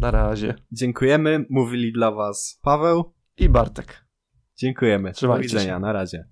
Na 0.00 0.10
razie. 0.10 0.54
Dziękujemy. 0.72 1.46
Mówili 1.50 1.92
dla 1.92 2.10
was 2.10 2.60
Paweł. 2.62 3.12
I 3.38 3.48
Bartek. 3.48 4.04
Dziękujemy. 4.56 5.12
Trzymajcie 5.12 5.48
Do 5.48 5.54
widzenia. 5.54 5.74
się. 5.74 5.80
Na 5.80 5.92
razie. 5.92 6.28